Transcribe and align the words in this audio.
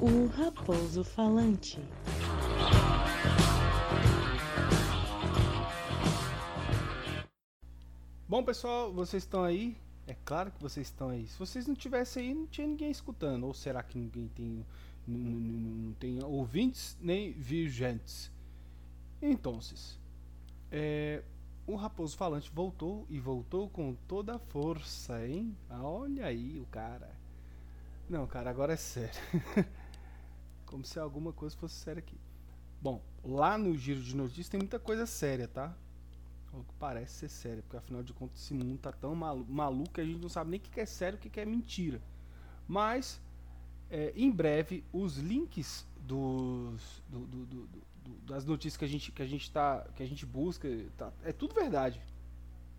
O 0.00 0.26
Raposo 0.26 1.02
Falante. 1.04 1.80
Bom, 8.28 8.42
pessoal, 8.42 8.92
vocês 8.92 9.22
estão 9.22 9.44
aí? 9.44 9.76
É 10.06 10.14
claro 10.24 10.50
que 10.50 10.60
vocês 10.62 10.86
estão 10.88 11.08
aí. 11.10 11.26
Se 11.28 11.38
vocês 11.38 11.66
não 11.66 11.74
tivessem 11.74 12.28
aí, 12.28 12.34
não 12.34 12.46
tinha 12.46 12.66
ninguém 12.66 12.90
escutando. 12.90 13.44
Ou 13.44 13.54
será 13.54 13.82
que 13.82 13.98
ninguém 13.98 14.28
tem. 14.28 14.64
Não, 15.06 15.18
não- 15.18 15.60
não 15.86 15.92
tem 15.94 16.22
ouvintes 16.24 16.96
nem 17.00 17.32
virgentes? 17.32 18.30
Então, 19.22 19.58
é, 20.70 21.22
o 21.66 21.76
Raposo 21.76 22.16
Falante 22.16 22.50
voltou 22.52 23.06
e 23.08 23.18
voltou 23.20 23.68
com 23.68 23.94
toda 24.08 24.34
a 24.34 24.38
força, 24.38 25.26
hein? 25.26 25.56
Olha 25.70 26.26
aí 26.26 26.58
o 26.60 26.66
cara. 26.66 27.10
Não, 28.08 28.26
cara, 28.26 28.50
agora 28.50 28.72
é 28.74 28.76
sério. 28.76 29.14
Como 30.76 30.84
se 30.84 30.98
alguma 30.98 31.32
coisa 31.32 31.56
fosse 31.56 31.74
séria 31.76 32.00
aqui. 32.00 32.18
Bom, 32.82 33.00
lá 33.24 33.56
no 33.56 33.74
Giro 33.78 34.02
de 34.02 34.14
Notícias 34.14 34.50
tem 34.50 34.60
muita 34.60 34.78
coisa 34.78 35.06
séria, 35.06 35.48
tá? 35.48 35.74
Ou 36.52 36.62
que 36.64 36.74
parece 36.78 37.14
ser 37.14 37.28
séria, 37.30 37.62
porque 37.62 37.78
afinal 37.78 38.02
de 38.02 38.12
contas 38.12 38.42
esse 38.42 38.52
mundo 38.52 38.76
tá 38.76 38.92
tão 38.92 39.14
malu- 39.14 39.46
maluco 39.48 39.94
que 39.94 40.02
a 40.02 40.04
gente 40.04 40.20
não 40.20 40.28
sabe 40.28 40.50
nem 40.50 40.60
o 40.60 40.62
que 40.62 40.78
é 40.78 40.84
sério 40.84 41.18
e 41.24 41.28
o 41.28 41.30
que 41.30 41.40
é 41.40 41.46
mentira. 41.46 41.98
Mas, 42.68 43.18
é, 43.88 44.12
em 44.14 44.30
breve, 44.30 44.84
os 44.92 45.16
links 45.16 45.86
dos, 45.98 47.02
do- 47.08 47.20
do- 47.20 47.46
do- 47.46 47.66
do- 47.66 47.80
do- 48.04 48.18
das 48.26 48.44
notícias 48.44 48.76
que 48.76 48.84
a 48.84 48.88
gente, 48.88 49.10
que 49.12 49.22
a 49.22 49.26
gente, 49.26 49.50
tá, 49.50 49.80
que 49.96 50.02
a 50.02 50.06
gente 50.06 50.26
busca, 50.26 50.68
tá- 50.98 51.10
é 51.24 51.32
tudo 51.32 51.54
verdade. 51.54 51.98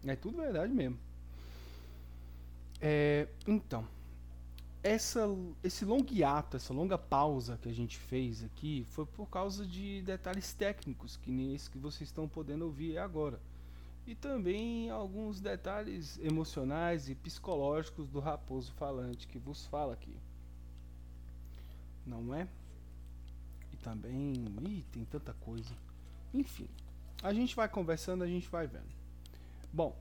É 0.06 0.16
tudo 0.16 0.38
verdade 0.38 0.72
mesmo. 0.72 1.00
É, 2.80 3.28
então, 3.48 3.88
essa, 4.88 5.28
esse 5.64 5.84
longo 5.84 6.14
hiato, 6.14 6.56
essa 6.56 6.74
longa 6.74 6.98
pausa 6.98 7.58
que 7.62 7.68
a 7.68 7.74
gente 7.74 7.98
fez 7.98 8.44
aqui 8.44 8.86
foi 8.92 9.06
por 9.06 9.28
causa 9.28 9.66
de 9.66 10.02
detalhes 10.02 10.54
técnicos, 10.54 11.18
que 11.18 11.30
nem 11.30 11.54
esse 11.54 11.70
que 11.70 11.78
vocês 11.78 12.10
estão 12.10 12.28
podendo 12.28 12.66
ouvir 12.66 12.98
agora. 12.98 13.40
E 14.06 14.16
também 14.16 14.90
alguns 14.90 15.42
detalhes 15.42 16.18
emocionais 16.20 17.10
e 17.10 17.16
psicológicos 17.16 18.08
do 18.08 18.22
raposo 18.22 18.72
falante 18.74 19.28
que 19.28 19.38
vos 19.38 19.66
fala 19.66 19.94
aqui. 19.94 20.16
Não 22.06 22.34
é? 22.34 22.48
E 23.74 23.78
também. 23.78 24.34
Ih, 24.62 24.86
tem 24.94 25.04
tanta 25.04 25.34
coisa. 25.34 25.76
Enfim, 26.34 26.70
a 27.22 27.34
gente 27.34 27.54
vai 27.54 27.68
conversando, 27.68 28.24
a 28.24 28.28
gente 28.28 28.48
vai 28.48 28.66
vendo. 28.66 28.96
Bom, 29.74 29.98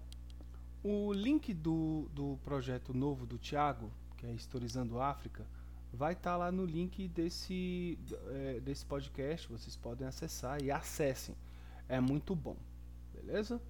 o 0.84 1.12
link 1.12 1.52
do, 1.52 2.08
do 2.14 2.38
projeto 2.44 2.94
novo 2.94 3.26
do 3.26 3.36
Thiago, 3.36 3.90
que 4.16 4.26
é 4.26 4.32
Historizando 4.32 5.00
África, 5.00 5.46
vai 5.92 6.12
estar 6.12 6.36
lá 6.36 6.50
no 6.50 6.64
link 6.64 7.08
desse, 7.08 7.98
eh, 8.28 8.60
desse 8.62 8.84
podcast. 8.84 9.48
Vocês 9.48 9.76
podem 9.76 10.06
acessar 10.06 10.62
e 10.62 10.70
acessem. 10.70 11.34
É 11.88 12.00
muito 12.00 12.34
bom. 12.34 12.56
Beleza? 13.14 13.60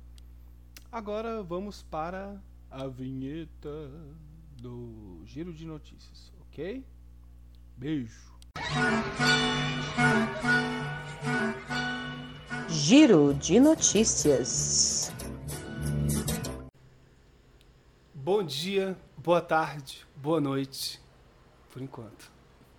Agora 0.91 1.43
vamos 1.43 1.83
para 1.83 2.41
a 2.71 2.87
vinheta 2.87 3.91
do 4.61 5.23
Giro 5.25 5.53
de 5.53 5.67
Notícias, 5.67 6.33
ok? 6.41 6.85
Beijo. 7.77 8.33
Giro 12.69 13.35
de 13.35 13.61
Notícias. 13.61 14.96
Bom 18.27 18.43
dia, 18.43 18.99
boa 19.17 19.41
tarde, 19.41 20.05
boa 20.17 20.41
noite, 20.41 21.01
por 21.73 21.81
enquanto. 21.81 22.29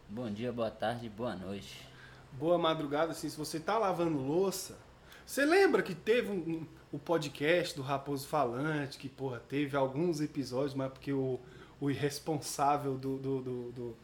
Bom 0.09 0.29
dia, 0.29 0.51
boa 0.51 0.69
tarde, 0.69 1.07
boa 1.07 1.37
noite. 1.37 1.87
Boa 2.33 2.57
madrugada, 2.57 3.13
assim, 3.13 3.29
se 3.29 3.37
você 3.37 3.57
tá 3.57 3.77
lavando 3.77 4.17
louça. 4.17 4.77
Você 5.25 5.45
lembra 5.45 5.81
que 5.81 5.95
teve 5.95 6.29
um, 6.29 6.35
um- 6.35 6.67
o 6.91 6.99
podcast 6.99 7.73
do 7.77 7.81
Raposo 7.81 8.27
Falante, 8.27 8.97
que, 8.97 9.07
porra, 9.07 9.39
teve 9.39 9.77
alguns 9.77 10.19
episódios, 10.19 10.73
mas 10.73 10.91
porque 10.91 11.13
o, 11.13 11.39
o 11.79 11.89
irresponsável 11.89 12.97
do, 12.97 13.17
do, 13.17 13.41
do, 13.41 13.71
do, 13.71 13.97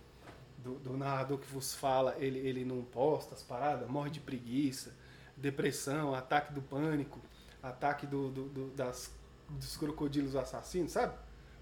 do- 0.59 0.79
do 0.79 0.97
narrador 0.97 1.39
que 1.39 1.51
vos 1.51 1.73
fala, 1.75 2.15
ele, 2.19 2.39
ele 2.39 2.63
não 2.63 2.81
posta 2.85 3.35
as 3.35 3.43
paradas, 3.43 3.89
morre 3.89 4.11
de 4.11 4.21
preguiça, 4.21 4.95
depressão, 5.35 6.15
ataque 6.15 6.53
do 6.53 6.61
pânico, 6.61 7.19
ataque 7.61 8.07
do, 8.07 8.29
do- 8.31 8.47
do- 8.47 8.69
das, 8.69 9.11
dos 9.49 9.75
crocodilos 9.75 10.37
assassinos, 10.37 10.93
sabe? 10.93 11.13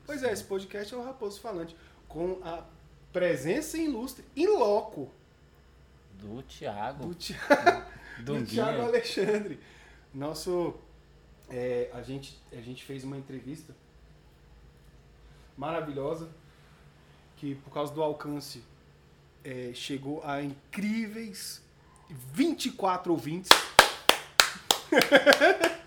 Pois 0.06 0.24
é, 0.24 0.32
esse 0.32 0.44
podcast 0.44 0.94
é 0.94 0.98
o 0.98 1.04
Raposo 1.04 1.40
Falante, 1.40 1.76
com 2.08 2.40
a 2.44 2.64
presença 3.14 3.78
ilustre, 3.78 4.24
in 4.36 4.48
loco, 4.48 5.10
Do 6.14 6.42
Thiago. 6.44 7.08
do 7.08 7.16
Thiago, 7.16 7.86
do 8.20 8.34
Dunguinha. 8.36 8.46
Thiago 8.66 8.82
Alexandre. 8.84 9.60
Nosso. 10.14 10.76
é, 11.50 11.90
a, 11.94 12.02
gente, 12.02 12.38
a 12.52 12.62
gente 12.62 12.84
fez 12.84 13.04
uma 13.04 13.18
entrevista 13.18 13.74
maravilhosa 15.58 16.30
que, 17.38 17.56
por 17.56 17.72
causa 17.72 17.94
do 17.94 18.02
alcance, 18.04 18.64
é, 19.44 19.72
chegou 19.74 20.22
a 20.24 20.42
incríveis 20.42 21.62
24 22.34 23.12
ouvintes. 23.12 23.50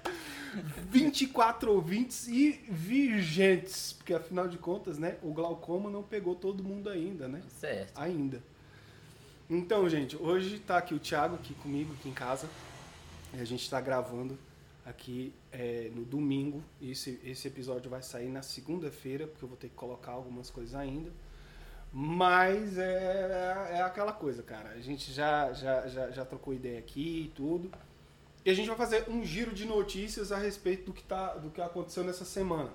24 0.91 1.73
ouvintes 1.73 2.27
e 2.29 2.53
virgentes, 2.69 3.93
porque 3.93 4.15
afinal 4.15 4.49
de 4.49 4.59
contas, 4.59 4.99
né, 4.99 5.17
o 5.23 5.33
glaucoma 5.33 5.91
não 5.91 6.03
pegou 6.03 6.35
todo 6.35 6.63
mundo 6.63 6.89
ainda, 6.89 7.29
né? 7.29 7.43
Certo. 7.61 7.93
ainda. 7.97 8.43
Então, 9.49 9.89
gente, 9.89 10.17
hoje 10.17 10.59
tá 10.59 10.79
aqui 10.79 10.95
o 10.95 10.99
Thiago 10.99 11.35
aqui 11.35 11.55
comigo, 11.55 11.93
aqui 11.99 12.09
em 12.09 12.15
casa. 12.15 12.49
A 13.35 13.45
gente 13.45 13.69
tá 13.69 13.81
gravando 13.81 14.39
aqui 14.87 15.35
é, 15.53 15.91
no 15.95 16.05
domingo. 16.05 16.63
Esse, 16.81 17.21
esse 17.25 17.49
episódio 17.49 17.91
vai 17.91 18.03
sair 18.03 18.29
na 18.29 18.43
segunda-feira, 18.43 19.27
porque 19.27 19.45
eu 19.45 19.49
vou 19.49 19.57
ter 19.57 19.69
que 19.69 19.75
colocar 19.75 20.13
algumas 20.13 20.51
coisas 20.51 20.75
ainda. 20.75 21.11
Mas 21.93 22.77
é, 22.79 23.71
é 23.75 23.83
aquela 23.83 24.13
coisa, 24.13 24.43
cara. 24.43 24.71
A 24.71 24.81
gente 24.81 25.13
já, 25.13 25.53
já, 25.53 25.87
já, 25.87 26.11
já 26.11 26.25
trocou 26.25 26.55
ideia 26.55 26.79
aqui 26.79 27.27
e 27.27 27.29
tudo. 27.37 27.71
E 28.45 28.51
a 28.51 28.55
gente 28.55 28.69
vai 28.69 28.77
fazer 28.77 29.09
um 29.09 29.25
giro 29.25 29.53
de 29.53 29.65
notícias 29.65 30.31
a 30.31 30.37
respeito 30.37 30.87
do 30.87 30.93
que, 30.93 31.03
tá, 31.03 31.35
do 31.35 31.51
que 31.51 31.61
aconteceu 31.61 32.05
nessa 32.05 32.25
semana. 32.25 32.71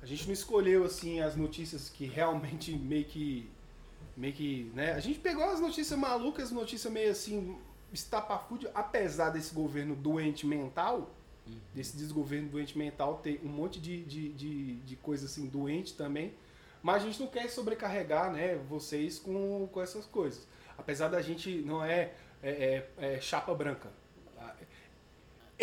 A 0.00 0.06
gente 0.06 0.26
não 0.26 0.32
escolheu 0.32 0.84
assim 0.84 1.20
as 1.20 1.36
notícias 1.36 1.88
que 1.88 2.06
realmente 2.06 2.72
meio 2.76 3.04
que 3.04 3.48
meio 4.16 4.32
que, 4.34 4.70
né? 4.74 4.92
A 4.92 5.00
gente 5.00 5.18
pegou 5.18 5.42
as 5.44 5.58
notícias 5.58 5.98
malucas, 5.98 6.50
notícias 6.50 6.92
meio 6.92 7.10
assim, 7.10 7.56
estapafúrdia, 7.92 8.70
apesar 8.74 9.30
desse 9.30 9.54
governo 9.54 9.94
doente 9.96 10.46
mental, 10.46 11.10
desse 11.74 11.96
desgoverno 11.96 12.48
doente 12.48 12.76
mental 12.76 13.20
ter 13.22 13.40
um 13.42 13.48
monte 13.48 13.80
de, 13.80 14.04
de, 14.04 14.28
de, 14.30 14.74
de 14.76 14.96
coisa 14.96 15.26
assim 15.26 15.46
doente 15.46 15.94
também, 15.94 16.34
mas 16.82 17.02
a 17.02 17.06
gente 17.06 17.20
não 17.20 17.26
quer 17.26 17.48
sobrecarregar, 17.48 18.30
né, 18.30 18.56
vocês 18.68 19.18
com, 19.18 19.66
com 19.72 19.80
essas 19.80 20.04
coisas. 20.04 20.46
Apesar 20.76 21.08
da 21.08 21.22
gente 21.22 21.62
não 21.62 21.82
é, 21.82 22.12
é, 22.42 22.86
é- 22.98 23.14
é 23.14 23.20
chapa 23.20 23.54
branca. 23.54 23.90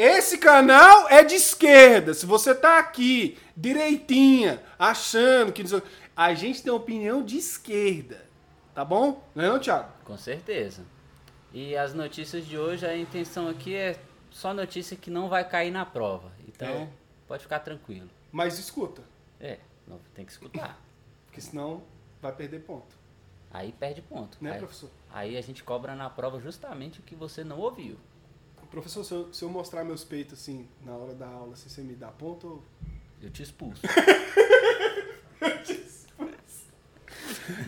Esse 0.02 0.38
canal 0.38 1.10
é 1.10 1.26
de 1.26 1.36
esquerda. 1.36 2.14
Se 2.14 2.26
você 2.26 2.56
tá 2.56 2.80
aqui 2.80 3.38
direitinha, 3.58 4.64
achando 4.80 5.52
que 5.52 5.62
a 6.16 6.34
gente 6.34 6.64
tem 6.64 6.72
opinião 6.72 7.22
de 7.22 7.38
esquerda, 7.38 8.26
tá 8.74 8.86
bom? 8.86 9.22
Não 9.36 9.44
é 9.44 9.48
não, 9.50 9.60
Thiago? 9.60 9.90
Com 10.06 10.18
certeza. 10.18 10.84
E 11.54 11.76
as 11.76 11.94
notícias 11.94 12.46
de 12.46 12.58
hoje, 12.58 12.86
a 12.86 12.96
intenção 12.96 13.50
aqui 13.50 13.76
é 13.76 14.00
só 14.32 14.54
notícia 14.54 14.96
que 14.96 15.12
não 15.12 15.28
vai 15.28 15.44
cair 15.46 15.70
na 15.72 15.86
prova. 15.86 16.32
Então, 16.48 16.70
É. 16.70 16.88
pode 17.28 17.44
ficar 17.44 17.60
tranquilo. 17.60 18.10
Mas 18.32 18.58
escuta, 18.58 19.02
É, 19.38 19.58
não, 19.86 20.00
tem 20.16 20.24
que 20.24 20.32
escutar. 20.32 20.80
porque 21.26 21.42
senão 21.42 21.84
vai 22.22 22.32
perder 22.32 22.60
ponto, 22.60 22.96
Aí 23.52 23.74
perde 23.78 24.02
ponto. 24.02 24.38
né, 24.40 24.54
aí, 24.54 24.60
professor? 24.60 24.90
aí 25.12 25.38
a 25.38 25.42
gente 25.42 25.62
cobra 25.64 25.94
na 25.94 26.10
prova 26.10 26.40
justamente 26.40 27.00
o 27.00 27.04
que 27.04 27.16
você 27.16 27.44
não 27.44 27.58
ouviu. 27.60 27.98
Professor, 28.72 29.04
se 29.04 29.12
eu, 29.14 29.34
se 29.34 29.44
eu 29.44 29.50
mostrar 29.50 29.84
meus 29.84 30.04
peitos 30.04 30.40
assim 30.40 30.68
na 30.84 30.96
hora 30.96 31.14
da 31.16 31.28
aula, 31.28 31.56
se 31.56 31.70
você 31.70 31.82
me 31.82 31.96
dá 31.96 32.10
ponto, 32.10 32.48
ou- 32.48 32.64
Eu 33.22 33.30
te 33.32 33.42
expulso. 33.44 33.82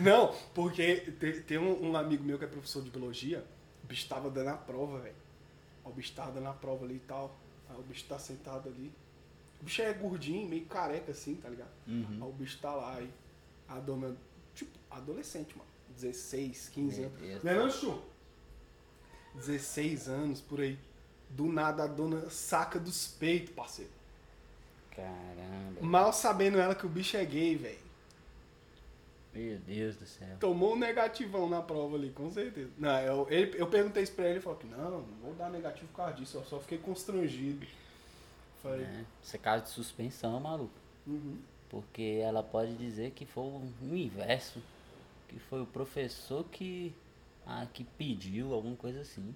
Não, 0.00 0.34
porque 0.54 0.96
tem, 1.18 1.40
tem 1.42 1.58
um, 1.58 1.90
um 1.90 1.96
amigo 1.96 2.22
meu 2.24 2.38
que 2.38 2.44
é 2.44 2.48
professor 2.48 2.82
de 2.82 2.90
biologia, 2.90 3.44
o 3.82 3.86
bicho 3.86 4.08
tava 4.08 4.30
dando 4.30 4.48
a 4.50 4.56
prova, 4.56 5.00
velho. 5.00 5.14
O 5.84 5.90
bicho 5.90 6.12
tava 6.14 6.30
dando 6.32 6.46
a 6.48 6.52
prova 6.52 6.84
ali 6.84 6.96
e 6.96 7.00
tal. 7.00 7.36
Aí 7.68 7.76
o 7.78 7.82
bicho 7.82 8.04
tá 8.08 8.18
sentado 8.18 8.68
ali. 8.68 8.92
O 9.60 9.64
bicho 9.64 9.82
é 9.82 9.92
gordinho, 9.92 10.48
meio 10.48 10.64
careca 10.66 11.10
assim, 11.10 11.34
tá 11.34 11.48
ligado? 11.48 11.70
Uhum. 11.86 12.06
Aí 12.22 12.28
o 12.28 12.32
bicho 12.32 12.58
tá 12.60 12.72
lá, 12.74 13.02
a 13.68 13.80
dona, 13.80 14.16
tipo, 14.54 14.70
adolescente, 14.90 15.56
mano. 15.56 15.68
16, 15.96 16.68
15 16.70 17.00
Meu 17.00 17.08
anos. 17.10 17.20
Deus. 17.20 17.42
Não 17.42 17.52
é 17.52 17.56
não, 17.56 17.70
Chu? 17.70 18.02
16 19.34 20.08
anos, 20.08 20.40
por 20.40 20.60
aí. 20.60 20.78
Do 21.32 21.46
nada 21.46 21.84
a 21.84 21.86
dona 21.86 22.30
saca 22.30 22.78
dos 22.78 23.08
peitos, 23.08 23.54
parceiro. 23.54 23.90
Caramba. 24.90 25.80
Mal 25.80 26.12
sabendo 26.12 26.58
ela 26.58 26.74
que 26.74 26.86
o 26.86 26.88
bicho 26.88 27.16
é 27.16 27.24
gay, 27.24 27.56
velho. 27.56 27.78
Meu 29.34 29.58
Deus 29.58 29.96
do 29.96 30.06
céu. 30.06 30.36
Tomou 30.38 30.74
um 30.74 30.78
negativão 30.78 31.48
na 31.48 31.62
prova 31.62 31.96
ali, 31.96 32.10
com 32.10 32.30
certeza. 32.30 32.70
Não, 32.76 33.00
eu, 33.00 33.26
ele, 33.30 33.58
eu 33.58 33.66
perguntei 33.66 34.02
isso 34.02 34.12
pra 34.12 34.24
ele 34.24 34.34
e 34.34 34.36
ele 34.36 34.40
falou 34.42 34.58
que 34.58 34.66
não, 34.66 34.90
não 34.90 35.02
vou 35.22 35.34
dar 35.34 35.50
negativo 35.50 35.88
por 35.88 35.96
causa 35.96 36.12
disso, 36.14 36.36
eu 36.36 36.44
só 36.44 36.60
fiquei 36.60 36.78
constrangido. 36.78 37.66
Falei, 38.62 38.86
É, 38.86 39.04
isso 39.22 39.36
é 39.36 39.38
caso 39.38 39.64
de 39.64 39.70
suspensão, 39.70 40.38
maluco. 40.40 40.74
uhum. 41.06 41.38
Porque 41.68 42.20
ela 42.22 42.42
pode 42.42 42.76
dizer 42.76 43.12
que 43.12 43.24
foi 43.26 43.44
o 43.44 43.62
inverso. 43.82 44.62
Que 45.28 45.38
foi 45.40 45.62
o 45.62 45.66
professor 45.66 46.44
que, 46.44 46.94
ah, 47.46 47.66
que 47.72 47.84
pediu, 47.84 48.52
alguma 48.54 48.76
coisa 48.76 49.00
assim. 49.02 49.34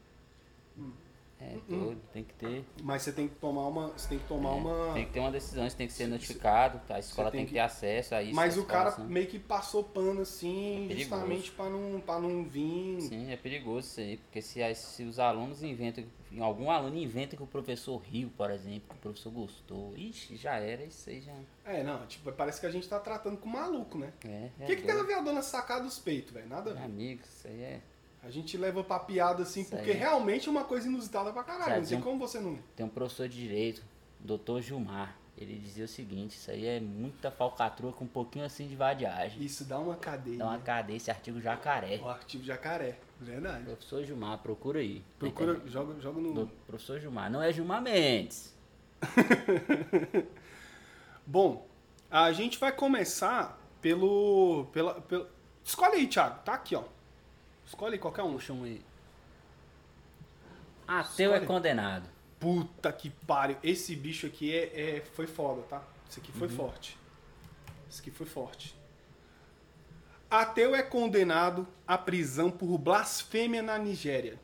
Hum. 0.76 0.92
É 1.38 1.58
doido, 1.68 2.00
tem 2.14 2.24
que 2.24 2.32
ter. 2.34 2.64
mas 2.82 3.02
você 3.02 3.12
tem 3.12 3.28
que 3.28 3.34
tomar 3.34 3.68
uma. 3.68 3.88
Você 3.88 4.08
tem 4.08 4.18
que 4.18 4.26
tomar 4.26 4.50
é, 4.50 4.52
uma. 4.52 4.94
Tem 4.94 5.04
que 5.04 5.12
ter 5.12 5.20
uma 5.20 5.30
decisão, 5.30 5.68
você 5.68 5.76
tem 5.76 5.86
que 5.86 5.92
ser 5.92 6.06
notificado, 6.06 6.80
a 6.88 6.98
escola 6.98 7.30
tem 7.30 7.40
tem 7.40 7.46
que 7.46 7.52
ter 7.52 7.58
acesso 7.60 8.14
a 8.14 8.22
isso. 8.22 8.34
Mas 8.34 8.56
o 8.56 8.64
cara 8.64 8.88
escola, 8.88 9.08
meio 9.08 9.26
que 9.26 9.38
passou 9.38 9.84
pano 9.84 10.22
assim, 10.22 10.90
É 10.90 10.96
justamente 10.96 11.52
pra 11.52 11.68
não, 11.68 12.00
pra 12.00 12.18
não 12.18 12.42
vir. 12.42 13.02
Sim, 13.02 13.30
é 13.30 13.36
perigoso 13.36 13.86
isso 13.86 14.00
aí, 14.00 14.16
porque 14.16 14.40
se, 14.40 14.74
se 14.74 15.02
os 15.02 15.18
alunos 15.18 15.62
inventam, 15.62 16.04
algum 16.40 16.70
aluno 16.70 16.96
inventa 16.96 17.36
que 17.36 17.42
o 17.42 17.46
professor 17.46 17.98
riu, 17.98 18.32
por 18.34 18.50
exemplo, 18.50 18.88
que 18.88 18.94
o 18.94 18.98
professor 18.98 19.30
gostou, 19.30 19.94
ixi, 19.94 20.36
já 20.36 20.56
era, 20.56 20.84
isso 20.84 21.10
aí 21.10 21.20
já 21.20 21.34
É, 21.66 21.82
não, 21.82 22.06
tipo, 22.06 22.32
parece 22.32 22.60
que 22.60 22.66
a 22.66 22.70
gente 22.70 22.88
tá 22.88 22.98
tratando 22.98 23.36
com 23.36 23.48
maluco, 23.48 23.98
né? 23.98 24.12
é. 24.24 24.50
O 24.58 24.62
é 24.62 24.66
que, 24.66 24.76
que 24.76 24.82
tem 24.82 24.98
a 24.98 25.02
ver 25.02 25.14
a 25.14 25.20
dona 25.20 25.42
sacar 25.42 25.82
dos 25.82 25.98
peitos, 25.98 26.32
velho? 26.32 26.48
Nada 26.48 26.70
a 26.70 26.74
ver. 26.74 26.82
Amigo, 26.82 27.20
isso 27.22 27.46
aí 27.46 27.62
é. 27.62 27.80
A 28.26 28.30
gente 28.30 28.56
leva 28.56 28.82
pra 28.82 28.98
piada 28.98 29.42
assim, 29.44 29.60
Isso 29.60 29.70
porque 29.70 29.90
aí. 29.92 29.96
realmente 29.96 30.48
é 30.48 30.50
uma 30.50 30.64
coisa 30.64 30.88
inusitada 30.88 31.32
pra 31.32 31.44
caralho. 31.44 31.70
Já 31.70 31.76
Não 31.78 31.84
sei 31.84 31.98
um- 31.98 32.00
como 32.02 32.18
você 32.18 32.40
não. 32.40 32.58
Tem 32.74 32.84
um 32.84 32.88
professor 32.88 33.28
de 33.28 33.38
direito, 33.38 33.82
doutor 34.18 34.60
Gilmar, 34.60 35.16
ele 35.38 35.54
dizia 35.58 35.84
o 35.84 35.88
seguinte, 35.88 36.32
isso 36.36 36.50
aí 36.50 36.66
é 36.66 36.80
muita 36.80 37.30
falcatrua 37.30 37.92
com 37.92 38.04
um 38.04 38.08
pouquinho 38.08 38.44
assim 38.44 38.66
de 38.66 38.74
vadiagem. 38.74 39.42
Isso 39.44 39.64
dá 39.64 39.78
uma 39.78 39.94
cadeia. 39.96 40.38
Dá 40.38 40.46
uma 40.46 40.58
cadeia 40.58 40.96
esse 40.96 41.10
artigo 41.10 41.40
jacaré. 41.40 42.00
O 42.02 42.08
artigo 42.08 42.42
jacaré. 42.42 42.98
Verdade. 43.20 43.64
Professor 43.64 44.02
Gilmar, 44.04 44.38
procura 44.38 44.80
aí. 44.80 45.02
Procura, 45.18 45.52
internet. 45.52 45.72
joga, 45.72 46.00
joga 46.00 46.20
no. 46.20 46.34
Do- 46.34 46.50
professor 46.66 46.98
Gilmar, 47.00 47.30
não 47.30 47.40
é 47.42 47.52
Gilmar 47.52 47.80
Mendes. 47.80 48.54
Bom, 51.26 51.66
a 52.10 52.32
gente 52.32 52.58
vai 52.58 52.72
começar 52.72 53.58
pelo, 53.80 54.66
pela, 54.72 55.00
pelo. 55.02 55.26
Escolhe 55.64 55.96
aí, 55.96 56.06
Thiago. 56.06 56.40
Tá 56.44 56.54
aqui, 56.54 56.74
ó. 56.76 56.84
Escolhe 57.66 57.98
qualquer 57.98 58.22
um. 58.22 58.38
Um 58.50 58.64
aí. 58.64 58.80
Ateu 60.86 61.32
é 61.32 61.34
Escolhe. 61.34 61.46
condenado. 61.46 62.08
Puta 62.38 62.92
que 62.92 63.10
pariu. 63.10 63.56
Esse 63.62 63.96
bicho 63.96 64.26
aqui 64.26 64.54
é, 64.54 64.96
é- 64.98 65.00
foi 65.00 65.26
foda, 65.26 65.62
tá? 65.62 65.82
Esse 66.08 66.20
aqui 66.20 66.30
foi 66.32 66.48
forte. 66.48 66.96
Esse 67.90 68.00
aqui 68.00 68.10
foi 68.10 68.26
forte. 68.26 68.76
Ateu 70.30 70.74
é 70.74 70.82
condenado 70.82 71.66
à 71.86 71.96
prisão 71.96 72.50
por 72.50 72.78
blasfêmia 72.78 73.62
na 73.62 73.78
Nigéria. 73.78 74.38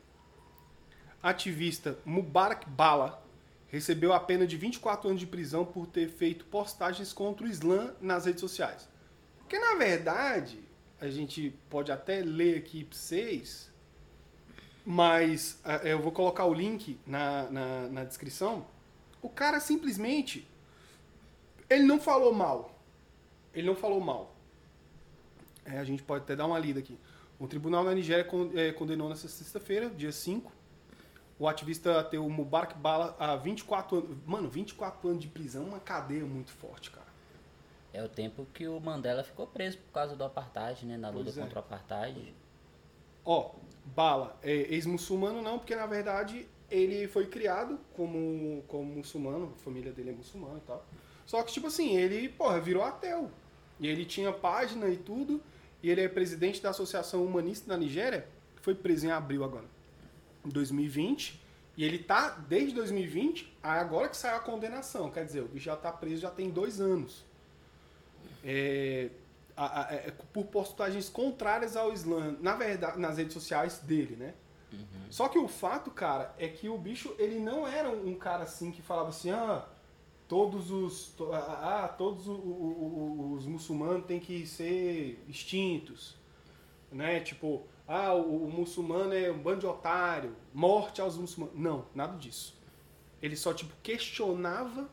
Ativista 1.21 1.97
Mubarak 2.05 2.69
Bala 2.69 3.23
recebeu 3.67 4.13
a 4.13 4.19
pena 4.19 4.45
de 4.45 4.55
24 4.57 5.07
anos 5.09 5.19
de 5.19 5.27
prisão 5.27 5.65
por 5.65 5.87
ter 5.87 6.09
feito 6.09 6.45
postagens 6.45 7.11
contra 7.13 7.45
o 7.45 7.49
Islã 7.49 7.93
nas 8.01 8.25
redes 8.25 8.41
sociais. 8.41 8.87
Porque, 9.39 9.57
na 9.57 9.75
verdade, 9.75 10.59
a 11.03 11.09
gente 11.09 11.53
pode 11.69 11.91
até 11.91 12.21
ler 12.21 12.57
aqui 12.57 12.85
pra 12.85 12.97
vocês, 12.97 13.69
mas 14.85 15.59
ah, 15.65 15.75
eu 15.83 16.01
vou 16.01 16.13
colocar 16.13 16.45
o 16.45 16.53
link 16.53 16.97
na, 17.05 17.49
na, 17.51 17.87
na 17.89 18.03
descrição. 18.05 18.65
O 19.21 19.27
cara 19.27 19.59
simplesmente. 19.59 20.47
Ele 21.69 21.83
não 21.83 21.99
falou 21.99 22.33
mal. 22.33 22.73
Ele 23.53 23.67
não 23.67 23.75
falou 23.75 23.99
mal. 23.99 24.33
É, 25.65 25.77
a 25.77 25.83
gente 25.83 26.01
pode 26.01 26.23
até 26.23 26.37
dar 26.37 26.45
uma 26.45 26.57
lida 26.57 26.79
aqui. 26.79 26.97
O 27.37 27.47
tribunal 27.49 27.83
na 27.83 27.93
Nigéria 27.93 28.25
eh, 28.55 28.71
condenou 28.71 29.09
nessa 29.09 29.27
sexta-feira, 29.27 29.89
dia 29.89 30.11
5, 30.11 30.49
o 31.37 31.47
ativista 31.49 31.99
ateu 31.99 32.29
Mubarak 32.29 32.77
Bala 32.77 33.13
a 33.19 33.35
24 33.35 33.97
anos. 33.97 34.17
Mano, 34.25 34.49
24 34.49 35.09
anos 35.09 35.21
de 35.21 35.27
prisão, 35.27 35.65
uma 35.65 35.79
cadeia 35.79 36.25
muito 36.25 36.51
forte, 36.53 36.91
cara. 36.91 37.02
É 37.93 38.03
o 38.03 38.09
tempo 38.09 38.47
que 38.53 38.67
o 38.67 38.79
Mandela 38.79 39.23
ficou 39.23 39.45
preso 39.45 39.77
por 39.77 39.93
causa 39.93 40.15
do 40.15 40.23
apartheid, 40.23 40.85
né? 40.85 40.97
Na 40.97 41.09
luta 41.09 41.25
Pois 41.25 41.37
é. 41.37 41.41
contra 41.41 41.59
o 41.59 41.59
apartheid. 41.59 42.33
Ó, 43.23 43.51
Bala 43.85 44.37
é 44.41 44.51
ex-muçulmano 44.51 45.41
não, 45.41 45.59
porque 45.59 45.75
na 45.75 45.85
verdade 45.85 46.47
ele 46.71 47.07
foi 47.07 47.27
criado 47.27 47.79
como, 47.95 48.63
como 48.67 48.95
muçulmano, 48.95 49.53
a 49.55 49.59
família 49.63 49.91
dele 49.91 50.09
é 50.09 50.13
muçulmana 50.13 50.57
e 50.57 50.61
tal. 50.61 50.83
Só 51.25 51.41
que, 51.43 51.53
tipo 51.53 51.67
assim, 51.67 51.95
ele, 51.95 52.27
porra, 52.29 52.59
virou 52.59 52.83
ateu. 52.83 53.29
E 53.79 53.87
ele 53.87 54.05
tinha 54.05 54.31
página 54.31 54.87
e 54.89 54.97
tudo, 54.97 55.41
e 55.81 55.89
ele 55.89 56.01
é 56.01 56.07
presidente 56.07 56.61
da 56.61 56.69
Associação 56.71 57.23
Humanista 57.23 57.67
da 57.67 57.77
Nigéria, 57.77 58.27
foi 58.61 58.73
preso 58.73 59.05
em 59.05 59.11
abril 59.11 59.43
agora, 59.43 59.65
em 60.43 60.49
2020. 60.49 61.41
E 61.75 61.83
ele 61.83 61.99
tá, 61.99 62.29
desde 62.29 62.73
2020, 62.75 63.57
agora 63.61 64.07
que 64.07 64.15
saiu 64.15 64.37
a 64.37 64.39
condenação. 64.39 65.09
Quer 65.09 65.25
dizer, 65.25 65.41
o 65.41 65.47
bicho 65.47 65.65
já 65.65 65.75
tá 65.75 65.91
preso 65.91 66.21
já 66.21 66.29
tem 66.29 66.49
dois 66.49 66.79
anos. 66.79 67.25
É, 68.43 69.09
a- 69.55 69.81
a- 69.81 69.93
é, 69.93 70.11
por 70.33 70.45
postagens 70.45 71.09
contrárias 71.09 71.75
ao 71.77 71.93
Islã, 71.93 72.35
na 72.41 72.55
verdade, 72.55 72.99
nas 72.99 73.17
redes 73.17 73.33
sociais 73.33 73.79
dele, 73.79 74.15
né? 74.15 74.33
Só 75.09 75.29
que 75.29 75.37
o 75.37 75.47
fato, 75.47 75.91
cara, 75.91 76.33
é 76.39 76.47
que 76.47 76.67
o 76.67 76.77
bicho, 76.77 77.13
ele 77.19 77.37
não 77.39 77.67
era 77.67 77.89
um 77.89 78.15
cara 78.15 78.43
assim 78.43 78.71
que 78.71 78.81
falava 78.81 79.09
assim, 79.09 79.29
ah, 79.29 79.63
todos 80.27 80.71
os, 80.71 81.09
to- 81.09 81.31
ah, 81.31 81.83
ah, 81.83 81.87
todos 81.87 82.27
o- 82.27 82.31
o- 82.31 82.35
o- 83.29 83.33
os 83.33 83.45
muçulmanos 83.45 84.05
têm 84.07 84.19
que 84.19 84.47
ser 84.47 85.23
extintos, 85.29 86.15
né? 86.91 87.19
Tipo, 87.19 87.61
ah, 87.87 88.13
o, 88.15 88.45
o 88.47 88.51
muçulmano 88.51 89.13
é 89.13 89.31
um 89.31 89.37
bando 89.37 89.59
de 89.59 89.67
otário, 89.67 90.35
morte 90.51 90.99
aos 90.99 91.15
muçulmanos. 91.17 91.59
Não, 91.59 91.85
nada 91.93 92.17
disso. 92.17 92.57
Ele 93.21 93.35
só, 93.35 93.53
tipo, 93.53 93.71
questionava 93.83 94.89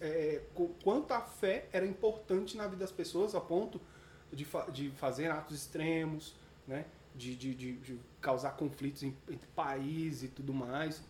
é, 0.00 0.42
quanto 0.82 1.12
a 1.12 1.20
fé 1.20 1.68
era 1.72 1.86
importante 1.86 2.56
na 2.56 2.66
vida 2.66 2.80
das 2.80 2.92
pessoas 2.92 3.34
a 3.34 3.40
ponto 3.40 3.80
de, 4.32 4.44
fa 4.44 4.70
de 4.70 4.90
fazer 4.90 5.30
atos 5.30 5.56
extremos, 5.56 6.34
né? 6.66 6.86
De, 7.14 7.34
de, 7.34 7.54
de, 7.54 7.98
causar 8.20 8.50
conflitos 8.56 9.02
entre 9.02 9.46
países 9.54 10.24
e 10.24 10.28
tudo 10.28 10.52
mais. 10.52 11.02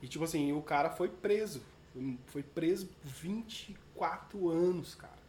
E 0.00 0.08
tipo 0.08 0.24
assim, 0.24 0.52
o 0.52 0.62
cara 0.62 0.90
foi 0.90 1.08
preso. 1.08 1.62
Foi- 2.26 2.42
preso 2.42 2.86
por 2.86 3.08
24 3.08 4.48
anos, 4.48 4.94
cara. 4.94 5.21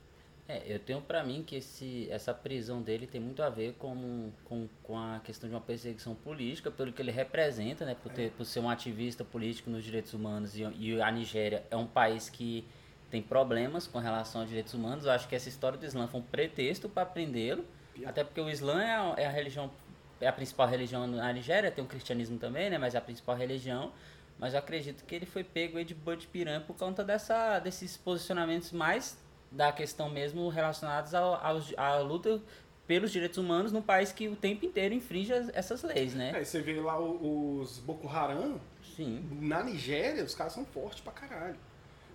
É, 0.47 0.61
eu 0.65 0.77
tenho 0.77 1.01
pra 1.01 1.23
mim 1.23 1.41
que 1.41 1.55
esse, 1.55 2.07
essa 2.11 2.33
prisão 2.33 2.81
dele 2.81 3.07
tem 3.07 3.21
muito 3.21 3.41
a 3.41 3.49
ver 3.49 3.75
com, 3.75 4.29
com, 4.43 4.67
com 4.83 4.97
a 4.97 5.21
questão 5.23 5.47
de 5.47 5.55
uma 5.55 5.61
perseguição 5.61 6.13
política, 6.13 6.69
pelo 6.69 6.91
que 6.91 7.01
ele 7.01 7.11
representa, 7.11 7.85
né? 7.85 7.95
Por, 7.95 8.11
ter, 8.11 8.31
por 8.31 8.45
ser 8.45 8.59
um 8.59 8.69
ativista 8.69 9.23
político 9.23 9.69
nos 9.69 9.85
direitos 9.85 10.13
humanos. 10.13 10.57
E, 10.57 10.63
e 10.63 11.01
a 11.01 11.09
Nigéria 11.09 11.63
é 11.71 11.77
um 11.77 11.87
país 11.87 12.29
que 12.29 12.67
tem 13.09 13.21
problemas 13.21 13.87
com 13.87 13.99
relação 13.99 14.41
aos 14.41 14.49
direitos 14.49 14.73
humanos. 14.73 15.05
Eu 15.05 15.11
acho 15.11 15.29
que 15.29 15.35
essa 15.35 15.47
história 15.47 15.77
do 15.77 15.85
Islã 15.85 16.07
foi 16.07 16.19
um 16.19 16.23
pretexto 16.23 16.89
para 16.89 17.05
prendê-lo. 17.05 17.63
Até 18.05 18.23
porque 18.23 18.41
o 18.41 18.49
Islã 18.49 18.81
é 18.81 18.91
a, 18.91 19.13
é 19.17 19.25
a 19.27 19.29
religião, 19.29 19.71
é 20.19 20.27
a 20.27 20.33
principal 20.33 20.67
religião 20.67 21.07
na 21.07 21.31
Nigéria, 21.31 21.71
tem 21.71 21.83
o 21.83 21.87
cristianismo 21.87 22.37
também, 22.37 22.69
né? 22.69 22.77
Mas 22.77 22.95
é 22.95 22.97
a 22.97 23.01
principal 23.01 23.37
religião. 23.37 23.93
Mas 24.37 24.53
eu 24.53 24.59
acredito 24.59 25.05
que 25.05 25.15
ele 25.15 25.25
foi 25.25 25.43
pego 25.43 25.81
de 25.85 25.95
boi 25.95 26.17
de 26.17 26.27
piranha 26.27 26.59
por 26.59 26.75
conta 26.75 27.01
dessa, 27.01 27.59
desses 27.59 27.95
posicionamentos 27.95 28.73
mais 28.73 29.22
da 29.53 29.71
questão 29.71 30.09
mesmo 30.09 30.49
relacionados 30.49 31.13
ao, 31.13 31.35
aos- 31.35 31.73
à 31.77 31.97
luta 31.99 32.41
pelos 32.87 33.11
direitos 33.11 33.37
humanos 33.37 33.71
num 33.71 33.81
país 33.81 34.11
que 34.11 34.27
o 34.27 34.35
tempo 34.35 34.65
inteiro 34.65 34.93
infringe 34.93 35.31
as- 35.31 35.49
essas 35.53 35.83
leis, 35.83 36.13
né? 36.13 36.33
Aí 36.35 36.43
você 36.45 36.59
vê 36.59 36.79
lá 36.81 36.99
os 36.99 37.79
Boko 37.79 38.07
Haram, 38.09 38.59
Sim. 38.95 39.25
na 39.41 39.63
Nigéria, 39.63 40.23
os 40.23 40.35
caras 40.35 40.53
são 40.53 40.65
fortes 40.65 40.99
pra 41.01 41.13
caralho. 41.13 41.55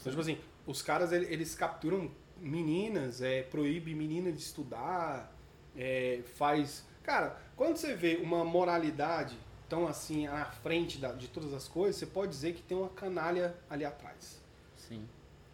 Então, 0.01 0.11
tipo 0.11 0.21
assim, 0.21 0.39
os 0.67 0.83
caras, 0.83 1.13
ele- 1.13 1.27
eles 1.33 1.55
capturam 1.55 2.11
meninas, 2.41 3.23
é, 3.23 3.43
proíbe 3.43 3.95
menina 3.95 4.31
de 4.31 4.41
estudar, 4.41 5.33
é, 5.77 6.21
faz... 6.37 6.85
Cara, 7.03 7.37
quando 7.57 7.77
você 7.77 7.95
vê 7.95 8.17
uma 8.23 8.45
moralidade 8.45 9.37
tão 9.69 9.87
assim 9.89 10.27
à 10.27 10.45
frente 10.45 10.99
da- 10.99 11.13
de 11.13 11.29
todas 11.29 11.53
as 11.55 11.67
coisas, 11.67 11.97
você 11.97 12.07
pode 12.07 12.31
dizer 12.31 12.53
que 12.55 12.63
tem 12.63 12.77
uma 12.77 12.89
canalha 12.91 13.55
ali 13.71 13.85
atrás. 13.85 14.41
Sim. 14.77 15.07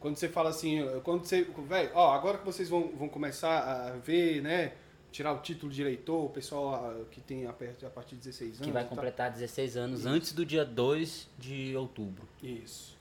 Quando 0.05 0.17
você 0.17 0.29
fala 0.29 0.51
assim, 0.51 0.81
quando 1.03 1.25
você, 1.25 1.45
velho, 1.67 1.91
ó, 1.95 2.13
agora 2.13 2.37
que 2.37 2.45
vocês 2.45 2.69
vão, 2.69 2.89
vão 2.89 3.09
começar 3.09 3.61
a 3.61 3.97
ver, 3.97 4.43
né, 4.43 4.75
tirar 5.11 5.33
o 5.33 5.39
título 5.39 5.73
de 5.73 5.81
eleitor, 5.81 6.27
o 6.27 6.29
pessoal 6.29 7.07
que 7.11 7.23
tem 7.23 7.47
a, 7.47 7.53
partir 7.55 8.17
de 8.17 8.17
16 8.17 8.57
anos. 8.57 8.67
Que 8.67 8.71
vai 8.71 8.85
completar 8.87 9.31
16 9.31 9.79
anos 9.79 10.01
Isso. 10.01 10.09
antes 10.11 10.33
do 10.35 10.45
dia 10.45 10.63
2 10.63 11.31
de 11.39 11.75
outubro. 11.75 12.29
Isso. 12.43 12.99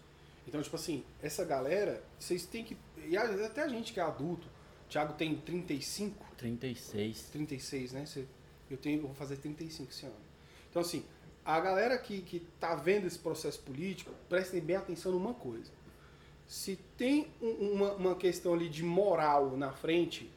Então, 0.48 0.62
tipo 0.62 0.77
assim, 0.77 1.03
essa 1.22 1.43
galera, 1.43 2.01
vocês 2.17 2.45
têm 2.45 2.63
que. 2.63 2.77
E 3.05 3.17
até 3.17 3.63
a 3.63 3.67
gente 3.67 3.91
que 3.91 4.00
é 4.00 4.03
adulto, 4.03 4.48
o 4.86 4.89
Thiago 4.89 5.12
tem 5.12 5.36
35, 5.36 6.25
36. 6.38 7.24
36, 7.33 7.91
né? 7.91 8.05
Você- 8.05 8.25
Eu, 8.72 8.77
tenho, 8.77 9.00
eu 9.00 9.07
vou 9.07 9.13
fazer 9.13 9.36
35 9.36 9.91
esse 9.91 10.05
ano. 10.05 10.15
Então, 10.69 10.81
assim, 10.81 11.03
a 11.43 11.60
galera 11.60 11.98
que, 11.98 12.22
que 12.22 12.39
tá 12.62 12.75
vendo 12.75 13.07
esse 13.07 13.19
processo 13.19 13.60
político, 13.60 14.10
prestem 14.29 14.62
bem 14.62 14.77
atenção 14.77 15.12
numa 15.12 15.33
coisa. 15.33 15.83
Se 16.53 16.75
tem 16.95 17.27
um- 17.41 17.72
uma, 17.74 17.91
uma 17.93 18.15
questão 18.15 18.53
ali 18.53 18.69
de 18.69 18.83
moral 18.83 19.57
na 19.57 19.72
frente, 19.72 20.29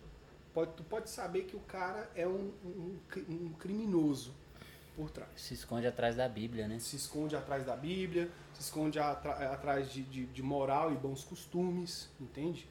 pode, 0.55 0.73
tu 0.73 0.83
pode 0.83 1.11
saber 1.11 1.43
que 1.43 1.55
o 1.55 1.61
cara 1.61 2.11
é 2.15 2.27
um, 2.27 2.51
um, 2.65 2.99
um 3.29 3.53
criminoso 3.59 4.33
por 4.97 5.11
trás. 5.11 5.29
Se 5.37 5.53
esconde 5.53 5.87
atrás 5.87 6.17
da 6.17 6.27
Bíblia, 6.27 6.67
né? 6.67 6.79
Se 6.79 6.97
esconde 6.97 7.37
atrás 7.37 7.67
da 7.67 7.77
Bíblia, 7.77 8.31
se 8.55 8.63
esconde 8.63 8.99
atra- 8.99 9.53
atrás 9.53 9.93
de, 9.93 10.03
de, 10.05 10.25
de 10.25 10.43
moral 10.43 10.91
e 10.91 10.95
bons 10.95 11.23
costumes, 11.23 12.09
entende? 12.19 12.67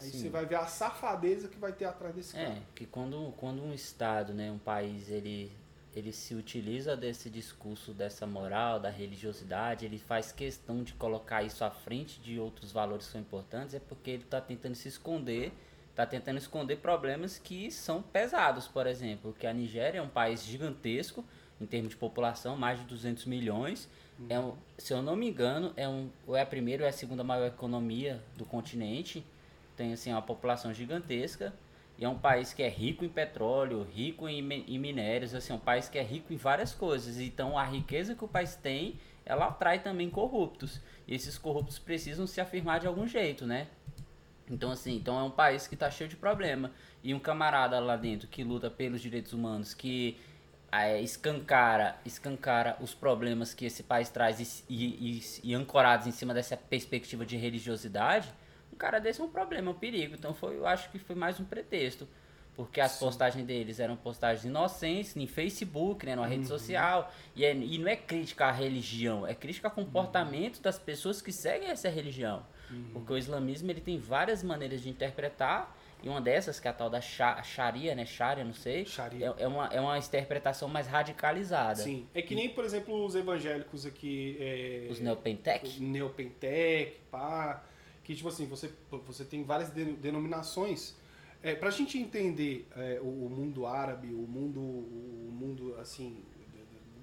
Aí 0.00 0.08
Sim. 0.08 0.18
você 0.20 0.28
vai 0.28 0.46
ver 0.46 0.54
a 0.54 0.66
safadeza 0.68 1.48
que 1.48 1.58
vai 1.58 1.72
ter 1.72 1.86
atrás 1.86 2.14
desse 2.14 2.34
cara. 2.34 2.50
É, 2.50 2.62
que 2.76 2.86
quando, 2.86 3.34
quando 3.36 3.64
um 3.64 3.74
Estado, 3.74 4.32
né, 4.32 4.48
um 4.52 4.58
país, 4.58 5.08
ele, 5.10 5.50
ele 5.94 6.12
se 6.12 6.34
utiliza 6.34 6.96
desse 6.96 7.28
discurso, 7.28 7.92
dessa 7.92 8.26
moral, 8.26 8.78
da 8.78 8.90
religiosidade, 8.90 9.84
ele 9.84 9.98
faz 9.98 10.30
questão 10.30 10.82
de 10.82 10.92
colocar 10.94 11.42
isso 11.42 11.64
à 11.64 11.70
frente 11.70 12.20
de 12.20 12.38
outros 12.38 12.70
valores 12.70 13.06
que 13.06 13.12
são 13.12 13.20
importantes, 13.20 13.74
é 13.74 13.80
porque 13.80 14.10
ele 14.10 14.22
está 14.22 14.40
tentando 14.40 14.76
se 14.76 14.88
esconder, 14.88 15.52
está 15.90 16.06
tentando 16.06 16.38
esconder 16.38 16.76
problemas 16.76 17.38
que 17.38 17.70
são 17.70 18.00
pesados, 18.00 18.68
por 18.68 18.86
exemplo, 18.86 19.34
que 19.36 19.46
a 19.46 19.52
Nigéria 19.52 19.98
é 19.98 20.02
um 20.02 20.08
país 20.08 20.44
gigantesco, 20.44 21.24
em 21.60 21.66
termos 21.66 21.90
de 21.90 21.96
população, 21.96 22.56
mais 22.56 22.78
de 22.78 22.86
200 22.86 23.26
milhões, 23.26 23.88
é 24.28 24.38
um, 24.38 24.54
se 24.78 24.92
eu 24.92 25.02
não 25.02 25.16
me 25.16 25.28
engano, 25.28 25.72
é, 25.76 25.88
um, 25.88 26.08
é 26.28 26.40
a 26.40 26.46
primeira 26.46 26.84
ou 26.84 26.86
é 26.86 26.90
a 26.90 26.92
segunda 26.92 27.24
maior 27.24 27.48
economia 27.48 28.22
do 28.36 28.44
continente, 28.44 29.24
tem 29.76 29.92
assim 29.92 30.12
uma 30.12 30.22
população 30.22 30.72
gigantesca 30.72 31.52
e 32.00 32.04
é 32.04 32.08
um 32.08 32.18
país 32.18 32.54
que 32.54 32.62
é 32.62 32.68
rico 32.68 33.04
em 33.04 33.10
petróleo, 33.10 33.86
rico 33.94 34.26
em, 34.26 34.38
em 34.40 34.78
minérios, 34.78 35.34
assim, 35.34 35.52
é 35.52 35.56
um 35.56 35.58
país 35.58 35.86
que 35.86 35.98
é 35.98 36.02
rico 36.02 36.32
em 36.32 36.36
várias 36.38 36.72
coisas. 36.72 37.20
Então 37.20 37.58
a 37.58 37.64
riqueza 37.64 38.14
que 38.14 38.24
o 38.24 38.28
país 38.28 38.56
tem, 38.56 38.98
ela 39.22 39.48
atrai 39.48 39.80
também 39.80 40.08
corruptos. 40.08 40.80
E 41.06 41.14
esses 41.14 41.36
corruptos 41.36 41.78
precisam 41.78 42.26
se 42.26 42.40
afirmar 42.40 42.80
de 42.80 42.86
algum 42.86 43.06
jeito, 43.06 43.44
né? 43.46 43.66
Então 44.50 44.70
assim, 44.70 44.96
então 44.96 45.18
é 45.20 45.22
um 45.22 45.30
país 45.30 45.66
que 45.66 45.74
está 45.74 45.90
cheio 45.90 46.08
de 46.08 46.16
problema. 46.16 46.72
E 47.04 47.12
um 47.12 47.18
camarada 47.18 47.78
lá 47.78 47.96
dentro 47.96 48.28
que 48.28 48.42
luta 48.42 48.70
pelos 48.70 49.02
direitos 49.02 49.34
humanos, 49.34 49.74
que 49.74 50.16
é, 50.72 51.02
escancara, 51.02 51.98
escancara 52.06 52.78
os 52.80 52.94
problemas 52.94 53.52
que 53.52 53.66
esse 53.66 53.82
país 53.82 54.08
traz 54.08 54.40
e, 54.40 54.64
e, 54.74 55.18
e, 55.44 55.50
e 55.50 55.54
ancorados 55.54 56.06
em 56.06 56.12
cima 56.12 56.32
dessa 56.32 56.56
perspectiva 56.56 57.26
de 57.26 57.36
religiosidade, 57.36 58.32
cara 58.80 58.98
desse 58.98 59.20
é 59.20 59.24
um 59.24 59.28
problema, 59.28 59.68
é 59.68 59.70
um 59.70 59.74
perigo. 59.78 60.14
Então 60.14 60.32
foi, 60.34 60.56
eu 60.56 60.66
acho 60.66 60.90
que 60.90 60.98
foi 60.98 61.14
mais 61.14 61.38
um 61.38 61.44
pretexto. 61.44 62.08
Porque 62.56 62.80
as 62.80 62.98
postagens 62.98 63.46
deles 63.46 63.78
eram 63.80 63.96
postagens 63.96 64.44
inocentes, 64.44 65.16
em 65.16 65.26
Facebook, 65.26 66.04
né, 66.04 66.14
numa 66.16 66.26
rede 66.26 66.46
social. 66.46 67.10
E, 67.34 67.44
é- 67.44 67.54
e 67.54 67.78
não 67.78 67.88
é 67.88 67.96
crítica 67.96 68.46
à 68.46 68.50
religião, 68.50 69.26
é 69.26 69.34
crítica 69.34 69.68
ao 69.68 69.74
comportamento 69.74 70.60
das 70.60 70.78
pessoas 70.78 71.22
que 71.22 71.32
seguem 71.32 71.68
essa 71.70 71.88
religião. 71.88 72.44
Porque 72.92 73.12
o 73.12 73.16
islamismo 73.18 73.70
ele 73.70 73.80
tem 73.80 73.98
várias 73.98 74.42
maneiras 74.42 74.80
de 74.82 74.88
interpretar. 74.90 75.76
E 76.02 76.08
uma 76.08 76.20
dessas, 76.20 76.58
que 76.58 76.66
é 76.66 76.70
a 76.70 76.74
tal 76.74 76.88
da 76.88 77.00
Sha- 77.00 77.42
Sharia, 77.42 77.94
né? 77.94 78.06
Sharia, 78.06 78.42
não 78.44 78.54
sei. 78.54 78.86
Sharia. 78.86 79.34
É, 79.38 79.42
é 79.42 79.46
uma, 79.48 79.66
é 79.68 79.80
uma 79.80 79.98
interpretação 79.98 80.66
mais 80.68 80.86
radicalizada. 80.86 81.76
Sim. 81.82 82.06
É 82.14 82.22
que 82.22 82.34
nem, 82.34 82.48
por 82.48 82.64
exemplo, 82.64 83.04
os 83.04 83.14
evangélicos 83.14 83.84
aqui. 83.84 84.36
É, 84.40 84.86
Os 84.90 84.98
Neopentec. 85.00 85.78
Neopentec, 85.82 86.96
pá. 87.10 87.62
Que, 88.10 88.16
tipo 88.16 88.28
assim, 88.28 88.44
você, 88.46 88.68
você 89.06 89.24
tem 89.24 89.44
várias 89.44 89.70
de- 89.70 89.92
denominações. 89.92 90.96
É, 91.40 91.54
pra 91.54 91.70
gente 91.70 91.96
entender 91.96 92.66
é, 92.74 92.98
o, 93.00 93.04
o 93.26 93.30
mundo 93.30 93.66
árabe, 93.66 94.08
o 94.08 94.26
mundo, 94.26 94.58
o 94.58 95.30
mundo, 95.32 95.76
assim, 95.78 96.20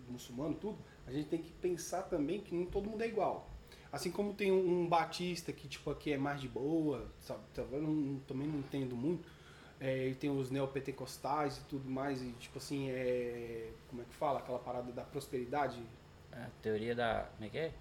muçulmano, 0.09 0.53
tudo, 0.55 0.77
a 1.05 1.11
gente 1.13 1.29
tem 1.29 1.41
que 1.41 1.49
pensar 1.53 2.01
também 2.03 2.41
que 2.41 2.53
nem 2.53 2.65
todo 2.65 2.89
mundo 2.89 3.01
é 3.01 3.07
igual. 3.07 3.49
Assim 3.89 4.11
como 4.11 4.33
tem 4.33 4.51
um, 4.51 4.81
um 4.81 4.85
batista 4.89 5.53
que, 5.53 5.69
tipo, 5.69 5.89
aqui 5.89 6.11
é 6.11 6.17
mais 6.17 6.41
de 6.41 6.49
boa, 6.49 7.09
sabe? 7.21 7.39
Eu 7.71 7.81
não- 7.81 8.19
também 8.27 8.45
não 8.45 8.59
entendo 8.59 8.93
muito. 8.93 9.29
É, 9.79 10.09
e 10.09 10.13
tem 10.13 10.29
os 10.29 10.51
neopentecostais 10.51 11.57
e 11.59 11.61
tudo 11.69 11.89
mais, 11.89 12.21
e 12.21 12.31
tipo 12.33 12.57
assim, 12.57 12.89
é, 12.89 13.71
como 13.89 14.01
é 14.01 14.05
que 14.05 14.13
fala? 14.13 14.39
Aquela 14.39 14.59
parada 14.59 14.91
da 14.91 15.03
prosperidade, 15.03 15.81
A 16.33 16.49
teoria 16.61 16.93
da. 16.93 17.29
Como 17.37 17.45
é 17.45 17.49
que 17.49 17.57
é? 17.57 17.71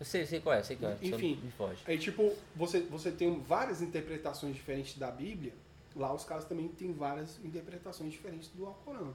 Eu 0.00 0.06
sei, 0.06 0.24
sei 0.24 0.40
qual 0.40 0.54
é, 0.54 0.62
sei 0.62 0.76
qual 0.76 0.92
é. 0.92 0.98
Enfim. 1.02 1.38
Me 1.42 1.50
foge. 1.50 1.82
Aí, 1.86 1.98
tipo, 1.98 2.34
você, 2.56 2.80
você 2.80 3.10
tem 3.10 3.38
várias 3.40 3.82
interpretações 3.82 4.54
diferentes 4.54 4.96
da 4.96 5.10
Bíblia. 5.10 5.52
Lá 5.94 6.14
os 6.14 6.24
caras 6.24 6.46
também 6.46 6.68
têm 6.68 6.90
várias 6.92 7.38
interpretações 7.44 8.10
diferentes 8.10 8.48
do 8.48 8.64
Alcorão. 8.64 9.14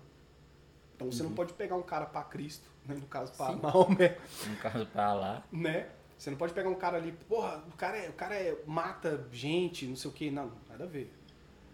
Então 0.95 1.11
você 1.11 1.23
não 1.23 1.33
pode 1.33 1.53
pegar 1.53 1.75
um 1.75 1.81
cara 1.81 2.05
para 2.05 2.23
Cristo, 2.23 2.69
né? 2.85 2.95
no 2.95 3.07
caso 3.07 3.33
para. 3.33 3.53
Maomé, 3.57 4.17
No 4.47 4.55
caso 4.57 4.85
pra 4.85 5.13
lá. 5.13 5.43
né? 5.51 5.89
Você 6.17 6.29
não 6.29 6.37
pode 6.37 6.53
pegar 6.53 6.69
um 6.69 6.75
cara 6.75 6.97
ali, 6.97 7.11
porra, 7.27 7.61
o 7.67 7.75
cara, 7.75 7.97
é, 7.97 8.09
o 8.09 8.13
cara 8.13 8.35
é, 8.35 8.57
mata 8.65 9.27
gente, 9.31 9.85
não 9.85 9.95
sei 9.97 10.09
o 10.09 10.13
que, 10.13 10.31
não, 10.31 10.51
nada 10.69 10.85
a 10.85 10.87
ver. 10.87 11.11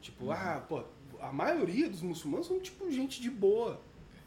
Tipo, 0.01 0.31
ah, 0.31 0.65
pô, 0.67 0.83
a 1.19 1.31
maioria 1.31 1.87
dos 1.87 2.01
muçulmanos 2.01 2.47
são 2.47 2.59
tipo 2.59 2.89
gente 2.89 3.21
de 3.21 3.29
boa, 3.29 3.79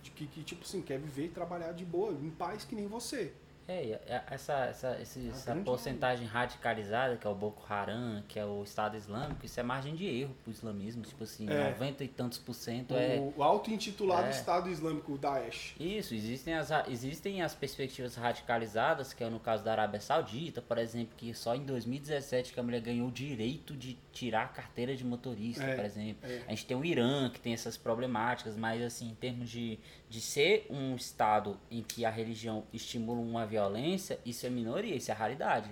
de 0.02 0.12
que, 0.12 0.26
que 0.28 0.44
tipo 0.44 0.62
assim, 0.62 0.80
quer 0.82 1.00
viver 1.00 1.24
e 1.24 1.28
trabalhar 1.30 1.72
de 1.72 1.84
boa, 1.84 2.12
em 2.12 2.30
paz 2.30 2.64
que 2.64 2.76
nem 2.76 2.86
você. 2.86 3.32
É, 3.66 3.98
a- 4.08 4.34
essa, 4.34 4.52
essa, 4.66 4.98
esse- 5.00 5.28
essa 5.28 5.54
porcentagem 5.56 6.26
radicalizada, 6.26 7.16
que 7.16 7.26
é 7.26 7.30
o 7.30 7.34
Boko 7.34 7.62
Haram, 7.72 8.22
que 8.28 8.38
é 8.38 8.44
o 8.44 8.62
Estado 8.62 8.96
Islâmico, 8.96 9.44
isso 9.46 9.58
é 9.58 9.62
margem 9.62 9.94
de 9.94 10.04
erro 10.06 10.34
pro 10.42 10.52
islamismo. 10.52 11.02
Tipo 11.02 11.24
assim, 11.24 11.48
É. 11.48 11.70
90 11.70 12.04
e 12.04 12.08
tantos 12.08 12.38
por 12.38 12.54
cento 12.54 12.94
é. 12.94 13.16
O, 13.18 13.34
o 13.38 13.42
auto-intitulado 13.42 14.26
É. 14.26 14.30
Estado 14.30 14.68
Islâmico, 14.68 15.12
o 15.14 15.18
Daesh. 15.18 15.74
Isso, 15.80 16.14
existem 16.14 16.54
as, 16.54 16.68
existem 16.88 17.42
as 17.42 17.54
perspectivas 17.54 18.14
radicalizadas, 18.16 19.12
que 19.12 19.24
é 19.24 19.30
no 19.30 19.40
caso 19.40 19.64
da 19.64 19.72
Arábia 19.72 20.00
Saudita, 20.00 20.60
por 20.60 20.78
exemplo, 20.78 21.14
que 21.16 21.32
só 21.34 21.54
em 21.54 21.64
2017 21.64 22.52
que 22.52 22.60
a 22.60 22.62
mulher 22.62 22.80
ganhou 22.80 23.08
o 23.08 23.12
direito 23.12 23.74
de 23.76 23.96
tirar 24.12 24.44
a 24.44 24.48
carteira 24.48 24.94
de 24.94 25.04
motorista, 25.04 25.64
É, 25.64 25.74
por 25.74 25.84
exemplo. 25.84 26.18
é. 26.28 26.42
A 26.46 26.50
gente 26.50 26.66
tem 26.66 26.76
o 26.76 26.84
Irã, 26.84 27.30
que 27.30 27.40
tem 27.40 27.52
essas 27.54 27.76
problemáticas, 27.76 28.56
mas 28.56 28.82
assim, 28.82 29.08
em 29.10 29.14
termos 29.14 29.48
de, 29.50 29.78
de 30.08 30.20
ser 30.20 30.66
um 30.70 30.94
estado 30.94 31.58
em 31.70 31.82
que 31.82 32.04
a 32.04 32.10
religião 32.10 32.64
estimula 32.72 33.20
uma 33.20 33.46
violência, 33.58 34.18
isso 34.24 34.46
é 34.46 34.50
minoria, 34.50 34.94
isso 34.96 35.10
é 35.10 35.14
raridade. 35.14 35.70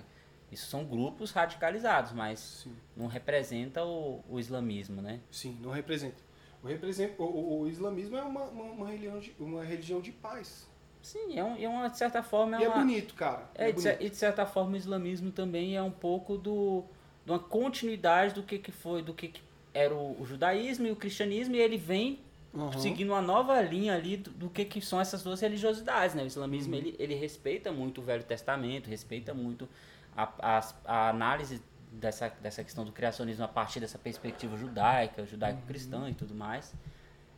Isso 0.50 0.66
são 0.68 0.84
grupos 0.84 1.30
radicalizados, 1.32 2.12
mas 2.12 2.38
Sim. 2.38 2.76
não 2.96 3.06
representa 3.06 3.82
o, 3.84 4.22
o 4.28 4.38
islamismo, 4.38 5.00
né? 5.00 5.18
Sim, 5.30 5.56
não 5.60 5.70
representa. 5.70 6.22
O, 6.62 6.68
o, 6.68 7.24
o- 7.24 7.60
o 7.62 7.68
islamismo 7.68 8.16
é 8.16 8.22
uma, 8.22 8.42
uma, 8.44 8.64
uma 8.64 8.86
religião 8.86 9.18
de, 9.18 9.34
uma 9.40 9.64
religião 9.64 10.00
de 10.00 10.12
paz. 10.12 10.68
Sim, 11.00 11.36
é, 11.38 11.42
um, 11.42 11.56
é 11.56 11.68
uma, 11.68 11.88
de 11.88 11.98
certa 11.98 12.22
forma... 12.22 12.60
e 12.60 12.64
é 12.64 12.68
uma, 12.68 12.76
bonito, 12.78 13.14
cara. 13.14 13.50
É, 13.54 13.70
É 13.70 13.72
de, 13.72 13.82
bonito. 13.82 14.02
e 14.02 14.10
de 14.10 14.16
certa 14.16 14.46
forma 14.46 14.74
o 14.74 14.76
islamismo 14.76 15.32
também 15.32 15.74
é 15.76 15.82
um 15.82 15.90
pouco 15.90 16.36
do 16.36 16.84
de 17.24 17.30
uma 17.30 17.38
continuidade 17.38 18.34
do 18.34 18.42
que, 18.42 18.58
que 18.58 18.72
foi, 18.72 19.00
do 19.02 19.14
que, 19.14 19.28
que 19.28 19.40
era 19.72 19.94
o, 19.94 20.20
o 20.20 20.26
judaísmo 20.26 20.86
e 20.86 20.90
o 20.90 20.96
cristianismo, 20.96 21.54
e 21.54 21.60
ele 21.60 21.76
vem 21.78 22.18
Uhum. 22.54 22.71
seguindo 22.78 23.09
uma 23.11 23.23
nova 23.23 23.61
linha 23.62 23.94
ali 23.94 24.18
do, 24.18 24.30
do 24.30 24.50
que, 24.50 24.64
que 24.66 24.80
são 24.82 25.00
essas 25.00 25.23
duas 25.23 25.40
religiosidades, 25.40 26.14
né? 26.14 26.23
O 26.23 26.26
islamismo, 26.26 26.75
ele, 26.75 26.94
ele 26.99 27.14
respeita 27.14 27.73
muito 27.73 28.00
o 28.02 28.04
Velho 28.04 28.23
Testamento, 28.25 28.90
respeita 28.90 29.32
muito 29.32 29.66
a, 30.14 30.59
as- 30.59 30.75
a 30.85 31.09
análise 31.09 31.62
dessa, 31.90 32.28
dessa 32.28 32.62
questão 32.62 32.85
do 32.85 32.92
criacionismo 32.92 33.42
a 33.44 33.49
partir 33.49 33.80
dessa 33.80 33.99
perspectiva 33.99 34.56
judaica, 34.59 35.25
judaico-cristã 35.25 36.11
e 36.11 36.14
tudo 36.14 36.35
mais. 36.35 36.75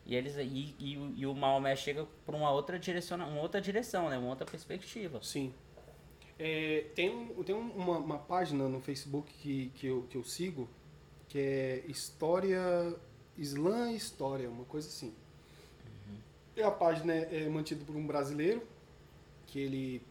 E, 0.05 0.13
eles, 0.15 0.35
e, 0.37 0.75
e, 0.77 0.97
o- 0.97 1.13
e 1.15 1.25
o 1.25 1.33
Maomé 1.33 1.75
chega 1.77 2.05
por 2.25 2.35
uma 2.35 2.51
outra, 2.51 2.77
direciona, 2.77 3.25
uma 3.25 3.41
outra 3.41 3.61
direção, 3.61 4.09
né? 4.09 4.17
Uma 4.17 4.29
outra 4.29 4.45
perspectiva. 4.45 5.19
Sim. 5.23 5.53
É, 6.37 6.87
tem 6.93 7.27
tem 7.45 7.55
um- 7.55 7.71
uma, 7.71 7.97
uma 7.97 8.17
página 8.17 8.67
no 8.67 8.81
Facebook 8.81 9.31
que, 9.41 9.71
que, 9.75 9.87
eu, 9.87 10.03
que 10.09 10.17
eu 10.17 10.23
sigo, 10.25 10.69
que 11.29 11.39
é 11.39 11.83
História. 11.87 12.59
Islã 13.37 13.91
e 13.91 13.95
História, 13.95 14.49
uma 14.49 14.65
coisa 14.65 14.87
assim. 14.87 15.13
E 16.55 16.63
a 16.63 16.71
página 16.71 17.13
é, 17.13 17.49
mantida 17.49 17.83
por 17.83 17.95
um 17.95 18.07
brasileiro, 18.07 18.65
que 19.47 19.59
ele 19.59 20.01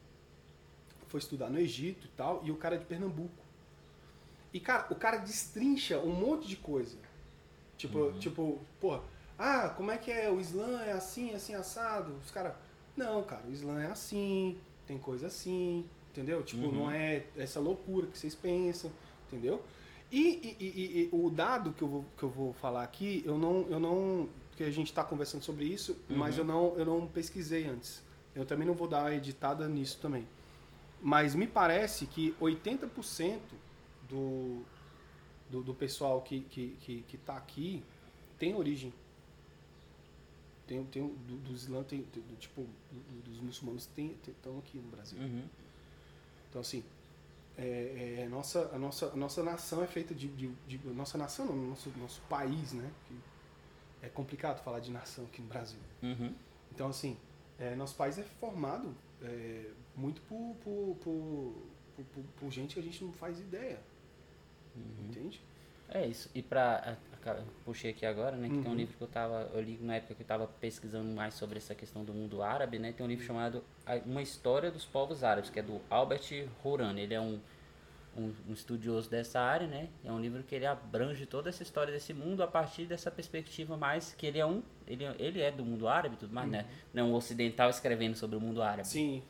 foi 1.08 1.20
estudar 1.20 1.48
no 1.48 1.58
Egito 1.58 2.06
e 2.06 2.10
tal, 2.10 2.42
e 2.44 2.50
o 2.50 2.56
cara 2.56 2.74
é 2.74 2.78
de 2.78 2.84
Pernambuco. 2.84 3.44
E, 4.52 4.60
cara, 4.60 4.86
o 4.90 4.94
cara 4.94 5.16
destrincha 5.16 5.98
um 5.98 6.12
monte 6.12 6.46
de 6.46 6.56
coisa. 6.56 6.96
Tipo, 7.76 8.12
tipo, 8.18 8.60
porra, 8.80 9.02
ah, 9.38 9.68
como 9.70 9.90
é 9.90 9.98
que 9.98 10.10
é? 10.10 10.30
O 10.30 10.40
Islã 10.40 10.82
é 10.82 10.92
assim, 10.92 11.34
assim, 11.34 11.54
assado? 11.54 12.14
Os 12.24 12.30
caras, 12.30 12.54
não, 12.96 13.22
cara, 13.24 13.42
o 13.48 13.50
Islã 13.50 13.82
é 13.82 13.86
assim, 13.86 14.56
tem 14.86 14.96
coisa 14.98 15.26
assim, 15.26 15.84
entendeu? 16.12 16.42
Tipo, 16.42 16.70
não 16.70 16.90
é 16.90 17.24
essa 17.36 17.58
loucura 17.58 18.06
que 18.06 18.16
vocês 18.16 18.34
pensam, 18.34 18.92
entendeu? 19.26 19.60
E, 20.12 20.20
e- 20.20 20.56
e- 20.60 21.02
e- 21.02 21.08
o 21.12 21.28
dado 21.30 21.72
que 21.72 21.82
eu, 21.82 21.88
vou, 21.88 22.04
que 22.16 22.22
eu 22.22 22.28
vou 22.28 22.52
falar 22.52 22.82
aqui, 22.84 23.22
eu 23.26 23.36
não, 23.36 23.66
eu 23.68 23.80
não, 23.80 24.28
porque 24.50 24.62
a 24.64 24.70
gente 24.70 24.86
está 24.88 25.02
conversando 25.02 25.42
sobre 25.42 25.64
isso, 25.64 25.96
mas 26.08 26.38
eu 26.38 26.44
não, 26.44 26.74
eu 26.76 26.84
não 26.84 27.06
pesquisei 27.06 27.66
antes. 27.66 28.02
Eu 28.34 28.44
também 28.46 28.66
não 28.66 28.74
vou 28.74 28.86
dar 28.88 29.02
uma 29.04 29.14
editada 29.14 29.68
nisso 29.68 29.98
também. 30.00 30.26
Mas 31.00 31.34
me 31.34 31.46
parece 31.46 32.06
que 32.06 32.32
80% 32.40 33.38
do, 34.08 34.62
do, 35.50 35.62
do 35.62 35.74
pessoal 35.74 36.20
que, 36.22 36.40
que, 36.42 36.76
que, 36.80 37.02
que 37.08 37.16
tá 37.18 37.36
aqui 37.36 37.82
tem 38.38 38.54
origem. 38.54 38.92
Tem, 40.66 40.82
tem, 40.84 41.06
do, 41.06 41.36
dos 41.38 41.64
Islã, 41.64 41.82
tem, 41.82 42.00
do, 42.02 42.20
do 42.22 42.36
tipo, 42.36 42.62
do- 42.90 43.30
dos 43.30 43.38
muçulmanos 43.40 43.88
estão 43.96 44.58
aqui 44.58 44.78
no 44.78 44.88
Brasil. 44.88 45.18
Uhum. 45.18 45.42
Então, 46.48 46.60
assim, 46.60 46.82
é, 47.56 48.22
é, 48.22 48.28
nossa, 48.28 48.70
a, 48.72 48.78
nossa, 48.78 49.06
a 49.06 49.16
nossa 49.16 49.42
nação 49.42 49.82
é 49.82 49.86
feita 49.86 50.14
de, 50.14 50.28
de, 50.28 50.48
de 50.66 50.78
nossa 50.88 51.16
nação 51.16 51.46
não, 51.46 51.56
nosso, 51.56 51.90
nosso 51.96 52.20
país, 52.22 52.72
né? 52.72 52.90
Que 53.06 53.14
é 54.06 54.08
complicado 54.08 54.62
falar 54.62 54.80
de 54.80 54.90
nação 54.90 55.24
aqui 55.24 55.40
no 55.40 55.48
Brasil. 55.48 55.78
Uhum. 56.02 56.34
Então, 56.72 56.88
assim, 56.88 57.16
é, 57.58 57.74
nosso 57.74 57.94
país 57.94 58.18
é 58.18 58.22
formado 58.22 58.94
é, 59.22 59.70
muito 59.96 60.20
por, 60.22 60.56
por, 60.62 60.96
por, 61.02 61.54
por, 61.96 62.24
por 62.40 62.50
gente 62.50 62.74
que 62.74 62.80
a 62.80 62.82
gente 62.82 63.04
não 63.04 63.12
faz 63.12 63.38
ideia. 63.38 63.80
Uhum. 64.74 65.06
Entende? 65.06 65.40
É 65.88 66.06
isso. 66.06 66.30
E 66.34 66.42
pra. 66.42 66.98
Puxei 67.64 67.90
aqui 67.90 68.04
agora, 68.04 68.36
né? 68.36 68.48
Que 68.48 68.54
tem 68.56 68.64
um 68.66 68.68
Uhum. 68.70 68.74
livro 68.74 68.96
que 68.96 69.02
eu 69.02 69.08
tava. 69.08 69.50
Eu 69.54 69.60
li 69.62 69.78
na 69.80 69.96
época 69.96 70.14
que 70.14 70.22
eu 70.22 70.26
tava 70.26 70.46
pesquisando 70.46 71.10
mais 71.14 71.34
sobre 71.34 71.58
essa 71.58 71.74
questão 71.74 72.04
do 72.04 72.12
mundo 72.12 72.42
árabe, 72.42 72.78
né? 72.78 72.92
Tem 72.92 73.04
um 73.04 73.08
livro 73.08 73.24
chamado 73.24 73.64
Uma 74.04 74.22
História 74.22 74.70
dos 74.70 74.84
Povos 74.84 75.24
Árabes, 75.24 75.50
que 75.50 75.58
é 75.58 75.62
do 75.62 75.80
Albert 75.88 76.48
Horan. 76.62 76.94
Ele 76.98 77.14
é 77.14 77.20
um, 77.20 77.40
um, 78.16 78.32
um 78.48 78.52
estudioso 78.52 79.08
dessa 79.10 79.40
área, 79.40 79.66
né? 79.66 79.88
É 80.04 80.12
um 80.12 80.20
livro 80.20 80.42
que 80.42 80.54
ele 80.54 80.66
abrange 80.66 81.26
toda 81.26 81.48
essa 81.48 81.62
história 81.62 81.92
desse 81.92 82.12
mundo 82.14 82.42
a 82.42 82.46
partir 82.46 82.86
dessa 82.86 83.10
perspectiva 83.10 83.76
mais 83.76 84.12
que 84.12 84.26
ele 84.26 84.38
é 84.38 84.46
um. 84.46 84.62
Ele, 84.86 85.04
ele 85.18 85.40
é 85.40 85.50
do 85.50 85.64
mundo 85.64 85.88
árabe 85.88 86.14
e 86.16 86.18
tudo 86.18 86.32
mais, 86.34 86.48
né? 86.48 86.66
Não 86.92 87.02
é 87.02 87.06
um 87.06 87.14
ocidental 87.14 87.70
escrevendo 87.70 88.14
sobre 88.16 88.36
o 88.36 88.40
mundo 88.40 88.62
árabe. 88.62 88.86
Sim, 88.86 89.22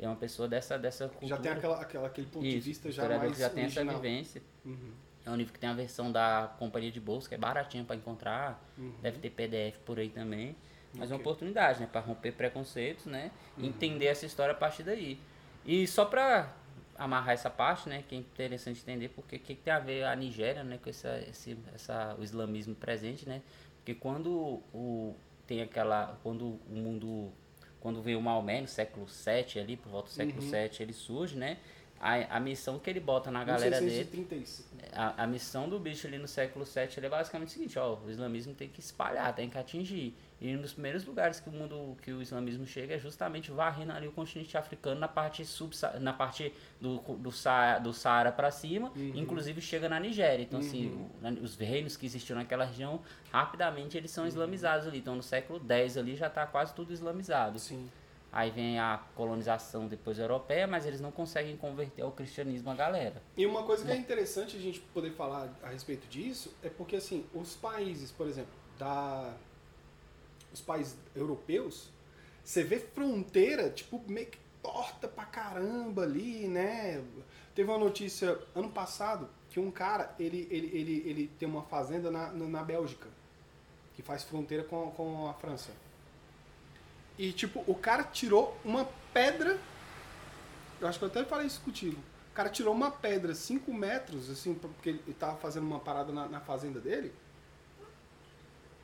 É 0.00 0.08
uma 0.08 0.16
pessoa 0.16 0.48
dessa, 0.48 0.76
dessa 0.78 1.08
cultura. 1.08 1.28
já 1.28 1.36
tem 1.36 1.52
aquela, 1.52 1.80
aquela, 1.80 2.06
aquele 2.08 2.26
ponto 2.26 2.42
de 2.42 2.56
Isso, 2.56 2.66
vista 2.66 2.90
já 2.90 3.08
mais 3.16 3.38
já 3.38 3.48
tem 3.50 3.64
essa 3.64 3.80
original. 3.80 4.00
vivência. 4.02 4.42
Uhum. 4.64 4.92
É 5.26 5.30
um 5.30 5.36
livro 5.36 5.52
que 5.52 5.58
tem 5.58 5.70
a 5.70 5.74
versão 5.74 6.12
da 6.12 6.54
companhia 6.58 6.90
de 6.90 7.00
bolsa, 7.00 7.28
que 7.28 7.34
é 7.34 7.38
baratinha 7.38 7.82
para 7.84 7.96
encontrar. 7.96 8.62
Deve 9.00 9.18
ter 9.18 9.30
PDF 9.30 9.78
por 9.84 9.98
aí 9.98 10.10
também. 10.10 10.54
Mas 10.96 11.10
é 11.10 11.14
uma 11.14 11.20
oportunidade, 11.20 11.80
né? 11.80 11.88
Para 11.90 12.00
romper 12.02 12.32
preconceitos, 12.32 13.06
né? 13.06 13.30
E 13.58 13.66
entender 13.66 14.06
essa 14.06 14.26
história 14.26 14.52
a 14.52 14.56
partir 14.56 14.82
daí. 14.82 15.18
E 15.64 15.86
só 15.86 16.04
para 16.04 16.52
amarrar 16.96 17.34
essa 17.34 17.50
parte, 17.50 17.88
né? 17.88 18.04
Que 18.08 18.14
é 18.14 18.18
interessante 18.18 18.80
entender 18.82 19.08
porque 19.08 19.38
que, 19.38 19.54
que 19.54 19.62
tem 19.62 19.72
a 19.72 19.78
ver 19.80 20.04
a 20.04 20.14
Nigéria, 20.14 20.62
né? 20.62 20.78
Com 20.82 20.90
essa, 20.90 21.18
esse, 21.28 21.56
essa, 21.74 22.14
o 22.18 22.22
islamismo 22.22 22.74
presente, 22.74 23.28
né? 23.28 23.42
Porque 23.78 23.94
quando 23.94 24.62
o, 24.72 25.16
tem 25.46 25.62
aquela... 25.62 26.18
Quando 26.22 26.60
o 26.68 26.74
mundo... 26.74 27.32
Quando 27.80 28.00
veio 28.00 28.18
o 28.18 28.22
Maomé 28.22 28.60
no 28.60 28.68
século 28.68 29.04
VII 29.06 29.60
ali, 29.60 29.76
por 29.76 29.90
volta 29.90 30.08
do 30.08 30.12
século 30.12 30.42
Uhum. 30.42 30.50
VII, 30.50 30.70
ele 30.80 30.92
surge, 30.92 31.36
né? 31.36 31.58
A, 32.06 32.36
a 32.36 32.40
missão 32.40 32.78
que 32.78 32.90
ele 32.90 33.00
bota 33.00 33.30
na 33.30 33.42
galera 33.44 33.80
dele... 33.80 33.86
1636. 34.12 34.68
A, 34.92 35.22
a 35.22 35.26
missão 35.26 35.68
do 35.70 35.78
bicho 35.78 36.06
ali 36.06 36.18
no 36.18 36.28
século 36.28 36.64
VII 36.66 36.88
ele 36.98 37.06
é 37.06 37.08
basicamente 37.08 37.48
o 37.48 37.50
seguinte, 37.52 37.78
ó, 37.78 37.94
o 37.96 38.10
islamismo 38.10 38.52
tem 38.52 38.68
que 38.68 38.78
espalhar, 38.78 39.34
tem 39.34 39.48
que 39.48 39.56
atingir. 39.56 40.14
E 40.40 40.54
um 40.54 40.60
dos 40.60 40.74
primeiros 40.74 41.04
lugares 41.06 41.40
que 41.40 41.48
o 41.48 41.52
mundo, 41.52 41.96
que 42.02 42.12
o 42.12 42.20
islamismo 42.20 42.66
chega 42.66 42.94
é 42.94 42.98
justamente 42.98 43.50
varrendo 43.50 43.92
ali 43.92 44.06
o 44.06 44.12
continente 44.12 44.54
africano 44.58 45.00
na 45.00 45.08
parte 45.08 45.44
sub 45.46 45.74
na 45.98 46.12
parte 46.12 46.52
do, 46.78 46.98
do, 46.98 47.32
Sa, 47.32 47.78
do 47.78 47.94
Saara 47.94 48.30
para 48.30 48.50
cima, 48.50 48.92
inclusive 49.18 49.62
chega 49.62 49.88
na 49.88 49.98
Nigéria. 49.98 50.42
Então 50.42 50.60
assim, 50.60 50.88
o- 50.88 51.10
na- 51.22 51.30
os 51.40 51.56
reinos 51.56 51.96
que 51.96 52.04
existiam 52.04 52.36
naquela 52.36 52.66
região, 52.66 53.00
rapidamente 53.32 53.96
eles 53.96 54.10
são 54.10 54.26
islamizados 54.26 54.86
ali. 54.86 54.98
Então 54.98 55.16
no 55.16 55.22
século 55.22 55.58
X 55.66 55.96
ali 55.96 56.14
já 56.16 56.26
está 56.26 56.46
quase 56.46 56.74
tudo 56.74 56.92
islamizado. 56.92 57.58
Sim. 57.58 57.88
Aí 58.34 58.50
vem 58.50 58.80
a 58.80 59.00
colonização 59.14 59.86
depois 59.86 60.18
europeia, 60.18 60.66
mas 60.66 60.84
eles 60.84 61.00
não 61.00 61.12
conseguem 61.12 61.56
converter 61.56 62.02
ao 62.02 62.10
cristianismo 62.10 62.68
a 62.68 62.74
galera. 62.74 63.22
E 63.36 63.46
uma 63.46 63.62
coisa 63.62 63.84
que 63.84 63.92
é 63.92 63.96
interessante 63.96 64.56
a 64.56 64.60
gente 64.60 64.80
poder 64.92 65.12
falar 65.12 65.48
a 65.62 65.68
respeito 65.68 66.08
disso 66.08 66.52
é 66.60 66.68
porque 66.68 66.96
assim, 66.96 67.24
os 67.32 67.54
países, 67.54 68.10
por 68.10 68.26
exemplo, 68.26 68.50
da 68.76 69.32
os 70.52 70.60
países 70.60 70.96
europeus, 71.14 71.90
você 72.42 72.64
vê 72.64 72.80
fronteira, 72.80 73.70
tipo, 73.70 74.02
meio 74.08 74.26
que 74.26 74.38
torta 74.60 75.06
pra 75.06 75.24
caramba 75.24 76.02
ali, 76.02 76.48
né? 76.48 77.04
Teve 77.54 77.70
uma 77.70 77.78
notícia 77.78 78.36
ano 78.52 78.70
passado 78.70 79.28
que 79.48 79.60
um 79.60 79.70
cara, 79.70 80.12
ele, 80.18 80.48
ele, 80.50 80.76
ele, 80.76 81.08
ele 81.08 81.30
tem 81.38 81.48
uma 81.48 81.62
fazenda 81.62 82.10
na, 82.10 82.32
na 82.32 82.48
na 82.48 82.64
Bélgica, 82.64 83.06
que 83.94 84.02
faz 84.02 84.24
fronteira 84.24 84.64
com, 84.64 84.90
com 84.90 85.28
a 85.28 85.34
França. 85.34 85.70
E, 87.18 87.32
tipo, 87.32 87.64
o 87.66 87.74
cara 87.74 88.02
tirou 88.04 88.58
uma 88.64 88.88
pedra 89.12 89.58
eu 90.84 90.88
acho 90.88 90.98
que 90.98 91.04
eu 91.04 91.08
até 91.08 91.24
falei 91.24 91.46
isso 91.46 91.62
contigo. 91.62 91.98
O 92.30 92.34
cara 92.34 92.50
tirou 92.50 92.74
uma 92.74 92.90
pedra 92.90 93.34
5 93.34 93.72
metros, 93.72 94.28
assim, 94.28 94.54
porque 94.54 94.90
ele 94.90 95.14
tava 95.18 95.36
fazendo 95.36 95.66
uma 95.66 95.80
parada 95.80 96.12
na, 96.12 96.28
na 96.28 96.40
fazenda 96.40 96.78
dele. 96.78 97.10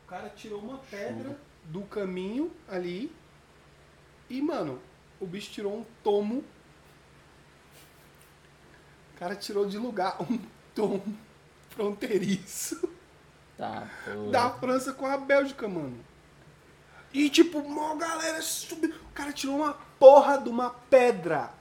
O 0.05 0.09
cara 0.09 0.31
tirou 0.31 0.61
uma 0.61 0.79
pedra 0.79 1.37
do 1.65 1.83
caminho 1.83 2.51
ali. 2.67 3.13
E, 4.31 4.41
mano, 4.41 4.81
o 5.21 5.27
bicho 5.27 5.51
tirou 5.51 5.77
um 5.77 5.85
tomo. 6.03 6.45
O 9.15 9.19
cara 9.19 9.37
tirou 9.37 9.67
de 9.67 9.77
lugar 9.77 10.17
um 10.23 10.39
tomo 10.75 11.19
fronteiriço 11.69 12.89
Tá, 13.59 13.91
da 14.31 14.49
França 14.53 14.95
com 14.95 15.05
a 15.05 15.19
Bélgica, 15.19 15.69
mano. 15.69 16.03
E 17.13 17.29
tipo, 17.29 17.61
mó 17.69 17.95
galera 17.97 18.41
subiu. 18.41 18.91
O 18.91 19.13
cara 19.13 19.33
tirou 19.33 19.57
uma 19.57 19.75
porra 19.99 20.39
de 20.39 20.49
uma 20.49 20.71
pedra 20.71 21.53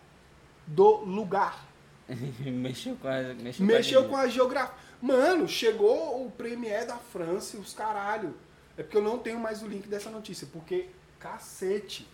do 0.67 0.97
lugar. 0.97 1.65
mexeu 2.39 2.95
com 2.95 3.07
a, 3.07 3.21
mexeu, 3.33 3.65
Mexeu 3.65 4.03
com 4.03 4.09
com 4.09 4.17
a 4.17 4.27
geografia. 4.27 4.75
Mano, 5.01 5.47
chegou 5.47 6.25
o 6.25 6.31
Premier 6.31 6.85
da 6.85 6.97
França 6.97 7.57
e 7.57 7.59
os 7.59 7.73
caralho. 7.73 8.35
É 8.77 8.83
porque 8.83 8.97
eu 8.97 9.01
não 9.01 9.17
tenho 9.17 9.39
mais 9.39 9.61
o 9.61 9.67
link 9.67 9.87
dessa 9.87 10.09
notícia. 10.09 10.47
Porque, 10.51 10.89
cacete. 11.19 12.07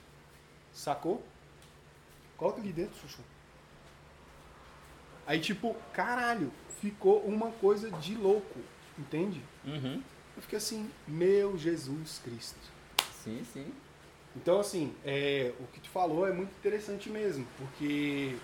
Sacou? 0.71 1.24
Coloca 2.38 2.60
ali 2.60 2.71
dentro, 2.71 3.00
Chuchu. 3.00 3.21
Aí, 5.28 5.39
tipo, 5.39 5.76
caralho, 5.93 6.52
ficou 6.80 7.21
uma 7.21 7.52
coisa 7.52 7.89
de 7.91 8.15
louco. 8.15 8.60
Entende? 8.98 9.41
Uhum. 9.65 10.02
Eu 10.36 10.41
fiquei 10.41 10.58
assim, 10.58 10.89
meu 11.08 11.58
Jesus 11.58 12.19
Cristo. 12.24 12.75
Sim, 13.26 13.46
sim. 13.52 13.74
Então, 14.36 14.60
assim, 14.60 14.94
é, 15.04 15.52
o 15.60 15.68
que 15.74 15.80
tu 15.82 15.90
falou 15.90 16.26
é 16.28 16.32
muito 16.32 16.52
interessante 16.60 17.10
mesmo, 17.10 17.46
porque 17.58 18.36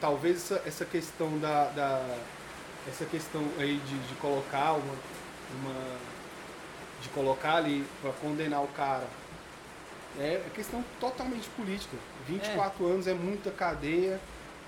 talvez 0.00 0.36
essa, 0.36 0.62
essa 0.66 0.84
questão 0.84 1.38
da, 1.38 1.64
da- 1.70 2.18
essa 2.88 3.04
questão 3.04 3.42
aí 3.58 3.76
de, 3.78 3.98
de 3.98 4.14
colocar 4.20 4.72
uma, 4.74 4.94
uma 5.60 5.98
de 7.02 7.08
colocar 7.10 7.56
ali 7.56 7.84
para 8.02 8.12
condenar 8.12 8.62
o 8.62 8.68
cara 8.68 9.06
é 10.18 10.42
questão 10.54 10.84
totalmente 11.00 11.48
política. 11.50 11.96
24 12.26 12.86
anos 12.86 13.06
é 13.06 13.14
muita 13.14 13.50
cadeia 13.50 14.20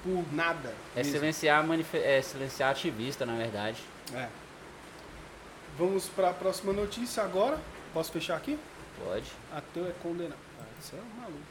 por 0.02 0.24
nada. 0.32 0.72
É 0.94 0.98
mesmo. 0.98 1.12
silenciar, 1.12 1.64
é 1.94 2.22
silenciar 2.22 2.70
ativista, 2.70 3.26
na 3.26 3.34
verdade. 3.36 3.82
É. 4.14 4.28
Vamos 5.76 6.06
para 6.08 6.30
a 6.30 6.34
próxima 6.34 6.72
notícia 6.72 7.22
agora. 7.22 7.58
Posso 7.92 8.12
fechar 8.12 8.36
aqui? 8.36 8.58
Pode. 9.04 9.24
Ateu 9.52 9.86
é 9.86 9.92
condenado. 10.02 10.38
Ah, 10.60 10.64
isso 10.80 10.94
é 10.96 10.98
um 10.98 11.20
maluco. 11.20 11.42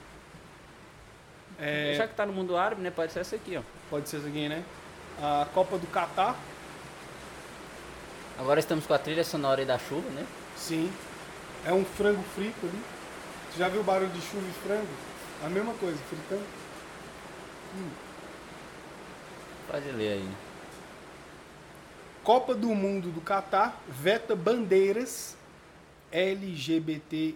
É, 1.60 1.96
Já 1.98 2.08
que 2.08 2.16
tá 2.16 2.26
no 2.26 2.34
mundo 2.34 2.56
árabe, 2.56 2.82
né? 2.82 2.92
Pode 2.92 3.12
ser 3.12 3.20
essa 3.20 3.36
aqui, 3.36 3.58
ó. 3.58 3.62
Pode 3.90 4.08
ser 4.08 4.18
isso 4.18 4.28
aqui, 4.28 4.48
né? 4.48 4.64
A 5.22 5.48
Copa 5.54 5.78
do 5.78 5.88
Catar, 5.88 6.36
Agora 8.40 8.62
estamos 8.62 8.88
com 8.88 8.94
a 8.94 8.98
trilha 8.98 9.24
sonora 9.26 9.66
da 9.66 9.78
chuva, 9.78 10.10
né? 10.12 10.26
sim. 10.56 10.90
É 11.66 11.74
um 11.74 11.84
frango 11.84 12.24
frito 12.34 12.66
ali. 12.66 12.82
Você 13.52 13.60
já 13.60 13.68
viu 13.68 13.82
o 13.82 13.84
barulho 13.84 14.10
de 14.12 14.22
chuva 14.22 14.48
e 14.48 14.54
frango? 14.66 14.88
A 15.44 15.50
mesma 15.50 15.74
coisa, 15.74 15.98
fritando. 16.08 16.46
Pode 19.70 19.92
ler 19.92 20.14
aí. 20.14 20.30
Copa 22.24 22.56
do 22.56 22.70
Mundo 22.70 23.12
do 23.12 23.20
Catar 23.20 23.78
veta 23.90 24.38
bandeiras 24.38 25.36
LGBTQIA+, 26.12 27.36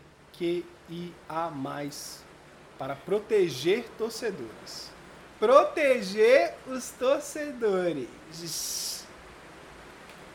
para 2.77 2.95
proteger 2.95 3.85
torcedores. 3.97 4.91
Proteger 5.39 6.53
os 6.67 6.89
torcedores. 6.91 9.05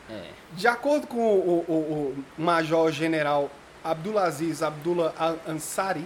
É. 0.09 0.31
De 0.53 0.67
acordo 0.67 1.07
com 1.07 1.17
o, 1.19 1.65
o- 1.67 2.15
o 2.37 2.41
Major 2.41 2.91
General 2.91 3.49
Abdulaziz 3.83 4.61
Abdullah 4.63 5.13
Al-Ansari, 5.17 6.05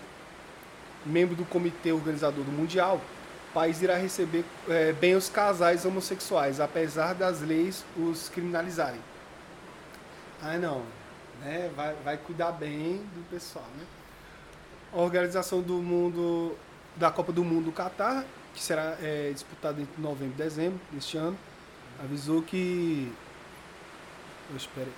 membro 1.06 1.36
do 1.36 1.46
comitê 1.46 1.92
organizador 1.92 2.44
do 2.44 2.52
Mundial, 2.52 3.00
o 3.50 3.54
país 3.54 3.82
irá 3.82 3.96
receber 3.96 4.44
eh, 4.70 4.94
bem 4.94 5.16
os 5.16 5.30
casais 5.30 5.86
homossexuais, 5.86 6.60
apesar 6.60 7.14
das 7.14 7.42
leis 7.42 7.84
os 7.98 8.30
criminalizarem. 8.30 9.00
Ah, 10.42 10.58
não. 10.58 10.84
Né? 11.44 11.70
Vai, 11.76 11.94
vai 12.04 12.18
cuidar 12.18 12.52
bem 12.52 12.98
do 13.16 13.30
pessoal, 13.30 13.66
né? 13.78 13.86
A 14.94 14.98
organização 14.98 15.62
do 15.62 15.74
mundo 15.76 16.56
da 16.96 17.12
Copa 17.12 17.32
do 17.32 17.44
Mundo 17.44 17.66
do 17.66 17.72
Catar, 17.72 18.24
que 18.54 18.62
será 18.62 18.96
eh, 19.02 19.32
disputada 19.34 19.82
entre 19.82 20.02
novembro 20.02 20.36
e 20.36 20.38
dezembro 20.38 20.80
deste 20.92 21.18
ano, 21.18 21.38
avisou 22.04 22.42
que 22.42 23.12
eu 24.50 24.58
espero. 24.58 24.92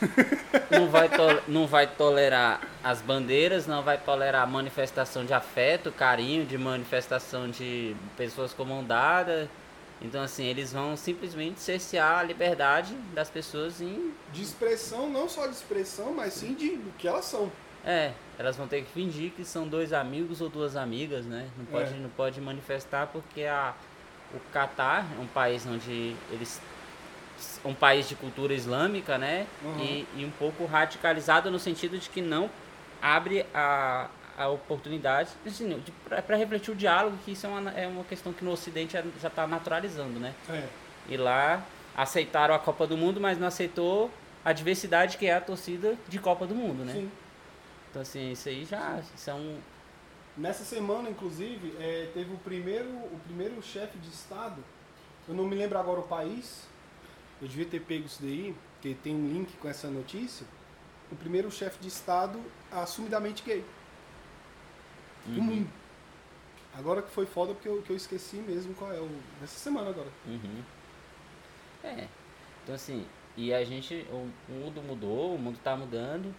Não 0.70 0.88
vai, 0.88 1.10
não 1.48 1.66
vai 1.66 1.86
tolerar 1.86 2.62
as 2.82 3.02
bandeiras, 3.02 3.66
não 3.66 3.82
vai 3.82 3.98
tolerar 3.98 4.48
manifestação 4.48 5.22
de 5.22 5.34
afeto, 5.34 5.92
carinho, 5.92 6.46
de 6.46 6.56
manifestação 6.56 7.50
de 7.50 7.94
pessoas 8.16 8.54
com 8.54 8.64
mão 8.64 8.82
dada. 8.82 9.50
Então, 10.02 10.22
assim, 10.22 10.44
eles 10.44 10.72
vão 10.72 10.96
simplesmente 10.96 11.60
cercear 11.60 12.18
a 12.18 12.22
liberdade 12.22 12.94
das 13.14 13.30
pessoas 13.30 13.80
em. 13.80 14.12
De 14.32 14.42
expressão, 14.42 15.08
não 15.08 15.28
só 15.28 15.46
de 15.46 15.54
expressão, 15.54 16.12
mas 16.12 16.32
sim 16.34 16.54
de 16.54 16.76
do 16.76 16.90
que 16.98 17.06
elas 17.06 17.24
são. 17.24 17.50
É, 17.84 18.12
elas 18.38 18.56
vão 18.56 18.66
ter 18.68 18.82
que 18.84 18.90
fingir 18.92 19.30
que 19.32 19.44
são 19.44 19.66
dois 19.66 19.92
amigos 19.92 20.40
ou 20.40 20.48
duas 20.48 20.76
amigas, 20.76 21.24
né? 21.24 21.48
Não 21.56 21.64
pode, 21.66 21.94
É. 21.94 21.96
não 21.96 22.08
pode 22.10 22.40
manifestar 22.40 23.06
porque 23.08 23.42
a, 23.44 23.74
o 24.34 24.40
Catar 24.52 25.06
é 25.16 25.20
um 25.20 25.26
país 25.26 25.64
onde 25.66 26.16
eles. 26.30 26.60
um 27.64 27.74
país 27.74 28.08
de 28.08 28.14
cultura 28.16 28.52
islâmica, 28.54 29.18
né? 29.18 29.46
Uhum. 29.64 29.78
E, 29.80 30.06
e 30.16 30.24
um 30.24 30.30
pouco 30.32 30.64
radicalizado 30.64 31.50
no 31.50 31.58
sentido 31.58 31.98
de 31.98 32.08
que 32.08 32.20
não 32.20 32.48
abre 33.00 33.44
a, 33.54 34.08
a 34.36 34.48
oportunidade 34.48 35.30
assim, 35.46 35.82
para 36.04 36.36
refletir 36.36 36.72
o 36.72 36.74
diálogo, 36.74 37.16
que 37.24 37.32
isso 37.32 37.46
é 37.46 37.48
uma, 37.48 37.70
é 37.72 37.86
uma 37.86 38.04
questão 38.04 38.32
que 38.32 38.44
no 38.44 38.52
Ocidente 38.52 38.96
já 39.20 39.28
está 39.28 39.46
naturalizando, 39.46 40.18
né? 40.18 40.34
É. 40.48 40.66
E 41.08 41.16
lá 41.16 41.64
aceitaram 41.96 42.54
a 42.54 42.58
Copa 42.58 42.86
do 42.86 42.96
Mundo, 42.96 43.20
mas 43.20 43.38
não 43.38 43.46
aceitou 43.46 44.10
a 44.44 44.52
diversidade 44.52 45.18
que 45.18 45.26
é 45.26 45.34
a 45.34 45.40
torcida 45.40 45.96
de 46.08 46.18
Copa 46.18 46.46
do 46.46 46.54
Mundo, 46.54 46.84
né? 46.84 46.92
Sim. 46.94 47.10
Então, 47.90 48.02
assim, 48.02 48.32
isso 48.32 48.48
aí 48.48 48.64
já 48.64 49.02
são. 49.16 49.58
Nessa 50.36 50.64
semana, 50.64 51.10
inclusive, 51.10 51.74
é, 51.78 52.08
teve 52.14 52.32
o 52.32 52.38
primeiro, 52.38 52.88
o 52.88 53.20
primeiro 53.26 53.62
chefe 53.62 53.98
de 53.98 54.08
Estado, 54.08 54.64
eu 55.28 55.34
não 55.34 55.44
me 55.44 55.54
lembro 55.54 55.78
agora 55.78 56.00
o 56.00 56.04
país, 56.04 56.66
eu 57.40 57.46
devia 57.46 57.66
ter 57.66 57.80
pego 57.80 58.06
isso 58.06 58.22
daí, 58.22 58.54
porque 58.74 58.96
tem 59.02 59.14
um 59.14 59.28
link 59.28 59.52
com 59.58 59.68
essa 59.68 59.88
notícia. 59.88 60.46
O 61.10 61.16
primeiro 61.16 61.50
chefe 61.50 61.78
de 61.78 61.88
Estado 61.88 62.40
assumidamente 62.70 63.42
gay 63.42 63.62
do 65.26 65.40
Uhum, 65.40 65.42
mundo. 65.42 65.70
Agora 66.72 67.02
que 67.02 67.10
foi 67.10 67.26
foda 67.26 67.54
porque 67.54 67.68
eu, 67.68 67.82
que 67.82 67.90
eu 67.90 67.96
esqueci 67.96 68.36
mesmo 68.36 68.74
qual 68.74 68.92
é 68.92 69.00
o. 69.00 69.08
Nessa 69.40 69.58
semana 69.58 69.90
agora. 69.90 70.08
uhum. 70.24 70.64
É. 71.82 72.08
Então, 72.62 72.74
assim, 72.74 73.06
e 73.36 73.52
a 73.52 73.64
gente. 73.64 74.06
O, 74.10 74.30
o 74.48 74.52
mundo 74.52 74.82
mudou, 74.82 75.34
o 75.34 75.38
mundo 75.38 75.58
tá 75.62 75.76
mudando. 75.76 76.34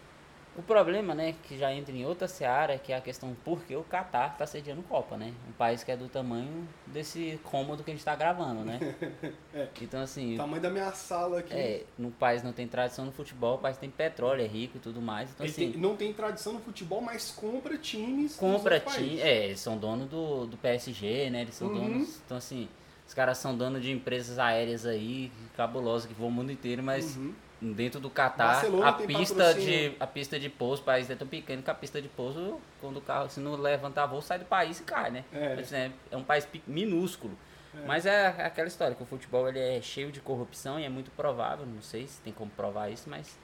O 0.55 0.61
problema, 0.61 1.15
né, 1.15 1.33
que 1.43 1.57
já 1.57 1.73
entra 1.73 1.91
em 1.95 2.05
outra 2.05 2.27
seara, 2.27 2.77
que 2.77 2.93
é 2.93 2.95
a 2.97 3.01
questão 3.01 3.35
por 3.43 3.63
que 3.63 3.75
o 3.75 3.83
Catar 3.83 4.37
tá 4.37 4.45
sediando 4.45 4.83
Copa, 4.83 5.17
né? 5.17 5.33
Um 5.49 5.51
país 5.53 5.83
que 5.83 5.91
é 5.91 5.97
do 5.97 6.07
tamanho 6.07 6.67
desse 6.85 7.39
cômodo 7.43 7.83
que 7.83 7.89
a 7.89 7.93
gente 7.93 8.05
tá 8.05 8.15
gravando, 8.15 8.63
né? 8.63 8.79
É. 9.53 9.67
Então, 9.81 10.01
assim, 10.01 10.33
O 10.33 10.37
tamanho 10.37 10.61
da 10.61 10.69
minha 10.69 10.91
sala 10.93 11.39
aqui. 11.39 11.53
É, 11.53 11.83
no 11.97 12.09
país 12.11 12.41
não 12.43 12.51
tem 12.51 12.67
tradição 12.67 13.05
no 13.05 13.11
futebol, 13.11 13.55
o 13.55 13.59
país 13.59 13.77
tem 13.77 13.89
petróleo, 13.89 14.41
é 14.43 14.47
rico 14.47 14.77
e 14.77 14.79
tudo 14.79 14.99
mais. 15.01 15.29
Então, 15.31 15.45
Ele 15.45 15.51
assim, 15.53 15.71
tem- 15.73 15.81
não 15.81 15.95
tem 15.95 16.11
tradição 16.13 16.53
no 16.53 16.59
futebol, 16.59 17.01
mas 17.01 17.29
compra 17.31 17.77
times. 17.77 18.35
compra 18.35 18.75
outros 18.75 18.95
time. 18.95 19.07
países. 19.09 19.25
É, 19.25 19.45
eles 19.45 19.59
são 19.59 19.77
donos 19.77 20.07
do, 20.09 20.45
do 20.47 20.57
PSG, 20.57 21.29
né? 21.29 21.41
Eles 21.41 21.53
são 21.55 21.67
Uhum. 21.67 21.73
donos. 21.73 22.19
Então, 22.25 22.37
assim, 22.37 22.67
os 23.07 23.13
caras 23.13 23.37
são 23.39 23.55
donos 23.55 23.81
de 23.83 23.91
empresas 23.91 24.39
aéreas 24.39 24.85
aí, 24.87 25.31
cabulosas, 25.55 26.07
que 26.07 26.13
voam 26.15 26.29
o 26.29 26.31
mundo 26.33 26.51
inteiro, 26.51 26.81
mas 26.81 27.15
Uhum. 27.15 27.33
Dentro 27.71 27.99
do 27.99 28.09
Catar, 28.09 28.53
Barcelona 28.53 28.89
a 28.89 28.93
pista, 28.93 29.53
de, 29.53 29.95
a 29.99 30.07
pista 30.07 30.39
de 30.39 30.49
pouso, 30.49 30.81
o 30.81 30.85
país 30.85 31.09
é 31.09 31.15
tão 31.15 31.27
pequeno 31.27 31.63
que 31.63 31.69
a 31.69 31.73
pista 31.73 32.01
de 32.01 32.09
pouso, 32.09 32.59
quando 32.81 32.97
o 32.97 33.01
carro, 33.01 33.29
se 33.29 33.39
não 33.39 33.55
levantar 33.55 34.05
voo, 34.07 34.21
sai 34.21 34.39
do 34.39 34.45
país 34.45 34.79
e 34.79 34.83
cai, 34.83 35.11
né? 35.11 35.23
É. 35.31 35.53
Assim, 35.53 35.75
é, 35.75 35.91
é 36.11 36.17
um 36.17 36.23
país 36.23 36.47
minúsculo. 36.67 37.37
É. 37.75 37.85
Mas 37.85 38.05
é 38.05 38.27
aquela 38.27 38.67
história 38.67 38.95
que 38.95 39.01
o 39.01 39.05
futebol 39.05 39.47
ele 39.47 39.59
é 39.59 39.81
cheio 39.81 40.11
de 40.11 40.19
corrupção 40.19 40.79
e 40.79 40.83
é 40.83 40.89
muito 40.89 41.09
provável, 41.11 41.65
não 41.65 41.81
sei 41.81 42.05
se 42.05 42.21
tem 42.21 42.33
como 42.33 42.51
provar 42.51 42.89
isso, 42.89 43.09
mas 43.09 43.37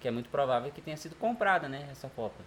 que 0.00 0.06
é 0.06 0.10
muito 0.10 0.28
provável 0.30 0.70
que 0.70 0.80
tenha 0.80 0.96
sido 0.96 1.16
comprada, 1.16 1.68
né, 1.68 1.88
essa 1.90 2.08
Copa. 2.08 2.40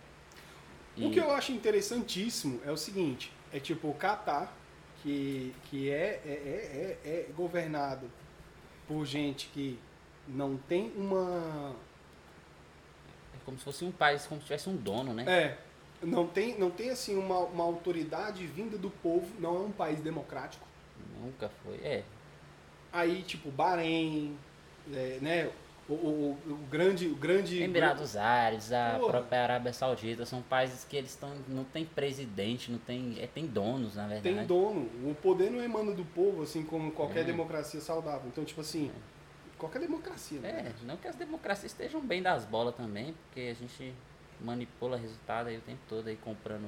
O 0.98 1.10
que 1.10 1.20
eu 1.20 1.32
acho 1.32 1.52
interessantíssimo 1.52 2.62
é 2.66 2.72
o 2.72 2.78
seguinte, 2.78 3.32
é 3.54 3.60
tipo 3.60 3.90
o 3.90 3.94
Catar, 3.94 4.52
que, 5.02 5.54
que 5.66 5.90
é, 5.90 6.22
é, 6.26 6.30
é, 6.30 6.98
é, 7.04 7.10
é 7.10 7.32
governado 7.34 8.10
por 8.88 9.06
gente 9.06 9.48
que 9.48 9.80
não 10.28 10.58
tem 10.58 10.92
uma. 10.96 11.76
É 13.34 13.38
como 13.46 13.58
se 13.58 13.64
fosse 13.64 13.84
um 13.86 13.92
país, 13.92 14.26
como 14.26 14.40
se 14.42 14.48
tivesse 14.48 14.70
um 14.70 14.76
dono, 14.76 15.14
né? 15.14 15.26
É. 15.28 15.58
Não 16.06 16.26
tem, 16.26 16.58
não 16.58 16.72
tem 16.72 16.90
assim 16.90 17.16
uma, 17.16 17.38
uma 17.40 17.64
autoridade 17.64 18.46
vinda 18.48 18.76
do 18.78 18.90
povo, 18.90 19.28
não 19.40 19.56
é 19.58 19.60
um 19.60 19.72
país 19.72 20.00
democrático. 20.00 20.66
Nunca 21.22 21.50
foi. 21.64 21.76
É. 21.84 22.04
Aí, 22.92 23.22
tipo, 23.22 23.52
Bahrein, 23.52 24.36
é, 24.92 25.20
né? 25.22 25.50
O, 25.88 25.94
o, 25.94 26.38
o 26.48 26.56
grande. 26.70 27.08
O 27.08 27.16
grande 27.16 27.62
Emirados 27.62 28.16
Árabes, 28.16 28.72
a 28.72 28.96
Porra. 28.98 29.12
própria 29.12 29.44
Arábia 29.44 29.74
Saudita, 29.74 30.26
são 30.26 30.42
países 30.42 30.84
que 30.86 30.96
eles 30.96 31.12
estão. 31.12 31.34
não 31.48 31.64
tem 31.66 31.86
presidente, 31.86 32.72
não 32.72 32.80
tem. 32.80 33.18
É, 33.20 33.28
tem 33.28 33.46
donos, 33.46 33.96
na 33.96 34.08
verdade. 34.08 34.36
tem 34.36 34.46
dono. 34.46 34.90
O 35.04 35.14
poder 35.22 35.52
não 35.52 35.62
emana 35.62 35.92
do 35.92 36.06
povo, 36.06 36.44
assim 36.44 36.64
como 36.64 36.92
qualquer 36.92 37.22
É. 37.22 37.24
democracia 37.26 37.80
saudável. 37.82 38.24
Então, 38.28 38.44
tipo 38.46 38.62
assim, 38.62 38.92
qualquer 39.62 39.80
democracia, 39.80 40.40
né? 40.40 40.74
É, 40.74 40.86
não 40.86 40.98
que 40.98 41.08
as 41.08 41.16
democracias 41.16 41.72
estejam 41.72 42.02
bem 42.02 42.22
das 42.22 42.46
bolas 42.46 42.76
também, 42.76 43.14
porque 43.26 43.42
a 43.42 43.54
gente 43.54 43.94
manipula 44.40 44.98
resultado 44.98 45.48
aí 45.48 45.58
o 45.58 45.62
tempo 45.62 45.80
todo 45.88 46.08
aí 46.08 46.18
comprando 46.18 46.68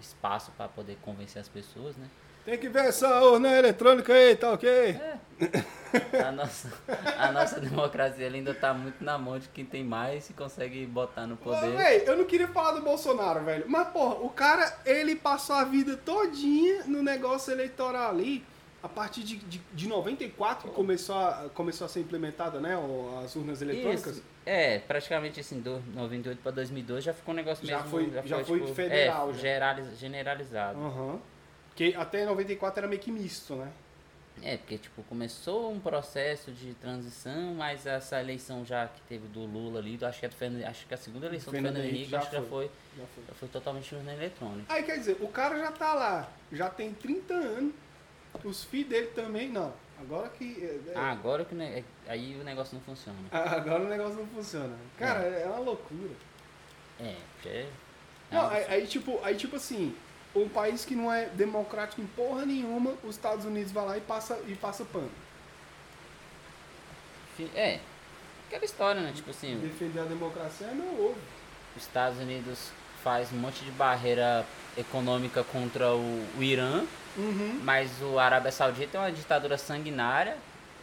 espaço 0.00 0.52
para 0.56 0.68
poder 0.68 0.96
convencer 1.02 1.42
as 1.42 1.48
pessoas, 1.48 1.96
né? 1.96 2.08
Tem 2.44 2.56
que 2.56 2.68
ver 2.68 2.84
essa 2.84 3.24
urna 3.24 3.50
eletrônica 3.58 4.12
aí, 4.12 4.36
tá 4.36 4.52
ok? 4.52 4.96
A 6.24 6.30
nossa, 6.30 6.70
a 7.18 7.32
nossa 7.32 7.58
democracia 7.58 8.28
ainda 8.28 8.52
tá 8.52 8.74
muito 8.74 9.02
na 9.02 9.16
mão 9.16 9.38
de 9.38 9.48
quem 9.48 9.64
tem 9.64 9.82
mais 9.82 10.28
e 10.28 10.32
consegue 10.34 10.84
botar 10.84 11.26
no 11.26 11.34
Ô, 11.34 11.38
poder. 11.38 11.74
véi, 11.76 12.02
eu 12.06 12.16
não 12.16 12.24
queria 12.24 12.48
falar 12.48 12.72
do 12.72 12.82
Bolsonaro, 12.82 13.44
velho. 13.44 13.64
Mas, 13.66 13.88
porra, 13.88 14.16
o 14.16 14.28
cara, 14.28 14.78
ele 14.84 15.16
passou 15.16 15.56
a 15.56 15.64
vida 15.64 15.96
todinha 15.96 16.84
no 16.84 17.02
negócio 17.02 17.52
eleitoral 17.52 18.10
ali. 18.10 18.44
A 18.82 18.88
partir 18.88 19.22
de, 19.24 19.36
de, 19.36 19.60
de 19.72 19.88
94 19.88 20.68
que 20.68 20.74
começou 20.74 21.16
a, 21.16 21.48
começou 21.54 21.84
a 21.86 21.88
ser 21.88 22.00
implementada, 22.00 22.60
né? 22.60 22.76
As 23.24 23.34
urnas 23.34 23.60
eletrônicas. 23.60 24.16
Isso. 24.16 24.24
É, 24.44 24.78
praticamente 24.78 25.40
assim, 25.40 25.60
do 25.60 25.80
98 25.94 26.40
para 26.40 26.52
2002 26.52 27.02
já 27.02 27.12
ficou 27.12 27.32
um 27.34 27.36
negócio 27.36 27.66
Já 27.66 27.78
mesmo. 27.78 27.90
foi- 27.90 28.10
já 28.26 28.44
foi 28.44 28.66
federal, 28.74 29.30
É, 29.30 29.32
já. 29.32 29.38
geraliz- 29.40 29.98
generalizado. 29.98 30.78
Aham. 30.78 31.18
Que 31.74 31.94
até 31.94 32.24
94 32.24 32.78
era 32.80 32.86
meio 32.88 33.00
que 33.00 33.10
misto, 33.10 33.56
né? 33.56 33.72
É, 34.42 34.56
porque 34.58 34.76
tipo, 34.78 35.02
começou 35.04 35.72
um 35.72 35.80
processo 35.80 36.52
de 36.52 36.74
transição, 36.74 37.54
mas 37.54 37.86
essa 37.86 38.20
eleição 38.20 38.64
já 38.66 38.86
que 38.86 39.00
teve 39.08 39.26
do 39.28 39.40
Lula 39.46 39.80
ali, 39.80 39.96
do- 39.96 40.04
acho 40.06 40.20
que, 40.20 40.26
é 40.26 40.28
do 40.28 40.34
Fernando, 40.36 40.62
acho 40.64 40.86
que 40.86 40.92
a 40.94 40.96
segunda 40.98 41.26
eleição 41.26 41.50
Fernando 41.50 41.72
do 41.74 41.80
Fernando 41.80 41.94
Henrique 41.96 42.10
já 42.10 42.18
acho 42.18 42.28
que 42.30 42.36
já 42.36 42.42
foi. 42.42 42.48
foi, 42.48 42.70
Já 42.98 43.06
foi. 43.14 43.24
já 43.28 43.34
foi 43.34 43.48
totalmente 43.48 43.94
urna 43.94 44.12
eletrônica. 44.12 44.72
Aí 44.72 44.82
quer 44.84 44.98
dizer, 44.98 45.16
o 45.20 45.28
cara 45.28 45.58
já 45.58 45.72
tá 45.72 45.94
lá, 45.94 46.28
já 46.52 46.68
tem 46.68 46.92
30 46.92 47.32
anos, 47.34 47.72
os 48.44 48.64
filhos 48.64 48.88
dele 48.88 49.06
também, 49.14 49.48
não. 49.48 49.72
Agora 50.00 50.28
que. 50.28 50.44
é- 50.62 50.90
é- 50.92 50.94
Ah, 50.94 51.10
agora 51.12 51.44
que 51.44 51.54
ne- 51.54 51.84
aí 52.06 52.36
o 52.40 52.44
negócio 52.44 52.74
não 52.74 52.82
funciona. 52.82 53.18
agora 53.32 53.82
o 53.84 53.88
negócio 53.88 54.16
não 54.16 54.26
funciona. 54.26 54.76
Cara, 54.98 55.20
é, 55.20 55.46
uma 55.46 55.58
loucura. 55.58 56.10
É, 57.00 57.14
porque 57.34 57.48
é 57.48 57.66
Não, 58.30 58.48
aí, 58.48 58.64
aí, 58.68 58.86
tipo, 58.86 59.18
aí 59.22 59.36
tipo 59.36 59.56
assim, 59.56 59.94
um 60.34 60.48
país 60.48 60.84
que 60.84 60.94
não 60.94 61.12
é 61.12 61.26
democrático 61.26 62.00
em 62.02 62.06
porra 62.06 62.44
nenhuma, 62.44 62.94
os 63.04 63.16
Estados 63.16 63.44
Unidos 63.46 63.72
vai 63.72 63.84
lá 63.86 63.96
e 63.96 64.00
passa, 64.02 64.38
e 64.46 64.54
passa 64.54 64.84
pano. 64.84 65.10
É, 67.54 67.80
aquela 68.48 68.64
história, 68.64 69.00
né? 69.00 69.12
Tipo 69.14 69.30
assim, 69.30 69.58
Defender 69.60 70.00
a 70.00 70.04
democracia 70.04 70.68
é 70.68 70.72
meu 70.74 70.86
ovo. 71.10 71.18
os 71.76 71.82
Estados 71.82 72.18
Unidos 72.18 72.70
faz 73.04 73.30
um 73.32 73.36
monte 73.36 73.62
de 73.64 73.70
barreira 73.72 74.44
econômica 74.76 75.44
contra 75.44 75.94
o, 75.94 76.26
o 76.38 76.42
Irã, 76.42 76.84
Uhum. 77.16 77.60
mas 77.62 77.90
o 78.02 78.18
Arábia 78.18 78.52
Saudita 78.52 78.98
é 78.98 79.00
uma 79.00 79.12
ditadura 79.12 79.56
sanguinária. 79.56 80.36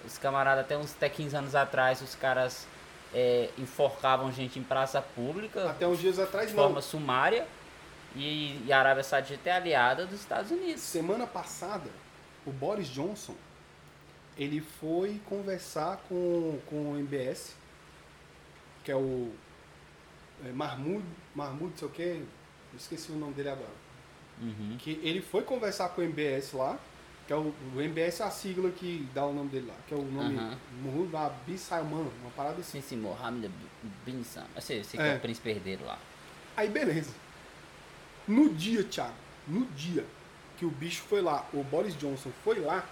Os 0.06 0.18
camaradas, 0.18 0.66
até 0.66 0.78
uns 0.78 0.94
até 0.94 1.08
15 1.08 1.36
anos 1.36 1.56
atrás, 1.56 2.02
os 2.02 2.14
caras 2.16 2.68
é, 3.14 3.50
enforcavam 3.58 4.32
gente 4.32 4.60
em 4.60 4.64
praça 4.64 5.02
pública 5.02 5.70
Até 5.70 5.88
uns 5.88 6.00
dias 6.00 6.20
atrás 6.20 6.50
de 6.50 6.56
não. 6.56 6.64
forma 6.64 6.82
sumária. 6.82 7.48
E, 8.16 8.62
e 8.66 8.74
a 8.74 8.80
Arábia 8.80 9.04
Saudita 9.04 9.50
é 9.50 9.54
aliada 9.54 10.06
dos 10.06 10.20
Estados 10.20 10.52
Unidos. 10.52 10.82
Semana 10.82 11.26
passada, 11.26 11.90
o 12.46 12.52
Boris 12.52 12.88
Johnson, 12.88 13.36
ele 14.38 14.62
foi 14.62 15.20
conversar 15.26 15.98
com, 16.10 16.60
com 16.68 16.92
o 16.92 16.98
MBS, 16.98 17.56
que 18.84 18.92
é 18.92 18.96
o 18.96 19.32
é, 20.46 20.52
Mahmoud, 20.52 21.04
Mahmoud, 21.34 21.74
sei 21.78 21.88
o 21.88 21.92
quê, 21.92 22.22
esqueci 22.76 23.12
o 23.12 23.16
nome 23.16 23.34
dele 23.34 23.50
agora. 23.50 23.83
Uhum. 24.42 24.78
Que 24.80 25.00
ele 25.04 25.22
foi 25.22 25.44
conversar 25.44 25.90
com 25.90 26.02
o 26.02 26.04
MBS 26.04 26.54
lá, 26.54 26.78
que 27.26 27.34
é 27.34 27.36
o, 27.36 27.54
o 27.76 27.82
MBS 27.82 28.20
é 28.20 28.24
a 28.26 28.32
sigla 28.32 28.70
que 28.72 29.08
dá 29.14 29.26
o 29.26 29.34
nome 29.34 29.50
dele 29.50 29.68
lá, 29.68 29.76
que 29.88 29.94
é 29.94 29.98
o 29.98 30.04
nome 30.04 30.38
Aham. 30.38 30.58
Mahmoud 30.84 31.16
Abi 31.16 31.58
Salman, 31.58 32.08
uma 32.22 32.32
parada 32.36 32.60
assim. 32.60 32.82
Sim, 32.82 32.88
sim, 32.90 32.98
Mohammed 32.98 33.54
bin 34.06 34.24
Salman. 34.24 34.50
Eu 34.56 34.62
sei, 34.62 34.80
eu 34.80 34.84
sei 34.84 35.00
que 35.00 35.06
é. 35.06 35.14
É. 35.14 35.16
o 35.16 35.20
príncipe 35.20 35.50
herdeiro 35.50 35.86
lá. 35.86 35.98
Aí 36.58 36.70
beleza. 36.70 37.14
No 38.28 38.50
dia, 38.50 38.84
Thiago, 38.84 39.14
no 39.48 39.66
dia 39.68 40.06
que 40.58 40.66
o 40.66 40.70
bicho 40.70 41.02
foi 41.04 41.22
lá, 41.22 41.48
o 41.54 41.64
Boris 41.64 41.98
Johnson 41.98 42.32
foi 42.44 42.60
lá, 42.60 42.86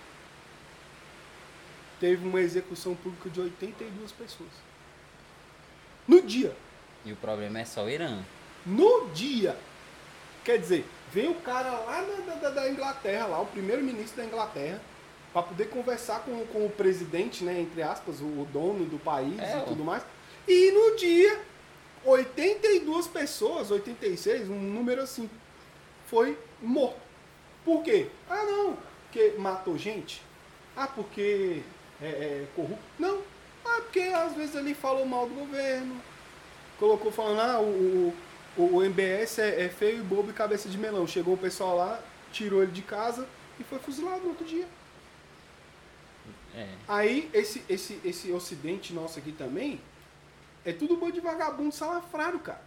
teve 2.00 2.28
uma 2.28 2.42
execução 2.42 2.96
pública 2.96 3.30
de 3.30 3.40
82 3.40 4.12
pessoas. 4.12 4.50
No 6.08 6.22
dia. 6.22 6.56
E 7.06 7.12
o 7.12 7.16
problema 7.16 7.60
é 7.60 7.66
só 7.66 7.86
o 7.86 7.90
Irã. 7.90 8.24
No 8.66 9.10
dia. 9.10 9.58
Quer 10.44 10.58
dizer, 10.58 10.86
vem 11.12 11.30
o 11.30 11.36
cara 11.36 11.70
lá 11.72 12.02
da, 12.26 12.34
da- 12.36 12.50
da 12.50 12.70
Inglaterra, 12.70 13.28
lá, 13.28 13.42
o 13.42 13.46
primeiro-ministro 13.46 14.18
da 14.22 14.26
Inglaterra, 14.28 14.82
para 15.34 15.44
poder 15.44 15.70
conversar 15.70 16.22
com, 16.22 16.46
com 16.48 16.66
o 16.66 16.70
presidente, 16.70 17.44
né, 17.44 17.60
entre 17.62 17.82
aspas, 17.84 18.20
o, 18.20 18.26
o 18.26 18.48
dono 18.52 18.86
do 18.86 18.98
país 19.00 19.40
É, 19.40 19.54
e 19.54 19.62
ó. 19.62 19.62
tudo 19.66 19.84
mais. 19.84 20.04
E 20.48 20.72
no 20.72 20.96
dia, 20.98 21.40
82 22.04 23.08
pessoas, 23.08 23.72
86, 23.72 24.50
um 24.50 24.60
número 24.60 25.02
assim, 25.02 25.30
foi 26.08 26.38
morto. 26.62 27.00
Por 27.64 27.84
quê? 27.84 28.08
Ah, 28.30 28.44
não, 28.44 28.78
porque 29.04 29.36
matou 29.38 29.78
gente. 29.78 30.22
Ah, 30.76 30.88
porque 30.88 31.62
é, 32.02 32.06
é 32.08 32.48
corrupto. 32.56 32.84
Não. 32.98 33.20
Ah, 33.64 33.82
porque 33.84 34.00
às 34.00 34.34
vezes 34.34 34.56
ele 34.56 34.74
falou 34.74 35.06
mal 35.06 35.28
do 35.28 35.36
governo. 35.36 35.96
Colocou 36.80 37.12
falando, 37.12 37.40
ah, 37.40 37.60
o, 37.60 37.66
o, 38.10 38.14
o 38.58 38.84
MBS 38.84 39.40
é, 39.40 39.66
é 39.66 39.70
feio 39.70 40.00
e 40.00 40.02
bobo 40.02 40.30
e 40.30 40.34
cabeça 40.34 40.68
de 40.68 40.78
melão. 40.78 41.08
Chegou 41.08 41.36
o 41.36 41.38
pessoal 41.38 41.78
lá, 41.78 42.04
tirou 42.32 42.62
ele 42.62 42.72
de 42.72 42.82
casa 42.82 43.28
e 43.60 43.64
foi 43.64 43.80
fuzilado 43.80 44.22
no 44.22 44.30
outro 44.30 44.46
dia. 44.46 44.68
É. 46.54 46.68
Aí, 46.88 47.30
esse, 47.34 47.64
esse, 47.70 48.00
esse 48.04 48.32
ocidente 48.32 48.94
nosso 48.94 49.20
aqui 49.20 49.32
também, 49.32 49.80
é 50.66 50.74
tudo 50.74 50.98
bando 50.98 51.14
de 51.14 51.22
vagabundo 51.22 51.74
salafrário, 51.74 52.40
cara. 52.40 52.62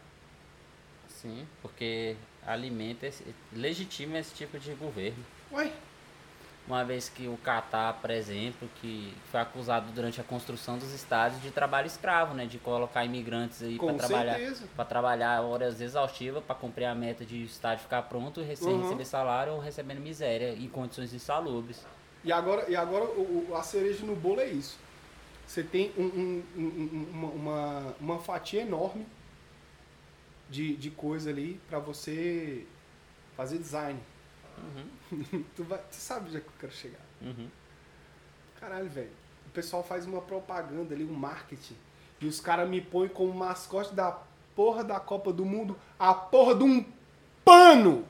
Sim, 1.09 1.47
porque 1.61 2.17
alimenta, 2.47 3.07
esse, 3.07 3.25
legitima 3.53 4.19
esse 4.19 4.35
tipo 4.35 4.59
de 4.59 4.73
governo. 4.75 5.25
Ué, 5.53 5.73
Uma 6.67 6.83
vez 6.83 7.11
que 7.11 7.29
o 7.29 7.37
Catar, 7.37 7.93
por 8.01 8.09
exemplo, 8.11 8.67
que 8.81 9.13
foi 9.31 9.39
acusado 9.39 9.93
durante 9.93 10.19
a 10.19 10.25
construção 10.25 10.79
dos 10.79 10.95
estádios 10.95 11.43
de 11.43 11.51
trabalho 11.51 11.87
escravo, 11.87 12.33
né? 12.33 12.47
De 12.47 12.59
colocar 12.59 13.05
imigrantes 13.05 13.63
aí 13.63 13.77
para 13.79 13.93
trabalhar, 13.95 14.41
para 14.75 14.85
trabalhar 14.87 15.43
horas 15.43 15.79
exaustivas 15.83 16.43
para 16.43 16.55
cumprir 16.55 16.87
a 16.87 16.95
meta 16.95 17.23
de 17.23 17.43
o 17.43 17.45
estádio 17.45 17.83
ficar 17.83 18.01
pronto 18.05 18.41
e 18.41 18.57
sem 18.57 18.69
Uhum. 18.73 18.83
receber 18.83 19.05
salário 19.05 19.53
ou 19.53 19.59
recebendo 19.61 20.01
miséria 20.01 20.55
em 20.55 20.67
condições 20.67 21.13
insalubres. 21.13 21.85
E 22.25 22.33
agora, 22.33 22.65
e 22.71 22.75
agora 22.75 23.05
o, 23.05 23.53
a 23.55 23.63
cereja 23.63 24.07
no 24.07 24.17
bolo 24.17 24.41
é 24.41 24.47
isso. 24.49 24.79
Você 25.47 25.63
tem 25.63 25.93
um- 25.99 26.03
um- 26.05 26.43
um- 26.57 26.63
um- 26.63 27.09
uma, 27.13 27.29
uma, 27.29 27.95
uma 28.01 28.19
fatia 28.21 28.63
enorme 28.63 29.07
de, 30.49 30.75
de 30.77 30.91
coisa 30.91 31.29
ali 31.29 31.61
pra 31.69 31.79
você 31.79 32.67
fazer 33.37 33.59
design. 33.59 34.01
tu, 35.57 35.65
vai, 35.65 35.79
tu 35.79 35.95
sabe 35.95 36.29
onde 36.29 36.37
é 36.37 36.41
que 36.41 36.47
eu 36.47 36.53
quero 36.61 36.73
chegar. 36.73 37.01
Uhum. 37.21 37.49
Caralho, 38.61 38.89
velho. 38.89 39.11
O 39.47 39.51
pessoal 39.51 39.83
faz 39.83 40.07
uma 40.07 40.21
propaganda 40.21 40.95
ali, 40.95 41.05
um 41.05 41.13
marketing. 41.13 41.77
E 42.21 42.27
os 42.27 42.41
caras 42.41 42.69
me 42.69 42.81
põem 42.81 43.09
como 43.09 43.33
mascote 43.33 43.95
da 43.95 44.19
porra 44.55 44.85
da 44.85 44.99
Copa 45.01 45.33
do 45.33 45.45
Mundo 45.45 45.79
a 45.99 46.15
porra 46.15 46.55
de 46.55 46.65
um 46.65 46.85
pano! 47.45 48.07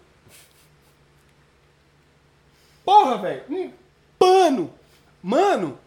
Porra, 2.84 3.18
velho! 3.18 3.44
Um 3.48 3.72
pano! 4.18 4.74
Mano! 5.22 5.78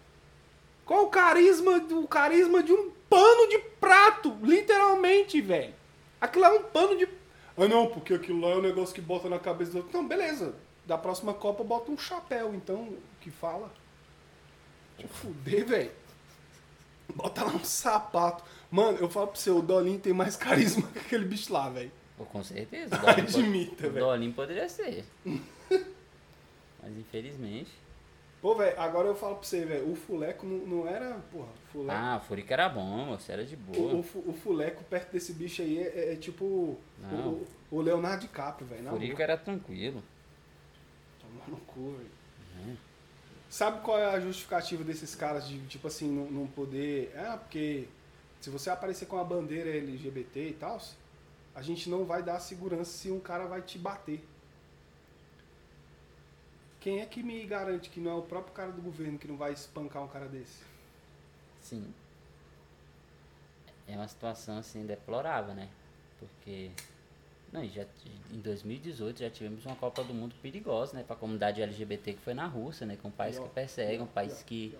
Qual 0.85 1.05
o 1.05 1.09
carisma 1.09 1.79
do 1.79 2.07
carisma 2.07 2.63
de 2.63 2.71
um 2.71 2.89
pano 3.09 3.49
de 3.49 3.59
prato? 3.79 4.35
Literalmente, 4.41 5.41
velho. 5.41 5.73
Aquilo 6.19 6.45
é 6.45 6.49
um 6.49 6.63
pano 6.63 6.97
de. 6.97 7.07
Ah 7.57 7.67
não, 7.67 7.87
porque 7.87 8.13
aquilo 8.13 8.39
lá 8.39 8.49
é 8.49 8.55
um 8.55 8.61
negócio 8.61 8.93
que 8.93 9.01
bota 9.01 9.27
na 9.27 9.39
cabeça 9.39 9.71
do 9.71 9.77
outro. 9.79 9.97
Não, 9.97 10.07
beleza. 10.07 10.53
Da 10.85 10.97
próxima 10.97 11.33
Copa 11.33 11.63
bota 11.63 11.91
um 11.91 11.97
chapéu, 11.97 12.53
então, 12.53 12.95
que 13.19 13.31
fala. 13.31 13.71
Te 14.97 15.07
fuder, 15.07 15.65
velho. 15.65 15.91
Bota 17.15 17.43
lá 17.43 17.51
um 17.51 17.63
sapato. 17.63 18.43
Mano, 18.69 18.97
eu 18.99 19.09
falo 19.09 19.27
pra 19.27 19.35
você, 19.39 19.49
o 19.49 19.61
Dolinho 19.61 19.99
tem 19.99 20.13
mais 20.13 20.35
carisma 20.35 20.87
que 20.87 20.99
aquele 20.99 21.25
bicho 21.25 21.51
lá, 21.51 21.69
velho. 21.69 21.91
Com 22.17 22.43
certeza. 22.43 22.95
o 22.95 22.99
Dolinho 23.01 23.27
Admita, 23.27 23.87
o 23.87 23.91
velho. 23.91 24.05
Dolinho 24.05 24.33
poderia 24.33 24.69
ser. 24.69 25.03
Mas 25.25 26.97
infelizmente. 26.97 27.71
Pô, 28.41 28.53
velho, 28.55 28.79
agora 28.79 29.07
eu 29.07 29.15
falo 29.15 29.35
pra 29.35 29.43
você, 29.47 29.65
velho, 29.65 29.91
o 29.91 29.95
Fuleco 29.95 30.45
não, 30.45 30.57
não 30.67 30.87
era, 30.87 31.15
porra, 31.31 31.47
Fuleco. 31.71 31.91
Ah, 31.99 32.17
o 32.21 32.25
Furica 32.27 32.53
era 32.53 32.69
bom, 32.69 33.05
moço, 33.07 33.31
era 33.31 33.43
de 33.43 33.55
o, 33.55 33.57
boa. 33.57 33.95
o, 33.95 34.03
Fu- 34.03 34.23
o 34.27 34.33
Fuleco 34.33 34.83
perto 34.83 35.11
desse 35.11 35.33
bicho 35.33 35.61
aí 35.63 35.79
é, 35.79 35.87
é- 35.87 36.13
é 36.13 36.15
tipo 36.15 36.45
o, 36.45 36.79
Não. 36.99 37.29
o, 37.29 37.47
o 37.71 37.81
Leonardo 37.81 38.21
DiCaprio, 38.21 38.67
velho. 38.67 38.85
O 38.87 38.91
Furica 38.91 39.23
era 39.23 39.37
tranquilo. 39.37 40.03
Tomar 41.19 41.47
no 41.49 41.57
cu, 41.65 41.91
velho. 41.97 42.11
Uhum. 42.59 42.77
Sabe 43.49 43.81
qual 43.81 43.97
é 43.97 44.05
a 44.05 44.19
justificativa 44.19 44.83
desses 44.83 45.15
caras 45.15 45.47
de, 45.47 45.59
tipo 45.67 45.87
assim, 45.87 46.07
não, 46.09 46.29
não 46.29 46.47
poder. 46.47 47.13
Ah, 47.17 47.37
porque 47.37 47.87
se 48.39 48.49
você 48.51 48.69
aparecer 48.69 49.07
com 49.07 49.17
a 49.17 49.23
bandeira 49.23 49.69
LGBT 49.69 50.49
e 50.49 50.53
tal, 50.53 50.79
a 51.55 51.61
gente 51.63 51.89
não 51.89 52.05
vai 52.05 52.21
dar 52.21 52.39
segurança 52.39 52.91
se 52.91 53.09
um 53.09 53.19
cara 53.19 53.45
vai 53.45 53.61
te 53.61 53.79
bater. 53.79 54.23
Quem 56.87 57.01
é 57.01 57.05
que 57.05 57.21
me 57.21 57.45
garante 57.45 57.89
que 57.89 57.99
não 57.99 58.11
é 58.11 58.13
o 58.13 58.21
próprio 58.21 58.53
cara 58.53 58.71
do 58.71 58.81
governo 58.81 59.19
que 59.19 59.27
não 59.27 59.35
vai 59.35 59.51
espancar 59.51 60.01
um 60.01 60.07
cara 60.07 60.25
desse? 60.25 60.63
Sim. 61.59 61.93
É 63.85 63.97
uma 63.97 64.07
situação 64.07 64.57
assim 64.57 64.85
deplorável, 64.85 65.53
né? 65.53 65.67
Porque 66.17 66.71
não, 67.51 67.67
já 67.67 67.85
em 68.31 68.39
2018 68.39 69.19
já 69.19 69.29
tivemos 69.29 69.65
uma 69.65 69.75
Copa 69.75 70.01
do 70.01 70.13
Mundo 70.13 70.33
perigosa, 70.41 70.95
né, 70.95 71.03
para 71.03 71.17
a 71.17 71.19
comunidade 71.19 71.61
LGBT 71.61 72.13
que 72.13 72.21
foi 72.21 72.33
na 72.33 72.47
Rússia, 72.47 72.87
né, 72.87 72.97
com 73.01 73.09
um 73.09 73.11
país 73.11 73.37
que 73.37 73.49
persegue, 73.49 74.01
um 74.01 74.07
país 74.07 74.41
que 74.43 74.73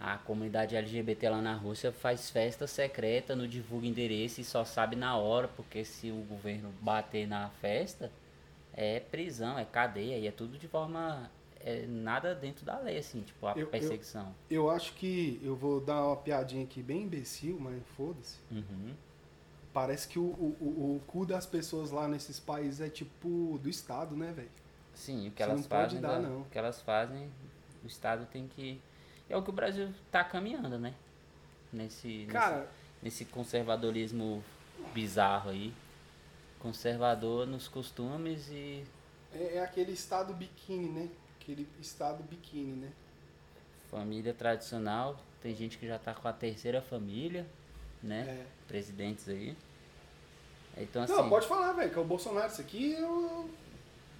a 0.00 0.16
comunidade 0.16 0.74
LGBT 0.74 1.28
lá 1.28 1.42
na 1.42 1.54
Rússia 1.54 1.92
faz 1.92 2.30
festa 2.30 2.66
secreta, 2.66 3.36
não 3.36 3.46
divulga 3.46 3.86
endereço 3.86 4.40
e 4.40 4.44
só 4.44 4.64
sabe 4.64 4.96
na 4.96 5.18
hora, 5.18 5.48
porque 5.48 5.84
se 5.84 6.10
o 6.10 6.22
governo 6.22 6.72
bater 6.80 7.28
na 7.28 7.50
festa, 7.60 8.10
é 8.72 9.00
prisão, 9.00 9.58
é 9.58 9.66
cadeia, 9.66 10.16
e 10.16 10.26
é 10.26 10.30
tudo 10.30 10.56
de 10.56 10.66
forma 10.66 11.30
é, 11.64 11.86
nada 11.86 12.34
dentro 12.34 12.64
da 12.64 12.78
lei, 12.78 12.98
assim, 12.98 13.22
tipo, 13.22 13.46
a 13.46 13.52
Eu- 13.52 13.60
eu- 13.60 13.66
perseguição. 13.68 14.34
Eu 14.50 14.68
acho 14.70 14.92
que 14.94 15.40
eu 15.42 15.54
vou 15.56 15.80
dar 15.80 16.06
uma 16.06 16.16
piadinha 16.16 16.64
aqui 16.64 16.82
bem 16.82 17.02
imbecil, 17.02 17.58
mas 17.60 17.82
foda-se. 17.96 18.38
Uhum. 18.50 18.94
Parece 19.72 20.06
que 20.08 20.18
o, 20.18 20.22
o, 20.24 20.56
o, 20.60 20.96
o 20.96 21.00
cu 21.06 21.24
das 21.24 21.46
pessoas 21.46 21.90
lá 21.90 22.06
nesses 22.06 22.38
países 22.38 22.80
é 22.80 22.90
tipo 22.90 23.58
do 23.62 23.68
Estado, 23.70 24.14
né, 24.16 24.30
velho? 24.32 24.50
Sim, 24.94 25.28
o 25.28 25.30
que 25.30 25.38
Você 25.38 25.42
elas 25.42 25.60
não 25.62 25.68
pode 25.68 25.82
fazem, 25.84 26.00
dar, 26.00 26.08
da- 26.20 26.28
não. 26.28 26.40
o 26.42 26.44
que 26.44 26.58
elas 26.58 26.80
fazem, 26.82 27.30
o 27.82 27.86
Estado 27.86 28.26
tem 28.30 28.46
que. 28.48 28.78
É 29.30 29.36
o 29.36 29.42
que 29.42 29.48
o 29.48 29.52
Brasil 29.52 29.88
tá 30.10 30.22
caminhando, 30.22 30.78
né? 30.78 30.92
Nesse, 31.72 32.26
Cara, 32.30 32.58
nesse, 33.02 33.22
nesse 33.22 33.24
conservadorismo 33.24 34.44
bizarro 34.92 35.48
aí. 35.50 35.72
Conservador 36.58 37.46
nos 37.46 37.66
costumes 37.66 38.48
e 38.50 38.84
é, 39.34 39.56
é 39.56 39.64
aquele 39.64 39.92
Estado 39.92 40.34
biquíni, 40.34 40.88
né? 40.90 41.08
Aquele 41.42 41.66
Estado 41.80 42.22
biquíni, 42.22 42.72
né? 42.72 42.92
família 43.90 44.32
tradicional. 44.32 45.18
Tem 45.42 45.54
gente 45.54 45.76
que 45.76 45.86
já 45.86 45.98
tá 45.98 46.14
com 46.14 46.26
a 46.26 46.32
terceira 46.32 46.80
família, 46.80 47.46
né? 48.02 48.20
É. 48.26 48.46
Presidentes 48.68 49.28
aí. 49.28 49.54
Então 50.78 51.02
assim. 51.02 51.12
Não, 51.12 51.28
pode 51.28 51.46
falar, 51.46 51.72
velho, 51.72 51.90
que 51.92 51.98
é 51.98 52.00
o 52.00 52.04
Bolsonaro. 52.04 52.50
Isso 52.50 52.60
aqui 52.60 52.92
eu. 52.92 53.50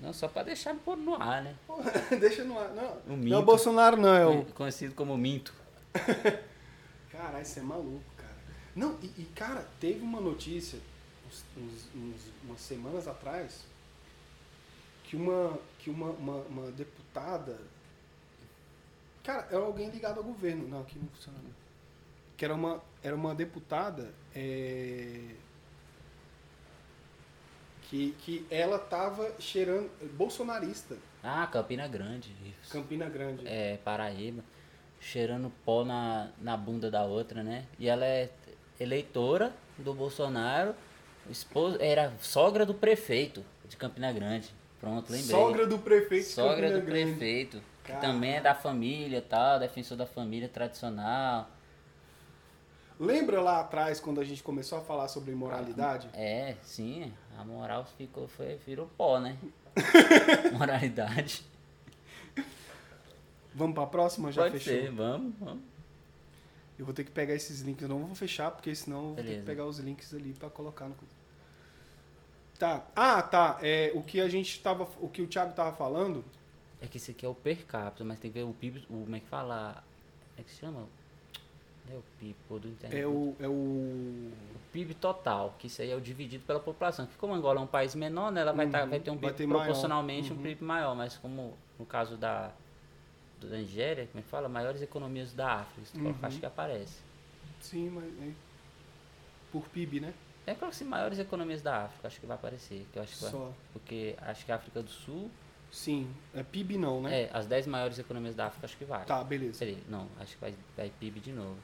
Não, 0.00 0.12
só 0.12 0.26
pra 0.28 0.42
deixar 0.42 0.74
pôr 0.74 0.96
no 0.96 1.14
ar, 1.14 1.42
né? 1.42 1.54
Deixa 2.20 2.42
no 2.44 2.58
ar. 2.58 2.68
Não, 2.74 3.14
O 3.14 3.16
não 3.16 3.36
é 3.38 3.40
o 3.40 3.44
Bolsonaro, 3.44 3.96
não. 3.96 4.14
É 4.14 4.26
o. 4.26 4.44
Conhecido 4.46 4.94
como 4.94 5.16
Minto. 5.16 5.54
Caralho, 7.10 7.42
isso 7.42 7.58
é 7.58 7.62
maluco, 7.62 8.02
cara. 8.16 8.34
Não, 8.74 8.98
e, 9.00 9.06
e, 9.22 9.28
cara, 9.34 9.66
teve 9.80 10.00
uma 10.00 10.20
notícia 10.20 10.78
uns, 11.26 11.44
uns- 11.56 11.88
uns- 11.94 12.30
umas 12.44 12.60
semanas 12.60 13.06
atrás 13.06 13.60
que 15.04 15.14
uma, 15.16 15.58
que 15.78 15.88
uma, 15.90 16.10
uma, 16.10 16.34
uma 16.42 16.72
deputada. 17.12 17.58
Cara, 19.22 19.46
era 19.50 19.60
alguém 19.60 19.88
ligado 19.90 20.18
ao 20.18 20.24
governo. 20.24 20.66
Não, 20.68 20.80
aqui 20.80 20.98
não 20.98 21.06
funciona 21.08 21.38
não. 21.42 21.50
Que 22.36 22.44
era 22.44 22.54
uma, 22.54 22.82
era 23.02 23.14
uma 23.14 23.34
deputada. 23.34 24.12
é, 24.34 25.20
que, 27.88 28.12
que 28.20 28.46
ela 28.50 28.78
tava 28.78 29.30
cheirando. 29.38 29.90
Bolsonarista, 30.16 30.96
Ah, 31.22 31.46
Campina 31.46 31.86
Grande. 31.86 32.34
isso. 32.46 32.72
Campina 32.72 33.08
Grande. 33.08 33.46
é, 33.46 33.76
Paraíba, 33.84 34.42
cheirando 34.98 35.52
pó 35.64 35.84
na, 35.84 36.30
na 36.40 36.56
bunda 36.56 36.90
da 36.90 37.04
outra, 37.04 37.42
né? 37.42 37.66
E 37.78 37.88
ela 37.88 38.04
é 38.04 38.30
eleitora 38.80 39.52
do 39.78 39.92
Bolsonaro, 39.94 40.74
esposa, 41.30 41.76
era 41.82 42.12
sogra 42.20 42.64
do 42.66 42.74
prefeito 42.74 43.44
de 43.68 43.76
Campina 43.76 44.10
Grande. 44.12 44.48
Pronto, 44.82 45.12
lembrei. 45.12 45.30
Sogra 45.30 45.64
do 45.64 45.78
prefeito 45.78 46.26
Sogra 46.26 46.68
do 46.72 46.84
Grande. 46.84 47.12
prefeito, 47.14 47.62
que 47.84 47.92
também 47.98 48.32
é 48.34 48.40
da 48.40 48.52
família 48.52 49.18
e 49.18 49.22
tal, 49.22 49.60
defensor 49.60 49.96
da 49.96 50.04
família 50.06 50.48
tradicional. 50.48 51.48
Lembra 52.98 53.40
lá 53.40 53.60
atrás, 53.60 54.00
quando 54.00 54.20
a 54.20 54.24
gente 54.24 54.42
começou 54.42 54.78
a 54.78 54.80
falar 54.80 55.06
sobre 55.06 55.30
imoralidade? 55.30 56.10
É, 56.12 56.56
sim, 56.64 57.12
a 57.38 57.44
moral 57.44 57.86
ficou, 57.96 58.26
foi, 58.26 58.56
virou 58.66 58.88
pó, 58.98 59.20
né? 59.20 59.38
Moralidade. 60.58 61.44
Vamos 63.54 63.74
pra 63.76 63.86
próxima? 63.86 64.32
Já 64.32 64.42
Pode 64.42 64.58
fechou? 64.58 64.82
ser, 64.82 64.90
vamos, 64.90 65.32
vamos. 65.38 65.62
Eu 66.76 66.84
vou 66.84 66.92
ter 66.92 67.04
que 67.04 67.12
pegar 67.12 67.34
esses 67.34 67.60
links. 67.60 67.82
Eu 67.82 67.88
não 67.88 68.00
vou 68.04 68.16
fechar, 68.16 68.50
porque 68.50 68.74
senão 68.74 68.98
eu 68.98 69.04
vou 69.06 69.14
ter 69.16 69.22
que 69.22 69.28
Beleza. 69.28 69.46
pegar 69.46 69.64
os 69.64 69.78
links 69.78 70.12
ali 70.12 70.32
pra 70.32 70.50
colocar 70.50 70.88
no. 70.88 70.96
Tá. 72.62 72.80
Ah, 72.94 73.20
tá. 73.20 73.58
É, 73.60 73.90
o 73.92 74.04
que 74.04 74.20
a 74.20 74.28
gente 74.28 74.60
tava. 74.60 74.86
O 75.00 75.08
que 75.08 75.20
o 75.20 75.26
Thiago 75.26 75.52
tava 75.52 75.74
falando 75.74 76.24
É 76.80 76.86
que 76.86 76.96
esse 76.96 77.10
aqui 77.10 77.26
é 77.26 77.28
o 77.28 77.34
per 77.34 77.66
capita, 77.66 78.04
mas 78.04 78.20
tem 78.20 78.30
que 78.30 78.38
ver 78.38 78.44
o 78.44 78.52
PIB, 78.52 78.84
o, 78.88 79.02
como 79.02 79.16
é 79.16 79.18
que 79.18 79.26
fala? 79.26 79.82
É 80.38 80.44
que 80.44 80.50
se 80.52 80.60
chama? 80.60 80.86
É 81.92 81.96
o 81.96 82.02
PIB, 82.20 82.36
pô, 82.48 82.60
do 82.60 82.68
internet. 82.68 83.02
É 83.02 83.04
o. 83.04 83.34
É 83.40 83.48
o. 83.48 83.50
O 83.50 84.60
PIB 84.72 84.94
total, 84.94 85.56
que 85.58 85.66
isso 85.66 85.82
aí 85.82 85.90
é 85.90 85.96
o 85.96 86.00
dividido 86.00 86.44
pela 86.44 86.60
população. 86.60 87.04
Que 87.04 87.16
como 87.16 87.34
Angola 87.34 87.58
é 87.58 87.64
um 87.64 87.66
país 87.66 87.96
menor, 87.96 88.30
né, 88.30 88.42
ela 88.42 88.52
vai, 88.52 88.70
tá, 88.70 88.84
Uhum, 88.84 88.90
vai 88.90 89.00
ter 89.00 89.10
um 89.10 89.16
PIB 89.16 89.32
ter 89.32 89.48
proporcionalmente 89.48 90.32
um 90.32 90.36
Uhum. 90.36 90.42
PIB 90.42 90.62
maior, 90.62 90.94
mas 90.94 91.16
como 91.16 91.54
no 91.76 91.84
caso 91.84 92.16
da, 92.16 92.52
da 93.40 93.56
Nigéria, 93.56 94.06
como 94.06 94.20
é 94.20 94.22
que 94.22 94.28
fala? 94.28 94.48
Maiores 94.48 94.80
economias 94.82 95.32
da 95.34 95.52
África, 95.62 95.98
Uhum. 95.98 96.14
acho 96.22 96.38
que 96.38 96.46
aparece. 96.46 97.00
Sim, 97.60 97.90
mas. 97.90 98.04
é 98.04 98.32
por 99.50 99.68
PIB, 99.68 99.98
né? 99.98 100.14
É 100.46 100.54
claro 100.54 100.74
que 100.74 100.84
maiores 100.84 101.18
economias 101.18 101.62
da 101.62 101.84
África, 101.84 102.08
acho 102.08 102.20
que 102.20 102.26
vai 102.26 102.36
aparecer. 102.36 102.86
Que 102.92 102.98
eu 102.98 103.02
acho 103.02 103.14
que 103.14 103.22
vai, 103.22 103.30
Só. 103.30 103.52
porque 103.72 104.16
acho 104.20 104.44
que 104.44 104.52
a 104.52 104.56
África 104.56 104.82
do 104.82 104.90
Sul, 104.90 105.30
Sim. 105.70 106.12
É 106.34 106.42
PIB 106.42 106.76
não, 106.76 107.00
né? 107.00 107.22
é, 107.22 107.30
as 107.32 107.46
10 107.46 107.66
maiores 107.66 107.98
economias 107.98 108.34
da 108.34 108.46
África 108.46 108.66
acho 108.66 108.76
que 108.76 108.84
vai. 108.84 109.04
Tá, 109.06 109.22
beleza. 109.24 109.54
Seria, 109.54 109.78
não, 109.88 110.06
acho 110.20 110.34
que 110.34 110.40
vai, 110.40 110.54
vai 110.76 110.90
PIB 110.90 111.20
de 111.20 111.32
novo. 111.32 111.56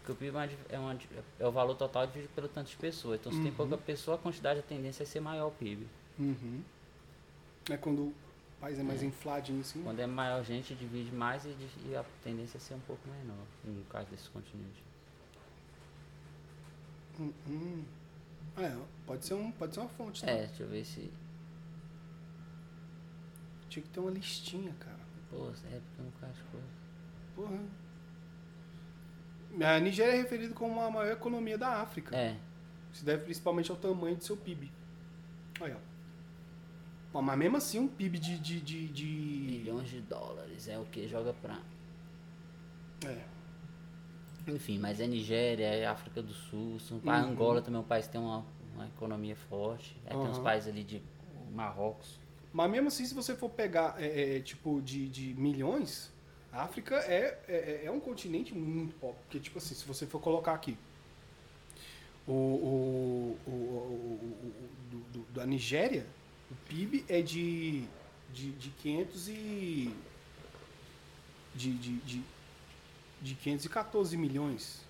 Porque 0.00 0.12
o 0.12 0.14
PIB 0.16 0.36
é, 0.68 0.78
uma 0.78 0.94
é, 0.94 0.98
é 1.40 1.46
o 1.46 1.50
valor 1.52 1.74
total 1.74 2.06
dividido 2.06 2.32
pelo 2.34 2.48
tanto 2.48 2.68
de 2.68 2.76
pessoas. 2.76 3.20
Então, 3.20 3.32
se 3.32 3.38
tem 3.38 3.50
Uhum. 3.50 3.56
pouca 3.56 3.78
pessoa, 3.78 4.16
a 4.16 4.18
quantidade, 4.18 4.60
a 4.60 4.62
tendência 4.62 5.02
é 5.02 5.06
ser 5.06 5.20
maior 5.20 5.48
o 5.48 5.52
PIB. 5.52 5.86
Uhum. 6.18 6.62
É 7.70 7.76
quando 7.76 8.00
o 8.02 8.14
país 8.60 8.78
é 8.78 8.82
mais 8.82 9.02
infladinho 9.02 9.60
assim. 9.60 9.82
Quando 9.82 10.00
é 10.00 10.06
maior 10.06 10.42
gente, 10.44 10.74
divide 10.74 11.12
mais 11.12 11.44
e, 11.44 11.54
e 11.86 11.96
a 11.96 12.04
tendência 12.22 12.58
é 12.58 12.60
ser 12.60 12.74
um 12.74 12.80
pouco 12.80 13.00
menor, 13.08 13.44
no 13.64 13.84
caso 13.84 14.08
desse 14.10 14.28
continente. 14.30 14.82
Hum, 17.20 17.84
hum. 18.58 18.64
É, 18.64 18.76
pode 19.06 19.24
ser, 19.24 19.34
um, 19.34 19.50
pode 19.52 19.74
ser 19.74 19.80
uma 19.80 19.88
fonte, 19.88 20.24
tá? 20.24 20.30
É, 20.30 20.46
deixa 20.46 20.62
eu 20.62 20.68
ver 20.68 20.84
se. 20.84 21.10
Tinha 23.68 23.82
que 23.82 23.88
ter 23.90 24.00
uma 24.00 24.10
listinha, 24.10 24.74
cara. 24.80 24.98
Pô, 25.30 25.48
é 25.48 25.80
porque 25.80 26.00
eu 26.00 26.04
nunca 26.04 26.26
acho 26.26 26.42
coisa. 26.44 26.66
Porra. 27.36 27.58
A 29.76 29.80
Nigéria 29.80 30.12
é 30.12 30.16
referida 30.22 30.54
como 30.54 30.80
a 30.80 30.90
maior 30.90 31.12
economia 31.12 31.58
da 31.58 31.80
África. 31.80 32.16
É, 32.16 32.36
Se 32.92 33.04
deve 33.04 33.24
principalmente 33.24 33.70
ao 33.70 33.76
tamanho 33.76 34.16
do 34.16 34.24
seu 34.24 34.36
PIB. 34.36 34.70
Olha, 35.60 35.76
ó. 37.12 37.22
Mas 37.22 37.38
mesmo 37.38 37.56
assim, 37.56 37.78
um 37.78 37.88
PIB 37.88 38.18
de. 38.18 38.38
de, 38.38 38.60
de, 38.60 38.88
de... 38.88 39.04
bilhões 39.04 39.88
de 39.88 40.00
dólares 40.02 40.68
é 40.68 40.78
o 40.78 40.84
que 40.84 41.08
joga 41.08 41.32
pra. 41.34 41.58
É. 43.06 43.24
Enfim, 44.48 44.78
mas 44.78 45.00
é 45.00 45.06
Nigéria, 45.06 45.66
é 45.66 45.86
África 45.86 46.22
do 46.22 46.32
Sul, 46.32 46.78
são 46.80 46.98
Uhum. 47.04 47.10
Angola 47.12 47.60
também 47.62 47.78
é 47.78 47.82
um 47.82 47.86
país 47.86 48.06
que 48.06 48.12
tem 48.12 48.20
uma, 48.20 48.44
uma 48.74 48.86
economia 48.86 49.36
forte. 49.48 49.96
Aí 50.06 50.16
tem 50.16 50.28
uns 50.28 50.38
países 50.38 50.68
ali 50.68 50.82
de 50.82 51.02
Marrocos. 51.52 52.18
Mas 52.52 52.70
mesmo 52.70 52.88
assim, 52.88 53.04
se 53.04 53.14
você 53.14 53.34
for 53.36 53.50
pegar, 53.50 53.96
é, 53.98 54.36
é, 54.36 54.40
tipo, 54.40 54.80
de, 54.80 55.06
de 55.08 55.34
milhões, 55.34 56.10
a 56.52 56.62
África 56.62 56.96
é, 56.96 57.38
é, 57.46 57.82
é 57.84 57.90
um 57.90 58.00
continente 58.00 58.54
muito 58.54 58.94
pobre. 58.96 59.16
Porque, 59.24 59.38
tipo 59.38 59.58
assim, 59.58 59.74
se 59.74 59.84
você 59.84 60.06
for 60.06 60.20
colocar 60.20 60.54
aqui, 60.54 60.76
o, 62.26 62.32
o, 62.32 63.38
o, 63.46 63.50
o, 63.50 63.52
o- 63.52 64.20
o- 64.46 64.90
do, 64.90 64.98
do- 65.18 65.32
da 65.32 65.46
Nigéria, 65.46 66.06
o 66.50 66.54
PIB 66.68 67.04
é 67.08 67.20
de, 67.20 67.84
de, 68.32 68.52
de 68.52 68.70
500 68.70 69.28
e... 69.28 69.94
De, 71.54 71.72
de, 71.74 71.96
de, 71.96 72.22
de 73.20 73.34
514 73.34 74.16
milhões. 74.16 74.80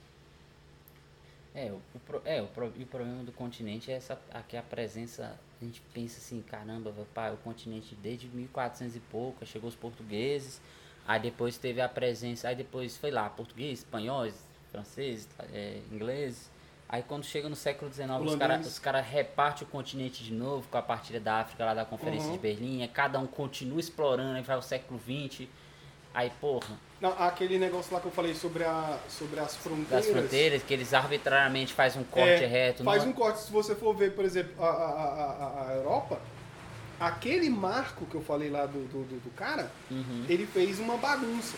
É, 1.55 1.73
o, 1.73 1.77
o 1.77 2.23
é, 2.25 2.43
o, 2.43 2.49
e 2.77 2.83
o 2.83 2.87
problema 2.87 3.25
do 3.25 3.33
continente 3.33 3.91
é 3.91 3.95
essa 3.95 4.19
aqui 4.33 4.57
a 4.57 4.63
presença. 4.63 5.39
A 5.61 5.65
gente 5.65 5.83
pensa 5.93 6.19
assim, 6.19 6.41
caramba, 6.41 6.91
o 6.91 7.37
continente 7.39 7.97
desde 7.97 8.29
1400 8.29 8.95
e 8.95 9.01
pouco, 9.01 9.45
chegou 9.45 9.69
os 9.69 9.75
portugueses, 9.75 10.61
aí 11.07 11.19
depois 11.21 11.59
teve 11.59 11.81
a 11.81 11.89
presença, 11.89 12.49
aí 12.49 12.55
depois 12.55 12.97
foi 12.97 13.11
lá, 13.11 13.29
português, 13.29 13.81
espanhóis, 13.81 14.35
franceses, 14.71 15.29
é, 15.53 15.81
ingleses. 15.91 16.49
Aí 16.89 17.03
quando 17.03 17.25
chega 17.25 17.49
no 17.49 17.57
século 17.57 17.93
XIX, 17.93 18.09
os 18.09 18.15
Holandês. 18.15 18.39
caras 18.39 18.67
os 18.67 18.79
cara 18.79 19.01
repartem 19.01 19.67
o 19.67 19.71
continente 19.71 20.23
de 20.23 20.33
novo 20.33 20.69
com 20.69 20.79
a 20.79 20.83
partilha 20.83 21.21
da 21.21 21.41
África 21.41 21.65
lá 21.65 21.75
da 21.75 21.85
Conferência 21.85 22.29
Uhum. 22.29 22.35
de 22.35 22.39
Berlim, 22.39 22.83
aí 22.83 22.89
cada 22.89 23.19
um 23.19 23.27
continua 23.27 23.81
explorando, 23.81 24.37
aí 24.37 24.43
vai 24.43 24.57
o 24.57 24.63
século 24.63 24.99
XX. 25.01 25.49
Aí, 26.15 26.31
porra, 26.41 26.67
Não, 27.01 27.11
aquele 27.19 27.59
negócio 27.59 27.93
lá 27.95 28.01
que 28.01 28.07
eu 28.07 28.13
falei 28.13 28.35
sobre, 28.35 28.65
a, 28.65 28.99
sobre 29.09 29.39
as 29.39 29.55
fronteiras. 29.57 29.89
das 29.91 30.07
fronteiras, 30.07 30.63
que 30.63 30.75
eles 30.75 30.93
arbitrariamente 30.93 31.73
fazem 31.73 32.01
um 32.03 32.05
corte 32.05 32.43
É, 32.45 32.47
reto. 32.47 32.83
Faz 32.83 33.03
não- 33.05 33.11
um 33.11 33.13
corte. 33.13 33.41
Se 33.41 33.53
você 33.53 33.75
for 33.75 33.95
ver, 33.95 34.13
por 34.15 34.25
exemplo, 34.25 34.53
a, 34.65 34.69
a, 34.69 34.73
a, 34.73 35.69
a- 35.71 35.75
Europa, 35.77 36.19
aquele 36.99 37.49
marco 37.49 38.05
que 38.07 38.15
eu 38.17 38.23
falei 38.23 38.51
lá 38.51 38.67
do, 38.67 38.81
do, 38.89 39.05
do- 39.05 39.31
cara, 39.37 39.71
Uhum. 39.91 40.25
ele 40.29 40.47
fez 40.47 40.79
uma 40.81 40.97
bagunça. 40.97 41.57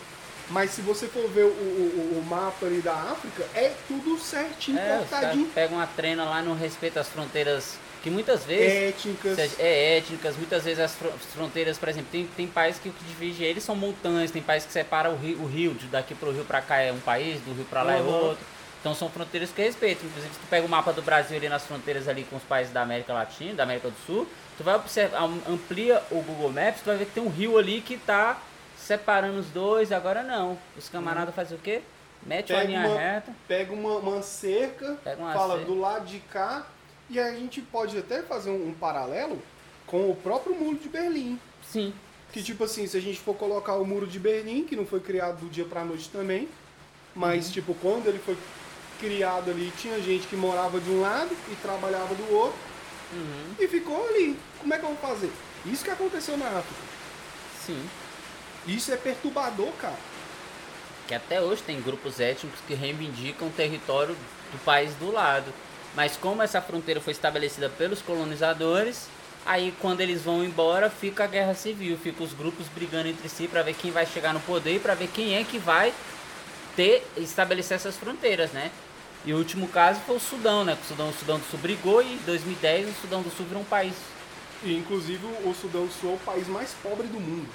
Mas 0.50 0.70
se 0.72 0.82
você 0.82 1.06
for 1.06 1.26
ver 1.30 1.44
o, 1.44 1.48
o, 1.48 2.18
o- 2.20 2.26
mapa 2.28 2.66
ali 2.66 2.82
da 2.82 2.92
África, 2.94 3.44
é 3.54 3.72
tudo 3.86 4.18
certinho, 4.18 4.78
É, 4.78 4.98
cortadinho. 4.98 5.46
pegam 5.54 5.78
uma 5.78 5.86
trena 5.86 6.24
lá 6.24 6.42
no 6.42 6.54
respeito 6.54 6.98
às 6.98 7.08
fronteiras 7.08 7.78
que 8.02 8.10
muitas 8.10 8.44
vezes 8.44 8.94
Étnicas. 8.94 9.34
seja, 9.36 9.54
é 9.58 9.98
étnicas, 9.98 10.36
muitas 10.36 10.64
vezes 10.64 10.80
as 10.80 10.94
fro- 10.94 11.12
fronteiras, 11.34 11.76
por 11.78 11.88
exemplo, 11.88 12.08
tem, 12.10 12.26
tem 12.26 12.46
países 12.46 12.80
que 12.80 12.88
o 12.88 12.92
que 12.92 13.04
divide 13.04 13.44
eles 13.44 13.62
são 13.62 13.74
montanhas, 13.76 14.30
tem 14.30 14.40
países 14.42 14.66
que 14.66 14.72
separa 14.72 15.10
o 15.10 15.16
rio, 15.16 15.38
o 15.42 15.46
rio 15.46 15.74
de 15.74 15.86
daqui 15.86 16.14
pro 16.14 16.30
rio 16.32 16.44
pra 16.44 16.60
cá 16.62 16.78
é 16.78 16.90
um 16.92 17.00
país, 17.00 17.40
do 17.42 17.52
rio 17.52 17.64
pra 17.66 17.82
lá 17.82 17.96
é 17.96 18.00
Uhum. 18.00 18.08
outro. 18.08 18.44
Então 18.80 18.94
são 18.94 19.10
fronteiras 19.10 19.50
que 19.50 19.60
respeitam. 19.60 20.06
Inclusive, 20.08 20.32
se 20.32 20.40
tu 20.40 20.46
pega 20.48 20.64
o 20.64 20.68
mapa 20.68 20.90
do 20.92 21.02
Brasil 21.02 21.36
ali 21.36 21.50
nas 21.50 21.66
fronteiras 21.66 22.08
ali 22.08 22.24
com 22.24 22.36
os 22.36 22.42
países 22.44 22.72
da 22.72 22.80
América 22.80 23.12
Latina, 23.12 23.52
da 23.52 23.64
América 23.64 23.88
do 23.90 23.96
Sul, 24.06 24.26
tu 24.56 24.64
vai 24.64 24.74
observar, 24.76 25.18
am- 25.22 25.42
amplia 25.46 26.02
o 26.10 26.22
Google 26.22 26.50
Maps, 26.50 26.80
tu 26.80 26.86
vai 26.86 26.96
ver 26.96 27.04
que 27.04 27.12
tem 27.12 27.22
um 27.22 27.28
rio 27.28 27.58
ali 27.58 27.82
que 27.82 27.98
tá 27.98 28.38
separando 28.78 29.38
os 29.38 29.46
dois, 29.48 29.92
agora 29.92 30.22
não. 30.22 30.58
Os 30.78 30.88
camaradas 30.88 31.34
fazem 31.34 31.58
o 31.58 31.60
quê? 31.60 31.82
Mete 32.22 32.52
uma 32.52 32.60
Pega 32.60 32.70
linha 32.70 32.88
uma- 32.88 32.98
reta. 32.98 33.32
Pega 33.46 33.72
uma, 33.74 33.96
uma 33.96 34.22
cerca, 34.22 34.96
uma 35.18 35.32
fala 35.34 35.54
cerca. 35.56 35.66
do 35.70 35.78
lado 35.78 36.06
de 36.06 36.18
cá, 36.20 36.64
e 37.10 37.18
a 37.18 37.32
gente 37.34 37.60
pode 37.60 37.98
até 37.98 38.22
fazer 38.22 38.50
um, 38.50 38.68
um 38.68 38.72
paralelo 38.72 39.40
com 39.86 40.08
o 40.10 40.14
próprio 40.16 40.54
muro 40.54 40.78
de 40.78 40.88
Berlim. 40.88 41.38
Sim. 41.66 41.92
Que 42.32 42.42
tipo 42.42 42.62
assim, 42.64 42.86
se 42.86 42.96
a 42.96 43.00
gente 43.00 43.18
for 43.18 43.34
colocar 43.34 43.74
o 43.74 43.84
muro 43.84 44.06
de 44.06 44.18
Berlim, 44.18 44.64
que 44.64 44.76
não 44.76 44.86
foi 44.86 45.00
criado 45.00 45.40
do 45.40 45.48
dia 45.50 45.64
pra 45.64 45.84
noite 45.84 46.08
também, 46.10 46.48
mas 47.14 47.46
Uhum. 47.46 47.52
tipo, 47.52 47.74
quando 47.74 48.06
ele 48.06 48.20
foi 48.20 48.36
criado 49.00 49.50
ali, 49.50 49.72
tinha 49.76 50.00
gente 50.00 50.26
que 50.28 50.36
morava 50.36 50.78
de 50.78 50.88
um 50.90 51.00
lado 51.00 51.36
e 51.50 51.54
trabalhava 51.56 52.14
do 52.14 52.32
outro 52.32 52.58
Uhum. 53.12 53.54
e 53.58 53.66
ficou 53.66 54.06
ali. 54.08 54.38
Como 54.60 54.72
é 54.72 54.78
que 54.78 54.84
eu 54.84 54.94
vou 54.94 54.98
fazer? 54.98 55.30
Isso 55.66 55.82
que 55.84 55.90
aconteceu 55.90 56.36
na 56.36 56.46
África. 56.46 56.80
Sim. 57.66 57.84
Isso 58.68 58.92
é 58.92 58.96
perturbador, 58.96 59.72
cara. 59.80 59.96
Que 61.08 61.14
até 61.14 61.40
hoje 61.40 61.62
tem 61.62 61.80
grupos 61.80 62.20
étnicos 62.20 62.60
que 62.68 62.74
reivindicam 62.74 63.48
o 63.48 63.50
território 63.50 64.14
do 64.52 64.64
país 64.64 64.94
do 64.94 65.10
lado. 65.10 65.52
Mas 65.94 66.16
como 66.16 66.42
essa 66.42 66.60
fronteira 66.60 67.00
foi 67.00 67.12
estabelecida 67.12 67.68
pelos 67.68 68.00
colonizadores, 68.00 69.08
aí 69.44 69.74
quando 69.80 70.00
eles 70.00 70.22
vão 70.22 70.44
embora 70.44 70.88
fica 70.88 71.24
a 71.24 71.26
guerra 71.26 71.54
civil, 71.54 71.98
fica 71.98 72.22
os 72.22 72.32
grupos 72.32 72.66
brigando 72.68 73.08
entre 73.08 73.28
si 73.28 73.48
para 73.48 73.62
ver 73.62 73.74
quem 73.74 73.90
vai 73.90 74.06
chegar 74.06 74.32
no 74.32 74.40
poder 74.40 74.76
e 74.76 74.80
para 74.80 74.94
ver 74.94 75.08
quem 75.08 75.36
é 75.36 75.44
que 75.44 75.58
vai 75.58 75.92
ter 76.76 77.06
estabelecer 77.16 77.76
essas 77.76 77.96
fronteiras, 77.96 78.52
né? 78.52 78.70
E 79.24 79.34
o 79.34 79.36
último 79.36 79.68
caso 79.68 80.00
foi 80.06 80.16
o 80.16 80.20
Sudão, 80.20 80.64
né? 80.64 80.78
O 80.82 80.86
Sudão, 80.86 81.08
o 81.10 81.12
Sudão 81.12 81.38
do 81.38 81.44
Sul 81.44 81.58
brigou 81.58 82.02
e 82.02 82.14
em 82.14 82.18
2010 82.18 82.88
o 82.88 83.00
Sudão 83.00 83.22
do 83.22 83.30
Sul 83.30 83.44
virou 83.46 83.62
um 83.62 83.66
país. 83.66 83.94
E 84.62 84.76
inclusive 84.76 85.26
o 85.44 85.54
Sudão 85.54 85.86
do 85.86 85.92
Sul 85.92 86.12
é 86.12 86.14
o 86.14 86.18
país 86.18 86.46
mais 86.46 86.74
pobre 86.82 87.06
do 87.06 87.20
mundo. 87.20 87.48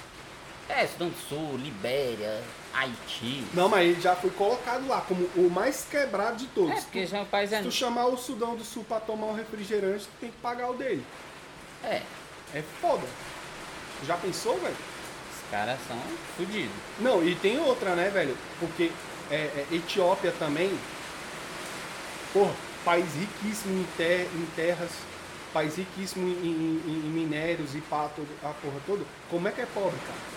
É, 0.68 0.86
Sudão 0.86 1.08
do 1.08 1.16
Sul, 1.28 1.56
Libéria, 1.58 2.42
Haiti. 2.74 3.44
Não, 3.54 3.68
mas 3.68 3.88
ele 3.88 4.00
já 4.00 4.16
foi 4.16 4.30
colocado 4.30 4.86
lá 4.88 5.00
como 5.02 5.24
o 5.36 5.48
mais 5.50 5.86
quebrado 5.88 6.36
de 6.36 6.46
todos. 6.48 6.72
É, 6.72 6.80
porque 6.80 7.06
já 7.06 7.18
é 7.18 7.20
um 7.22 7.26
país 7.26 7.50
Se 7.50 7.62
tu 7.62 7.70
chamar 7.70 8.06
o 8.06 8.16
Sudão 8.16 8.56
do 8.56 8.64
Sul 8.64 8.84
pra 8.84 8.98
tomar 9.00 9.26
um 9.26 9.34
refrigerante, 9.34 10.04
tu 10.04 10.10
tem 10.20 10.30
que 10.30 10.36
pagar 10.38 10.70
o 10.70 10.74
dele. 10.74 11.04
É, 11.84 12.02
É 12.54 12.62
foda. 12.80 13.06
Já 14.06 14.16
pensou, 14.16 14.58
velho? 14.58 14.74
os 14.74 15.50
caras 15.50 15.78
são 15.86 15.96
fodidos. 16.36 16.74
Não, 16.98 17.24
e 17.24 17.34
tem 17.36 17.58
outra, 17.60 17.94
né, 17.94 18.10
velho? 18.10 18.36
Porque 18.58 18.90
é, 19.30 19.34
é, 19.36 19.66
Etiópia 19.72 20.32
também, 20.38 20.76
porra, 22.32 22.52
país 22.84 23.06
riquíssimo 23.14 23.78
em, 23.80 23.86
ter- 23.96 24.28
em 24.34 24.46
terras, 24.56 24.90
país 25.52 25.76
riquíssimo 25.76 26.26
em, 26.28 26.32
em- 26.32 26.82
em 27.06 27.10
minérios 27.10 27.74
e 27.76 27.80
pá, 27.80 28.10
todo- 28.14 28.28
a 28.42 28.48
porra 28.54 28.80
toda. 28.86 29.04
Como 29.30 29.46
é 29.46 29.52
que 29.52 29.60
é 29.60 29.66
pobre, 29.66 29.98
cara? 30.00 30.35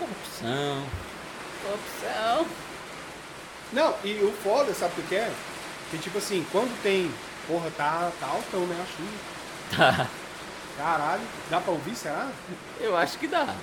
Corrupção. 0.00 0.82
Corrupção. 1.62 2.46
Não, 3.72 3.94
e 4.02 4.14
o 4.24 4.32
foda, 4.42 4.74
sabe 4.74 5.00
o 5.00 5.04
que 5.04 5.14
é? 5.14 5.32
Que 5.90 5.98
tipo 5.98 6.18
assim, 6.18 6.44
quando 6.50 6.82
tem. 6.82 7.12
Porra, 7.46 7.70
tá, 7.76 8.10
tá 8.18 8.26
altão, 8.26 8.66
né? 8.66 8.76
A 8.82 8.86
chuva. 8.96 9.96
Tá. 9.96 10.08
Caralho, 10.76 11.22
dá 11.48 11.60
pra 11.60 11.72
ouvir, 11.72 11.94
será? 11.94 12.28
Eu 12.80 12.96
acho 12.96 13.18
que 13.18 13.28
dá. 13.28 13.54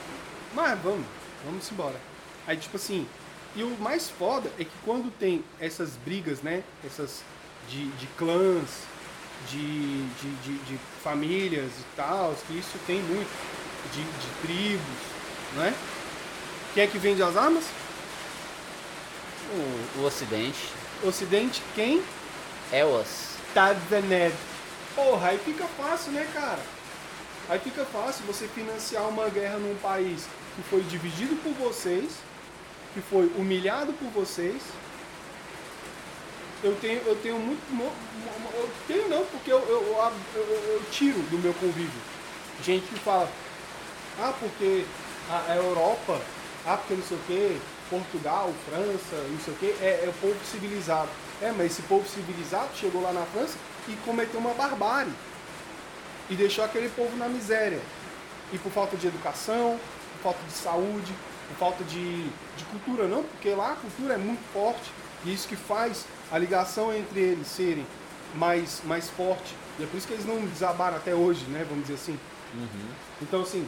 Mas 0.54 0.80
vamos, 0.80 1.06
vamos 1.44 1.70
embora. 1.72 2.00
Aí, 2.46 2.56
tipo 2.58 2.78
assim, 2.78 3.08
e 3.56 3.64
o 3.64 3.76
mais 3.80 4.10
foda 4.10 4.50
é 4.60 4.64
que 4.64 4.72
quando 4.86 5.12
tem 5.18 5.44
essas 5.60 5.92
brigas, 6.06 6.42
né? 6.42 6.64
Essas 6.86 7.24
de, 7.68 7.90
de 7.92 8.08
clãs, 8.18 8.84
de, 9.50 10.06
de, 10.16 10.36
de, 10.44 10.58
de 10.60 10.80
famílias 11.04 11.72
e 11.80 11.86
tal, 11.96 12.36
que 12.48 12.58
isso 12.58 12.78
tem 12.86 13.02
muito. 13.02 13.30
de, 13.92 14.04
de 14.04 14.30
tribos, 14.42 14.98
não 15.56 15.64
é? 15.64 15.74
Quem 16.78 16.84
é 16.84 16.88
que 16.88 16.99
vende 16.99 17.23
as 17.23 17.36
armas? 17.36 17.63
O, 19.51 19.99
o 19.99 20.05
Ocidente. 20.05 20.59
Ocidente, 21.03 21.59
quem? 21.73 22.03
EOS. 22.71 23.30
Tadvaned. 23.51 24.36
Porra, 24.93 25.30
aí 25.30 25.39
fica 25.39 25.65
fácil, 25.75 26.11
né, 26.11 26.30
cara? 26.32 26.59
Aí 27.49 27.57
fica 27.57 27.84
fácil 27.84 28.25
você 28.28 28.47
financiar 28.47 29.09
uma 29.09 29.28
guerra 29.28 29.57
num 29.57 29.75
país 29.78 30.28
que 30.55 30.61
foi 30.69 30.84
dividido 30.84 31.36
por 31.38 31.51
vocês, 31.53 32.11
que 32.93 33.01
foi 33.01 33.25
humilhado 33.36 33.91
por 33.93 34.11
vocês. 34.11 34.61
Eu 36.63 36.75
tenho, 36.75 37.01
eu 37.07 37.15
tenho 37.15 37.39
muito. 37.39 37.59
Eu 38.53 38.69
tenho 38.88 39.09
não, 39.09 39.25
porque 39.25 39.51
eu, 39.51 39.57
eu, 39.67 40.13
eu, 40.36 40.41
eu- 40.75 40.84
tiro 40.91 41.17
do 41.32 41.39
meu 41.39 41.55
convívio. 41.55 42.01
Gente 42.63 42.86
que 42.86 42.99
fala, 42.99 43.28
ah, 44.19 44.32
porque 44.39 44.86
a 45.28 45.55
Europa, 45.55 46.21
ah, 46.68 46.76
porque 46.76 46.95
não 46.95 47.03
sei 47.03 47.18
o 47.18 47.22
quê, 47.26 47.57
Portugal, 47.89 48.53
França, 48.70 49.15
não 49.30 49.39
sei 49.39 49.53
o 49.53 49.57
quê, 49.57 49.76
é, 49.82 50.03
é 50.05 50.09
o 50.09 50.13
povo 50.20 50.36
civilizado. 50.43 51.07
É, 51.41 51.51
mas 51.51 51.68
esse 51.68 51.82
povo 51.84 52.07
civilizado 52.07 52.70
chegou 52.76 53.01
lá 53.01 53.13
na 53.13 53.26
França 53.28 53.57
e 53.88 53.93
cometeu 54.03 54.39
uma 54.39 54.53
barbárie. 54.53 55.13
E 56.30 56.36
deixou 56.36 56.65
aquele 56.65 56.89
povo 56.89 57.15
na 57.15 57.30
miséria. 57.30 57.80
E 58.51 58.57
por 58.57 58.70
falta 58.72 58.97
de 58.97 59.07
educação, 59.07 59.80
por 60.13 60.34
falta 60.34 60.39
de 60.45 60.51
saúde, 60.51 61.13
por 61.47 61.57
falta 61.57 61.84
de, 61.86 62.24
de 62.24 62.65
cultura, 62.70 63.07
não, 63.07 63.24
porque 63.24 63.49
lá 63.51 63.72
a 63.72 63.76
cultura 63.76 64.15
é 64.15 64.18
muito 64.18 64.43
forte. 64.51 64.91
E 65.24 65.34
isso 65.34 65.47
que 65.47 65.55
faz 65.55 66.05
a 66.30 66.38
ligação 66.38 66.93
entre 66.93 67.22
eles 67.22 67.47
serem 67.47 67.88
mais, 68.36 68.82
mais 68.84 69.09
forte. 69.09 69.55
E 69.80 69.84
é 69.84 69.88
por 69.88 69.97
isso 69.97 70.07
que 70.07 70.13
eles 70.13 70.26
não 70.26 70.45
desabaram 70.45 70.97
até 70.97 71.15
hoje, 71.15 71.45
né? 71.45 71.65
Vamos 71.70 71.88
dizer 71.88 71.95
assim. 71.95 72.20
Então, 73.22 73.41
assim, 73.41 73.68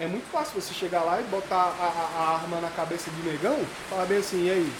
é 0.00 0.06
muito 0.06 0.30
fácil 0.30 0.60
você 0.60 0.72
chegar 0.74 1.02
lá 1.02 1.20
e 1.20 1.24
botar 1.24 1.56
a, 1.56 1.68
a- 1.68 2.22
a 2.22 2.34
arma 2.34 2.60
na 2.60 2.70
cabeça 2.70 3.10
de 3.10 3.22
negão 3.22 3.58
e 3.60 3.66
falar 3.90 4.06
bem 4.06 4.18
assim, 4.18 4.46
e 4.46 4.50
aí? 4.50 4.72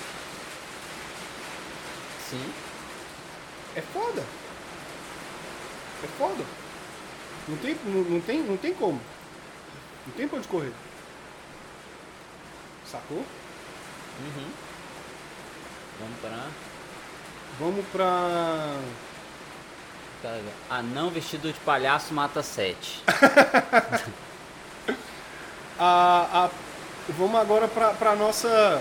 Sim. 2.30 2.52
É 3.76 3.80
foda. 3.80 4.22
É 6.04 6.06
foda. 6.18 6.44
Não 7.48 7.56
tem, 7.58 7.76
não, 7.84 8.02
não 8.02 8.20
tem, 8.20 8.38
não 8.42 8.56
tem 8.56 8.74
como. 8.74 9.00
Não 10.06 10.14
tem 10.14 10.26
pra 10.28 10.38
onde 10.38 10.48
correr. 10.48 10.72
Sacou? 12.90 13.18
Uhum. 13.18 14.50
Vamos 16.00 16.20
pra. 16.20 16.46
Vamos 17.58 17.84
pra. 17.92 18.76
Anão 20.70 21.10
vestido 21.10 21.52
de 21.52 21.58
palhaço 21.60 22.12
mata 22.14 22.42
sete. 22.42 23.02
A, 25.84 26.44
a- 26.44 26.50
vamos 27.08 27.40
agora 27.40 27.66
pra, 27.66 27.88
pra 27.90 28.14
nossa. 28.14 28.80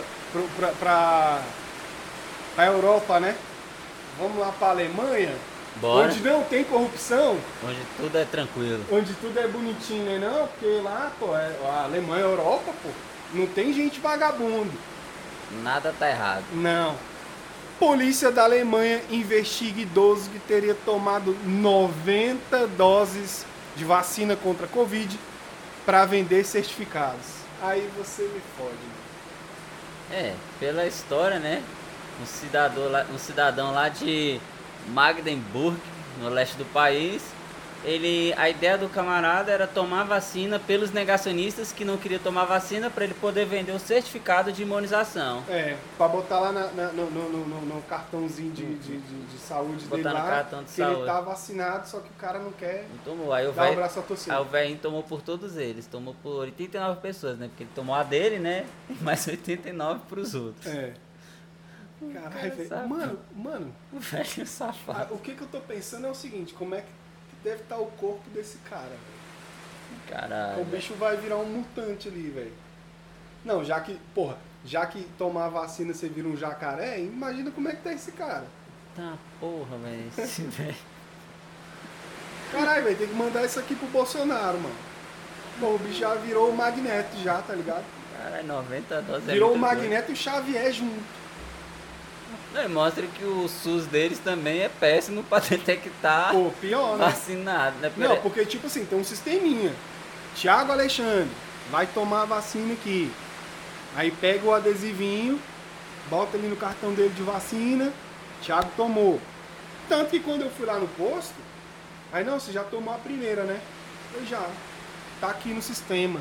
Pra, 0.79 1.39
pra 2.55 2.65
Europa, 2.67 3.19
né? 3.19 3.35
Vamos 4.19 4.37
lá 4.37 4.51
pra 4.57 4.69
Alemanha, 4.69 5.33
Bora. 5.77 6.05
onde 6.07 6.19
não 6.21 6.43
tem 6.43 6.63
corrupção, 6.63 7.37
Onde 7.65 7.79
tudo 7.97 8.17
é 8.17 8.25
tranquilo. 8.25 8.85
onde 8.91 9.13
tudo 9.15 9.39
é 9.39 9.47
bonitinho, 9.47 10.03
né? 10.05 10.19
Não, 10.19 10.47
porque 10.47 10.79
lá, 10.83 11.11
pô, 11.19 11.35
é, 11.35 11.55
a 11.65 11.83
Alemanha, 11.85 12.23
a 12.25 12.27
Europa, 12.29 12.71
pô, 12.83 12.89
não 13.33 13.47
tem 13.47 13.73
gente 13.73 13.99
vagabundo. 13.99 14.71
Nada 15.63 15.93
tá 15.97 16.07
errado. 16.09 16.43
Não. 16.53 16.95
Polícia 17.79 18.31
da 18.31 18.43
Alemanha 18.43 19.01
investiga 19.09 19.81
idoso 19.81 20.29
que 20.29 20.37
teria 20.39 20.75
tomado 20.85 21.35
90 21.43 22.67
doses 22.77 23.43
de 23.75 23.83
vacina 23.83 24.35
contra 24.35 24.65
a 24.65 24.69
Covid 24.69 25.17
para 25.85 26.05
vender 26.05 26.43
certificados. 26.45 27.41
Aí 27.61 27.89
você 27.97 28.23
me 28.23 28.41
fode. 28.57 28.75
É, 30.11 30.33
pela 30.59 30.85
história, 30.85 31.39
né? 31.39 31.63
Um 32.21 32.25
cidadão 32.25 32.89
lá, 32.89 33.05
um 33.13 33.17
cidadão 33.17 33.71
lá 33.71 33.89
de 33.89 34.39
Magdeburg, 34.89 35.77
no 36.19 36.29
leste 36.29 36.55
do 36.57 36.65
país, 36.65 37.23
ele, 37.83 38.33
a 38.37 38.49
ideia 38.49 38.77
do 38.77 38.87
camarada 38.89 39.51
era 39.51 39.65
tomar 39.67 40.03
vacina 40.03 40.59
pelos 40.59 40.91
negacionistas 40.91 41.71
que 41.71 41.83
não 41.83 41.97
queriam 41.97 42.19
tomar 42.21 42.45
vacina 42.45 42.89
para 42.89 43.03
ele 43.05 43.13
poder 43.15 43.45
vender 43.45 43.71
o 43.71 43.79
certificado 43.79 44.51
de 44.51 44.61
imunização. 44.61 45.43
É, 45.49 45.75
pra 45.97 46.07
botar 46.07 46.39
lá 46.39 46.51
na- 46.51 46.67
na- 46.71 46.91
no, 46.91 47.09
no- 47.09 47.29
no- 47.47 47.61
no- 47.61 47.81
cartãozinho 47.83 48.51
de, 48.51 48.75
de, 48.75 48.97
de- 48.97 49.25
de 49.25 49.37
saúde 49.39 49.85
Botar 49.85 49.95
dele 49.97 50.09
no 50.09 50.13
lá, 50.13 50.29
cartão 50.29 50.63
de 50.63 50.71
que 50.71 50.81
ele 50.81 50.91
saúde. 50.93 51.05
tá 51.07 51.21
vacinado, 51.21 51.87
só 51.89 51.99
que 51.99 52.09
o 52.09 52.13
cara 52.13 52.39
não 52.39 52.51
quer 52.51 52.85
Não 52.89 52.97
tomou. 53.03 53.33
Aí 53.33 53.47
o 53.47 53.51
dar 53.51 53.61
o 53.63 53.65
velho 53.65 53.75
braço 53.77 53.99
a 53.99 54.03
torcer. 54.03 54.33
aí 54.33 54.39
o 54.41 54.45
velhinho 54.45 54.77
tomou 54.79 55.03
por 55.03 55.21
todos 55.21 55.57
eles, 55.57 55.87
tomou 55.87 56.15
por 56.21 56.41
89 56.41 57.01
pessoas, 57.01 57.37
né? 57.39 57.47
Porque 57.47 57.63
ele 57.63 57.71
tomou 57.73 57.95
a 57.95 58.03
dele, 58.03 58.37
né? 58.39 58.65
E 58.89 59.03
mais 59.03 59.27
89 59.27 60.01
pros 60.07 60.35
outros. 60.35 60.67
É. 60.67 60.93
Caralho, 62.13 62.31
cara 62.31 62.49
velho. 62.55 62.89
Mano, 62.89 63.19
mano, 63.35 63.75
O 63.93 63.99
velho 63.99 64.25
ah, 64.41 64.45
safado. 64.45 65.13
o 65.13 65.17
que 65.19 65.33
que 65.35 65.41
eu 65.41 65.47
tô 65.47 65.59
pensando 65.59 66.07
é 66.07 66.09
o 66.09 66.15
seguinte, 66.15 66.53
como 66.53 66.73
é 66.75 66.81
que 66.81 66.87
deve 67.43 67.61
estar 67.63 67.77
o 67.77 67.87
corpo 67.87 68.29
desse 68.33 68.57
cara, 68.69 68.89
velho? 68.89 69.21
Caralho. 70.09 70.61
O 70.61 70.65
bicho 70.65 70.93
vai 70.95 71.17
virar 71.17 71.37
um 71.37 71.45
mutante 71.45 72.07
ali, 72.07 72.29
velho. 72.29 72.53
Não, 73.43 73.63
já 73.63 73.79
que, 73.79 73.99
porra, 74.13 74.37
já 74.63 74.85
que 74.85 75.03
tomar 75.17 75.49
vacina 75.49 75.93
você 75.93 76.07
vira 76.07 76.27
um 76.27 76.37
jacaré, 76.37 76.99
imagina 76.99 77.51
como 77.51 77.67
é 77.69 77.73
que 77.75 77.81
tá 77.81 77.91
esse 77.93 78.11
cara. 78.11 78.45
Tá 78.95 79.17
porra, 79.39 79.77
velho. 79.77 80.11
Caralho, 82.51 82.83
velho, 82.83 82.97
tem 82.97 83.07
que 83.07 83.13
mandar 83.15 83.45
isso 83.45 83.59
aqui 83.59 83.75
pro 83.75 83.87
Bolsonaro, 83.87 84.59
mano. 84.59 84.75
Pô, 85.59 85.75
o 85.75 85.79
bicho 85.79 85.99
já 85.99 86.13
virou 86.15 86.49
o 86.49 86.55
Magneto 86.55 87.17
já, 87.23 87.41
tá 87.41 87.53
ligado? 87.53 87.83
Caralho, 88.17 88.47
90 88.47 89.01
doses 89.03 89.29
é 89.29 89.33
Virou 89.33 89.53
o 89.53 89.57
muita 89.57 89.75
coisa. 89.75 89.81
Magneto 89.89 90.11
e 90.11 90.13
o 90.13 90.17
Xavier 90.17 90.71
junto. 90.71 91.20
Não, 92.53 92.63
e 92.63 92.67
mostra 92.67 93.05
que 93.07 93.23
o 93.23 93.47
SUS 93.47 93.85
deles 93.85 94.19
também 94.19 94.61
é 94.61 94.69
péssimo 94.69 95.23
pra 95.23 95.39
detectar 95.47 96.31
Pô, 96.31 96.51
pior, 96.59 96.97
né? 96.97 97.05
vacinado, 97.05 97.77
né? 97.79 97.91
Não, 97.95 98.17
porque 98.17 98.45
tipo 98.45 98.67
assim, 98.67 98.85
tem 98.85 98.99
um 98.99 99.03
sisteminha. 99.03 99.73
Tiago 100.35 100.71
Alexandre, 100.71 101.29
vai 101.69 101.87
tomar 101.87 102.23
a 102.23 102.25
vacina 102.25 102.73
aqui. 102.73 103.11
Aí 103.95 104.11
pega 104.11 104.45
o 104.45 104.53
adesivinho, 104.53 105.39
bota 106.09 106.37
ali 106.37 106.47
no 106.47 106.55
cartão 106.55 106.93
dele 106.93 107.13
de 107.13 107.23
vacina, 107.23 107.91
Tiago 108.41 108.71
tomou. 108.75 109.19
Tanto 109.87 110.09
que 110.09 110.19
quando 110.19 110.41
eu 110.41 110.49
fui 110.49 110.65
lá 110.65 110.79
no 110.79 110.87
posto, 110.89 111.35
aí 112.11 112.23
não, 112.23 112.39
você 112.39 112.51
já 112.51 112.63
tomou 112.63 112.93
a 112.93 112.97
primeira, 112.97 113.43
né? 113.43 113.59
Eu 114.13 114.25
já. 114.25 114.45
Tá 115.19 115.29
aqui 115.29 115.49
no 115.49 115.61
sistema. 115.61 116.19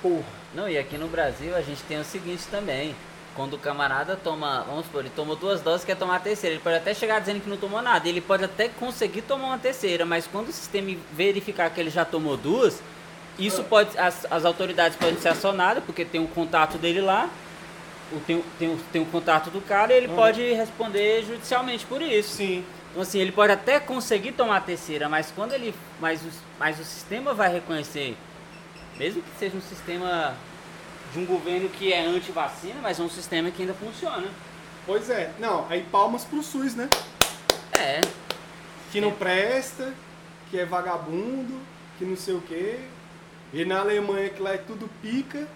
Porra. 0.00 0.24
Não, 0.54 0.68
e 0.68 0.76
aqui 0.76 0.98
no 0.98 1.08
Brasil 1.08 1.54
a 1.54 1.62
gente 1.62 1.82
tem 1.84 2.00
o 2.00 2.04
seguinte 2.04 2.44
também. 2.50 2.94
Quando 3.34 3.54
o 3.54 3.58
camarada 3.58 4.14
toma, 4.14 4.62
vamos 4.66 4.84
supor, 4.84 5.00
ele 5.00 5.12
tomou 5.16 5.34
duas 5.34 5.62
doses 5.62 5.86
quer 5.86 5.96
tomar 5.96 6.16
a 6.16 6.20
terceira, 6.20 6.54
ele 6.56 6.62
pode 6.62 6.76
até 6.76 6.92
chegar 6.92 7.18
dizendo 7.18 7.40
que 7.40 7.48
não 7.48 7.56
tomou 7.56 7.80
nada, 7.80 8.06
ele 8.06 8.20
pode 8.20 8.44
até 8.44 8.68
conseguir 8.68 9.22
tomar 9.22 9.46
uma 9.46 9.58
terceira, 9.58 10.04
mas 10.04 10.26
quando 10.26 10.48
o 10.48 10.52
sistema 10.52 10.94
verificar 11.12 11.70
que 11.70 11.80
ele 11.80 11.88
já 11.88 12.04
tomou 12.04 12.36
duas, 12.36 12.82
isso 13.38 13.64
pode, 13.64 13.96
as, 13.98 14.26
as 14.30 14.44
autoridades 14.44 14.98
podem 14.98 15.16
ser 15.18 15.30
acionadas, 15.30 15.82
porque 15.84 16.04
tem 16.04 16.20
um 16.20 16.26
contato 16.26 16.76
dele 16.76 17.00
lá, 17.00 17.30
tem, 18.26 18.36
o- 18.36 18.44
tem, 18.58 18.76
tem 18.92 19.00
o 19.02 19.06
contato 19.06 19.48
do 19.48 19.62
cara 19.62 19.94
e 19.94 19.96
ele 19.96 20.08
Uhum. 20.08 20.14
pode 20.16 20.52
responder 20.52 21.24
judicialmente 21.24 21.86
por 21.86 22.02
isso. 22.02 22.34
Sim. 22.36 22.62
Então 22.90 23.00
assim, 23.00 23.18
ele 23.18 23.32
pode 23.32 23.50
até 23.50 23.80
conseguir 23.80 24.32
tomar 24.32 24.58
a 24.58 24.60
terceira, 24.60 25.08
mas 25.08 25.32
quando 25.34 25.54
ele. 25.54 25.74
Mas 25.98 26.20
mas 26.58 26.78
o 26.78 26.84
sistema 26.84 27.32
vai 27.32 27.50
reconhecer, 27.50 28.14
mesmo 28.98 29.22
que 29.22 29.30
seja 29.38 29.56
um 29.56 29.62
sistema 29.62 30.34
de 31.12 31.18
um 31.18 31.26
governo 31.26 31.68
que 31.68 31.92
é 31.92 32.04
anti-vacina, 32.04 32.80
mas 32.82 32.98
é 32.98 33.02
um 33.02 33.10
sistema 33.10 33.50
que 33.50 33.62
ainda 33.62 33.74
funciona. 33.74 34.26
Pois 34.86 35.10
é. 35.10 35.32
Não, 35.38 35.66
aí 35.68 35.82
palmas 35.82 36.24
pro 36.24 36.42
SUS, 36.42 36.74
né? 36.74 36.88
É. 37.78 38.00
Que 38.90 39.00
não 39.00 39.12
presta, 39.12 39.92
que 40.50 40.58
é 40.58 40.64
vagabundo, 40.64 41.60
que 41.98 42.04
não 42.04 42.16
sei 42.16 42.34
o 42.34 42.40
quê. 42.40 42.80
E 43.52 43.64
na 43.64 43.80
Alemanha, 43.80 44.30
que 44.30 44.40
lá 44.40 44.54
é 44.54 44.58
tudo 44.58 44.88
pica, 45.02 45.46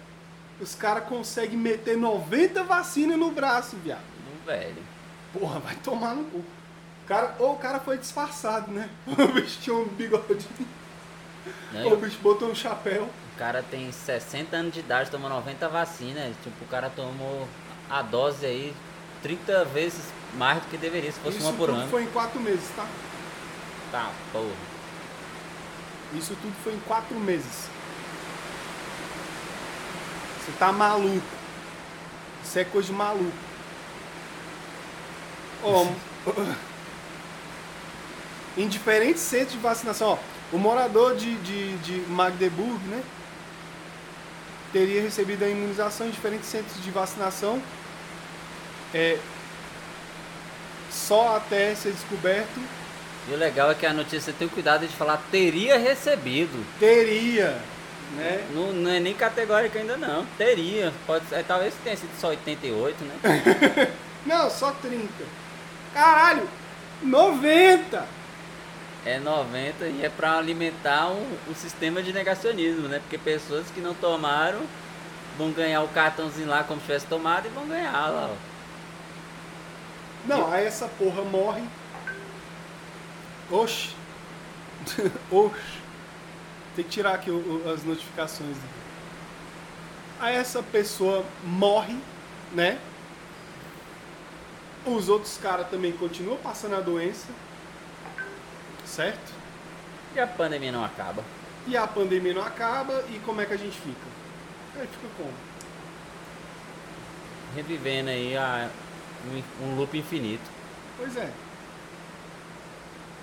os 0.61 0.75
caras 0.75 1.05
conseguem 1.05 1.57
meter 1.57 1.97
90 1.97 2.63
vacinas 2.63 3.17
no 3.17 3.31
braço, 3.31 3.75
viado. 3.77 4.01
Do 4.01 4.45
velho. 4.45 4.83
Porra, 5.33 5.59
vai 5.59 5.75
tomar 5.75 6.15
no 6.15 6.23
cu. 6.25 6.37
O 6.37 7.07
cara, 7.07 7.35
ou 7.39 7.53
o 7.53 7.57
cara 7.57 7.79
foi 7.79 7.97
disfarçado, 7.97 8.71
né? 8.71 8.89
O 9.07 9.27
bicho 9.33 9.59
tinha 9.61 9.75
um 9.75 9.85
bigode. 9.85 10.45
Ou 11.85 11.93
o 11.93 11.97
bicho 11.97 12.17
botou 12.21 12.49
um 12.49 12.55
chapéu. 12.55 13.09
O 13.37 13.39
cara 13.39 13.63
tem 13.69 13.91
60 13.91 14.57
anos 14.57 14.73
de 14.73 14.79
idade, 14.79 15.11
tomou 15.11 15.29
90 15.29 15.69
vacinas. 15.69 16.33
Tipo, 16.43 16.65
o 16.65 16.67
cara 16.69 16.89
tomou 16.89 17.47
a 17.87 18.01
dose 18.01 18.43
aí 18.43 18.73
30 19.21 19.63
vezes 19.65 20.05
mais 20.33 20.59
do 20.59 20.67
que 20.69 20.75
deveria, 20.75 21.11
se 21.11 21.19
fosse 21.19 21.37
Isso 21.37 21.45
uma 21.45 21.55
por 21.55 21.67
tudo 21.69 21.81
ano. 21.81 21.91
foi 21.91 22.01
em 22.01 22.07
quatro 22.07 22.39
meses, 22.39 22.67
tá? 22.75 22.87
Tá, 23.91 24.11
porra. 24.31 24.47
Isso 26.15 26.35
tudo 26.41 26.55
foi 26.63 26.73
em 26.73 26.79
quatro 26.79 27.15
meses. 27.19 27.69
Você 30.39 30.51
tá 30.57 30.71
maluco. 30.71 31.21
Isso 32.43 32.57
é 32.57 32.63
coisa 32.63 32.87
de 32.87 32.93
maluco. 32.93 33.37
Ó, 35.63 35.85
em 38.57 38.67
diferentes 38.67 39.21
centros 39.21 39.51
de 39.51 39.59
vacinação, 39.59 40.13
ó, 40.13 40.17
o 40.51 40.57
morador 40.57 41.15
de, 41.15 41.35
de, 41.35 41.77
de 41.77 41.99
Magdeburg, 42.09 42.83
né? 42.87 43.03
Teria 44.71 45.01
recebido 45.01 45.43
a 45.43 45.49
imunização 45.49 46.07
em 46.07 46.11
diferentes 46.11 46.47
centros 46.49 46.83
de 46.83 46.91
vacinação, 46.91 47.61
é, 48.93 49.17
só 50.89 51.37
até 51.37 51.75
ser 51.75 51.91
descoberto 51.91 52.59
E 53.29 53.33
o 53.33 53.37
legal 53.37 53.69
é 53.71 53.75
que 53.75 53.85
a 53.85 53.93
notícia 53.93 54.33
tem 54.33 54.47
o 54.47 54.49
cuidado 54.49 54.87
de 54.87 54.95
falar 54.95 55.21
teria 55.29 55.77
recebido. 55.77 56.65
teria, 56.79 57.59
né? 58.15 58.47
Não, 58.53 58.71
não 58.73 58.91
é 58.91 58.99
nem 58.99 59.13
categórico 59.13 59.77
ainda 59.77 59.97
não. 59.97 60.25
Teria. 60.37 60.93
Pode, 61.05 61.25
é, 61.31 61.43
talvez 61.43 61.73
tenha 61.83 61.97
sido 61.97 62.11
só 62.19 62.29
88, 62.29 63.03
né? 63.03 63.91
Não, 64.25 64.49
só 64.49 64.71
30. 64.71 65.07
Caralho, 65.93 66.49
90! 67.01 68.05
É 69.09 69.19
90 69.19 69.85
e 69.87 70.03
é 70.03 70.09
pra 70.09 70.37
alimentar 70.37 71.07
um, 71.09 71.37
um 71.49 71.55
sistema 71.55 72.01
de 72.03 72.11
negacionismo, 72.11 72.87
né? 72.89 72.99
Porque 72.99 73.17
pessoas 73.17 73.67
que 73.73 73.79
não 73.79 73.93
tomaram 73.93 74.61
vão 75.37 75.51
ganhar 75.51 75.81
o 75.81 75.87
cartãozinho 75.87 76.47
lá 76.49 76.63
como 76.63 76.79
se 76.81 76.87
tivesse 76.87 77.05
tomado 77.07 77.45
e 77.45 77.49
vão 77.49 77.65
ganhar 77.67 77.91
lá, 77.91 78.29
ó. 78.31 78.35
Não, 80.25 80.51
aí 80.51 80.65
essa 80.65 80.87
porra 80.87 81.21
morre. 81.23 81.63
Oxi. 83.49 83.95
Oxi. 85.31 85.77
Tem 86.75 86.83
que 86.83 86.91
tirar 86.91 87.13
aqui 87.13 87.31
o- 87.31 87.63
o- 87.65 87.71
as 87.73 87.83
notificações. 87.83 88.57
Aí 90.19 90.35
essa 90.35 90.61
pessoa 90.61 91.23
morre, 91.43 91.95
né? 92.51 92.77
Os 94.85 95.07
outros 95.07 95.37
caras 95.37 95.69
também 95.69 95.91
continuam 95.93 96.37
passando 96.37 96.75
a 96.75 96.79
doença. 96.81 97.27
Certo? 98.87 99.33
E 100.15 100.19
a 100.19 100.25
pandemia 100.25 100.71
não 100.71 100.83
acaba. 100.83 101.23
E 101.67 101.75
a 101.75 101.85
pandemia 101.85 102.33
não 102.33 102.41
acaba. 102.41 103.03
E 103.09 103.19
como 103.19 103.41
é 103.41 103.45
que 103.45 103.53
a 103.53 103.57
gente 103.57 103.77
fica? 103.77 104.07
Aí 104.79 104.87
fica 104.87 105.07
como? 105.17 105.33
Revivendo 107.55 108.09
aí 108.09 108.35
a, 108.35 108.69
um, 109.61 109.65
um 109.65 109.75
loop 109.75 109.97
infinito. 109.97 110.49
Pois 110.97 111.15
é. 111.17 111.29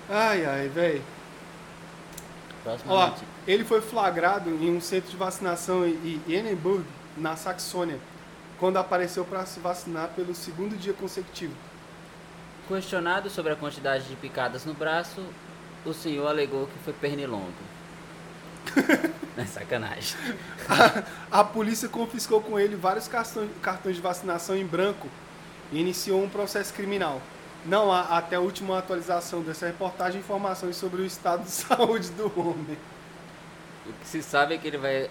Ai, 0.09 0.45
ai, 0.45 0.67
velho. 0.69 1.03
Notícia. 2.65 3.27
ele 3.47 3.63
foi 3.63 3.79
flagrado 3.79 4.49
em 4.49 4.75
um 4.75 4.81
centro 4.81 5.11
de 5.11 5.17
vacinação 5.17 5.85
em 5.85 6.19
Enenburg, 6.27 6.83
na 7.15 7.35
Saxônia, 7.35 7.99
quando 8.59 8.77
apareceu 8.77 9.23
para 9.23 9.45
se 9.45 9.59
vacinar 9.59 10.09
pelo 10.15 10.33
segundo 10.33 10.75
dia 10.75 10.93
consecutivo. 10.93 11.53
Questionado 12.67 13.29
sobre 13.29 13.53
a 13.53 13.55
quantidade 13.55 14.05
de 14.05 14.15
picadas 14.15 14.65
no 14.65 14.73
braço, 14.73 15.21
o 15.85 15.93
senhor 15.93 16.27
alegou 16.27 16.67
que 16.67 16.79
foi 16.83 16.93
pernilongo. 16.93 17.53
é 19.37 19.45
sacanagem. 19.45 20.17
A, 21.31 21.39
a 21.39 21.43
polícia 21.43 21.87
confiscou 21.87 22.41
com 22.41 22.59
ele 22.59 22.75
vários 22.75 23.07
cartões, 23.07 23.49
cartões 23.61 23.95
de 23.95 24.01
vacinação 24.01 24.55
em 24.55 24.65
branco 24.65 25.07
e 25.71 25.79
iniciou 25.79 26.23
um 26.23 26.29
processo 26.29 26.73
criminal. 26.73 27.21
Não 27.65 27.91
há, 27.91 28.17
até 28.17 28.35
a 28.35 28.39
última 28.39 28.77
atualização 28.77 29.41
dessa 29.41 29.65
reportagem, 29.65 30.19
informações 30.19 30.75
sobre 30.75 31.01
o 31.01 31.05
estado 31.05 31.43
de 31.43 31.51
saúde 31.51 32.09
do 32.11 32.31
homem. 32.39 32.77
O 33.85 33.93
que 33.93 34.07
se 34.07 34.21
sabe 34.21 34.55
é 34.55 34.57
que 34.57 34.67
ele 34.67 34.77
vai, 34.77 35.09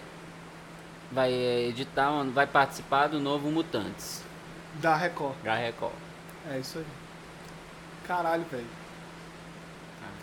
vai 1.11 1.33
eh, 1.33 1.69
editar, 1.69 2.11
vai 2.33 2.47
participar 2.47 3.09
do 3.09 3.21
novo 3.21 3.51
Mutantes. 3.51 4.23
Da 4.75 4.97
Record. 4.97 5.37
Da 5.45 5.55
Record. 5.55 5.95
É 6.51 6.59
isso 6.59 6.79
aí. 6.79 6.87
Caralho, 8.07 8.45
velho. 8.51 8.84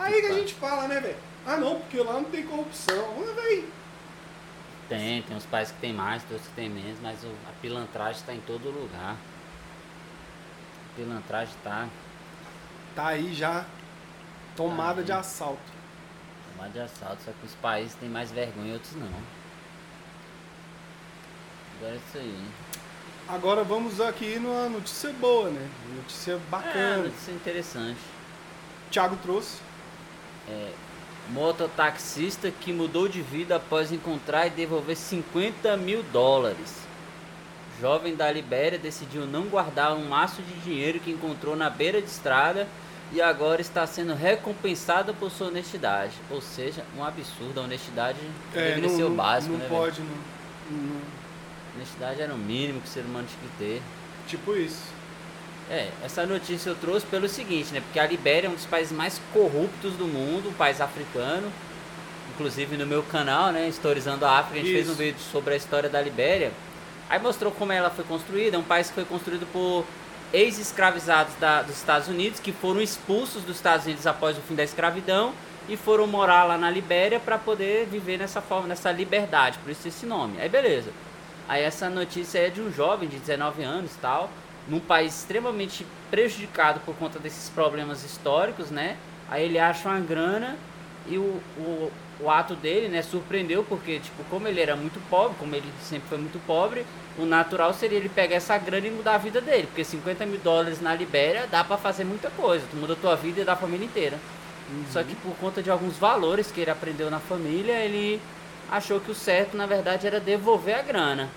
Aí 0.04 0.22
que 0.22 0.28
a 0.28 0.34
gente 0.34 0.54
fala, 0.56 0.88
né, 0.88 1.00
velho? 1.00 1.18
Ah, 1.46 1.58
não, 1.58 1.80
porque 1.80 1.98
lá 2.00 2.14
não 2.14 2.24
tem 2.26 2.46
corrupção. 2.46 2.96
Ah, 3.30 3.34
velho. 3.42 3.68
Tem, 4.90 5.22
tem 5.22 5.38
uns 5.38 5.46
pais 5.46 5.72
que 5.72 5.78
tem 5.80 5.94
mais, 5.94 6.24
tem 6.24 6.34
outros 6.34 6.50
que 6.50 6.56
tem 6.56 6.70
menos, 6.70 7.00
mas 7.02 7.24
o- 7.24 7.36
a 7.48 7.52
pilantragem 7.62 8.20
está 8.20 8.34
em 8.34 8.42
todo 8.42 8.70
lugar. 8.70 9.16
A 9.16 10.96
pilantragem 10.96 11.54
tá 11.64 11.88
Tá 12.94 13.08
aí 13.08 13.34
já 13.34 13.66
tomada 14.56 14.96
Tá 14.96 15.02
de 15.02 15.12
aí. 15.14 15.18
assalto. 15.20 15.62
tomada 16.52 16.70
de 16.74 16.80
assalto, 16.82 17.24
só 17.24 17.32
que 17.32 17.46
os 17.46 17.56
países 17.56 17.96
têm 17.96 18.10
mais 18.10 18.32
vergonha 18.32 18.72
e 18.72 18.74
outros 18.74 18.94
não. 18.98 19.08
Agora 21.78 21.94
é 21.94 21.96
isso 21.96 22.18
aí. 22.18 22.46
Agora 23.30 23.64
vamos 23.64 24.02
aqui 24.02 24.38
numa 24.40 24.68
notícia 24.68 25.12
boa, 25.14 25.50
né? 25.50 25.70
Notícia 25.96 26.34
É, 26.34 26.38
bacana. 26.50 26.98
notícia 27.04 27.32
interessante. 27.32 28.00
Thiago 28.92 29.16
trouxe. 29.24 29.60
Mototaxista 31.30 32.52
que 32.52 32.74
mudou 32.74 33.08
de 33.08 33.22
vida 33.22 33.56
após 33.56 33.92
encontrar 33.92 34.48
e 34.48 34.50
devolver 34.50 34.98
50 34.98 35.78
mil 35.78 36.04
dólares. 36.04 36.82
Jovem 37.80 38.16
da 38.16 38.32
Libéria 38.32 38.78
decidiu 38.78 39.26
não 39.26 39.44
guardar 39.44 39.94
um 39.96 40.08
maço 40.08 40.42
de 40.42 40.54
dinheiro 40.62 41.00
que 41.00 41.10
encontrou 41.12 41.56
na 41.56 41.70
beira 41.70 42.02
de 42.02 42.08
estrada 42.10 42.68
e 43.14 43.22
agora 43.22 43.62
está 43.62 43.88
sendo 43.88 44.14
recompensado 44.14 45.14
por 45.14 45.32
sua 45.32 45.48
honestidade. 45.48 46.14
Ou 46.30 46.42
seja, 46.42 46.84
um 46.98 47.04
absurdo. 47.04 47.60
A 47.60 47.64
honestidade 47.64 48.20
deveria 48.54 48.90
ser 48.90 49.04
o 49.04 49.10
básico, 49.12 49.54
É, 49.56 49.58
não 49.58 49.64
né? 49.64 49.70
pode, 49.70 50.02
não. 50.02 50.78
Não- 50.78 51.22
Honestidade 51.76 52.22
era 52.22 52.34
o 52.34 52.38
mínimo 52.38 52.82
que 52.82 52.88
o 52.88 52.92
ser 52.92 53.02
humano 53.06 53.28
tinha 53.28 53.50
que 53.50 53.58
ter. 53.58 53.82
Tipo 54.28 54.54
isso. 54.56 54.91
É, 55.70 55.90
essa 56.04 56.26
notícia 56.26 56.70
eu 56.70 56.76
trouxe 56.76 57.06
pelo 57.06 57.30
seguinte, 57.30 57.74
né? 57.74 57.82
Porque 57.82 58.00
a 58.00 58.06
Libéria 58.06 58.48
é 58.48 58.50
um 58.50 58.56
dos 58.56 58.66
países 58.66 58.92
mais 58.92 59.22
corruptos 59.34 59.94
do 59.94 60.06
mundo, 60.06 60.50
um 60.50 60.54
país 60.54 60.82
africano. 60.82 61.52
Inclusive 62.34 62.78
no 62.78 62.86
meu 62.86 63.04
canal, 63.04 63.52
né? 63.52 63.68
Historizando 63.68 64.26
a 64.26 64.40
África, 64.40 64.60
a 64.60 64.64
gente 64.64 64.74
fez 64.74 64.88
um 64.88 64.92
Isso. 64.92 65.00
vídeo 65.00 65.20
sobre 65.32 65.54
a 65.54 65.58
história 65.58 65.90
da 65.90 66.02
Libéria. 66.02 66.52
Aí 67.10 67.20
mostrou 67.20 67.52
como 67.52 67.72
ela 67.72 67.90
foi 67.90 68.04
construída. 68.06 68.58
É 68.58 68.60
um 68.60 68.64
país 68.64 68.88
que 68.88 68.96
foi 68.96 69.06
construído 69.06 69.46
por 69.52 69.86
ex-escravizados 70.34 71.34
dos 71.66 71.76
Estados 71.76 72.08
Unidos, 72.08 72.40
que 72.40 72.52
foram 72.52 72.82
expulsos 72.82 73.44
dos 73.44 73.58
Estados 73.58 73.86
Unidos 73.86 74.08
após 74.08 74.38
o 74.38 74.42
fim 74.42 74.56
da 74.56 74.64
escravidão 74.64 75.34
e 75.68 75.78
foram 75.78 76.08
morar 76.08 76.44
lá 76.44 76.58
na 76.58 76.70
Libéria 76.70 77.20
para 77.20 77.38
poder 77.38 77.86
viver 77.86 78.18
nessa 78.18 78.42
forma, 78.42 78.68
nessa 78.68 78.92
liberdade, 78.92 79.58
por 79.60 79.72
isso 79.72 79.88
esse 79.88 80.06
nome. 80.06 80.40
Aí 80.42 80.50
beleza. 80.50 80.92
Aí 81.48 81.64
essa 81.64 81.90
notícia 81.90 82.40
é 82.40 82.50
de 82.50 82.62
um 82.62 82.72
jovem 82.72 83.08
de 83.08 83.18
19 83.18 83.64
anos 83.64 83.92
e 83.94 83.98
tal, 83.98 84.30
num 84.68 84.80
país 84.80 85.20
extremamente 85.20 85.86
prejudicado 86.10 86.80
por 86.82 86.96
conta 86.96 87.20
desses 87.20 87.50
problemas 87.50 88.04
históricos, 88.04 88.70
né? 88.70 88.98
Aí 89.30 89.46
ele 89.46 89.58
acha 89.58 89.90
uma 89.90 90.00
grana 90.00 90.58
e 91.08 91.18
o, 91.18 91.42
o, 91.58 91.92
o 92.20 92.30
ato 92.30 92.56
dele, 92.56 92.88
né, 92.88 93.02
surpreendeu 93.02 93.64
porque, 93.64 94.00
tipo, 94.00 94.24
como 94.30 94.48
ele 94.48 94.62
era 94.62 94.76
muito 94.76 95.02
pobre, 95.10 95.36
como 95.40 95.56
ele 95.56 95.72
sempre 95.82 96.08
foi 96.10 96.18
muito 96.18 96.40
pobre, 96.46 96.86
o 97.18 97.26
natural 97.26 97.74
seria 97.74 97.98
ele 97.98 98.10
pegar 98.10 98.36
essa 98.36 98.58
grana 98.58 98.88
e 98.88 98.92
mudar 98.92 99.16
a 99.16 99.18
vida 99.18 99.42
dele, 99.42 99.68
porque 99.68 99.84
50 99.84 100.26
mil 100.26 100.40
dólares 100.40 100.82
na 100.82 100.94
Libéria 100.94 101.48
dá 101.50 101.64
pra 101.64 101.78
fazer 101.78 102.04
muita 102.04 102.30
coisa, 102.32 102.66
tu 102.70 102.78
muda 102.78 102.94
a 102.94 102.96
tua 102.96 103.16
vida 103.16 103.42
e 103.42 103.44
da 103.44 103.56
família 103.56 103.86
inteira. 103.86 104.18
Só 104.92 105.04
que 105.04 105.16
por 105.16 105.36
conta 105.36 105.62
de 105.62 105.70
alguns 105.70 105.98
valores 105.98 106.52
que 106.52 106.62
ele 106.62 106.72
aprendeu 106.72 107.10
na 107.10 107.20
família, 107.20 107.74
ele 107.74 108.22
achou 108.70 109.02
que 109.02 109.12
o 109.12 109.16
certo, 109.16 109.58
na 109.58 109.66
verdade, 109.66 110.08
era 110.08 110.20
devolver 110.20 110.76
a 110.76 110.82
grana. 110.82 111.30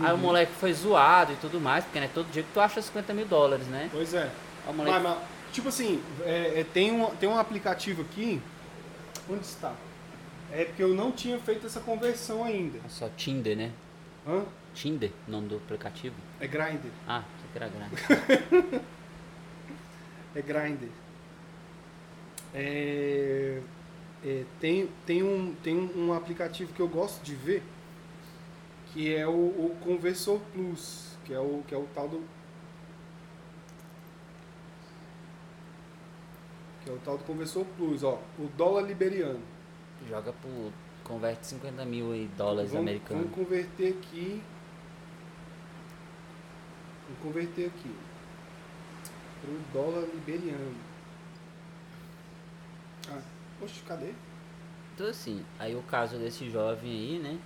Aí 0.00 0.12
o 0.12 0.18
moleque 0.18 0.52
foi 0.52 0.72
zoado 0.72 1.32
e 1.32 1.36
tudo 1.36 1.60
mais, 1.60 1.84
porque 1.84 2.00
né, 2.00 2.08
todo 2.12 2.30
dia 2.30 2.42
que 2.42 2.52
tu 2.52 2.60
acha 2.60 2.80
50 2.80 3.12
mil 3.12 3.26
dólares, 3.26 3.66
né? 3.66 3.88
Pois 3.92 4.14
é. 4.14 4.30
Moleque 4.66 4.90
Mas, 4.90 5.02
mas, 5.02 5.18
tipo 5.52 5.68
assim, 5.68 6.02
é, 6.22 6.60
é, 6.60 6.66
tem, 6.72 6.92
um, 6.92 7.06
tem 7.16 7.28
um 7.28 7.38
aplicativo 7.38 8.02
aqui. 8.02 8.40
Onde 9.28 9.44
está? 9.44 9.72
É 10.52 10.64
porque 10.64 10.82
eu 10.82 10.94
não 10.94 11.10
tinha 11.12 11.38
feito 11.38 11.66
essa 11.66 11.80
conversão 11.80 12.44
ainda. 12.44 12.78
Só 12.88 13.08
Tinder, 13.16 13.56
né? 13.56 13.70
Hã? 14.26 14.44
Tinder, 14.74 15.10
nome 15.26 15.48
do 15.48 15.56
aplicativo. 15.56 16.14
É 16.40 16.46
Grindr. 16.46 16.88
Ah, 17.06 17.22
que 17.52 17.58
era 17.58 17.68
grande. 17.68 18.82
É 20.34 20.40
Grindr. 20.40 20.88
É, 22.54 23.60
é, 24.24 24.44
tem, 24.60 24.88
tem, 25.04 25.22
um, 25.22 25.54
tem 25.62 25.76
um 25.76 26.12
aplicativo 26.14 26.72
que 26.72 26.80
eu 26.80 26.88
gosto 26.88 27.22
de 27.22 27.34
ver, 27.34 27.62
que 28.92 29.14
é 29.14 29.26
o, 29.26 29.30
o 29.30 29.76
Conversor 29.82 30.38
Plus, 30.52 31.16
que 31.24 31.32
é 31.32 31.40
o, 31.40 31.62
que 31.66 31.74
é 31.74 31.78
o 31.78 31.86
tal 31.94 32.08
do. 32.08 32.22
Que 36.84 36.90
é 36.90 36.92
o 36.92 36.98
tal 36.98 37.16
do 37.16 37.24
Conversor 37.24 37.64
Plus, 37.76 38.02
ó. 38.02 38.20
O 38.38 38.48
dólar 38.56 38.82
liberiano. 38.82 39.40
Joga 40.08 40.32
por. 40.32 40.72
Converte 41.04 41.46
50 41.48 41.84
mil 41.84 42.14
em 42.14 42.28
dólares 42.36 42.70
vamos, 42.70 42.86
americanos. 42.86 43.24
Vamos 43.24 43.36
converter 43.36 43.94
aqui. 43.94 44.42
Vou 47.08 47.32
converter 47.32 47.66
aqui. 47.66 47.96
Pro 49.40 49.58
dólar 49.72 50.06
liberiano. 50.14 50.76
Ah, 53.10 53.20
poxa, 53.58 53.82
cadê? 53.86 54.12
Então 54.94 55.08
assim, 55.08 55.44
aí 55.58 55.74
o 55.74 55.82
caso 55.82 56.18
desse 56.18 56.48
jovem 56.48 56.90
aí, 56.90 57.18
né? 57.18 57.38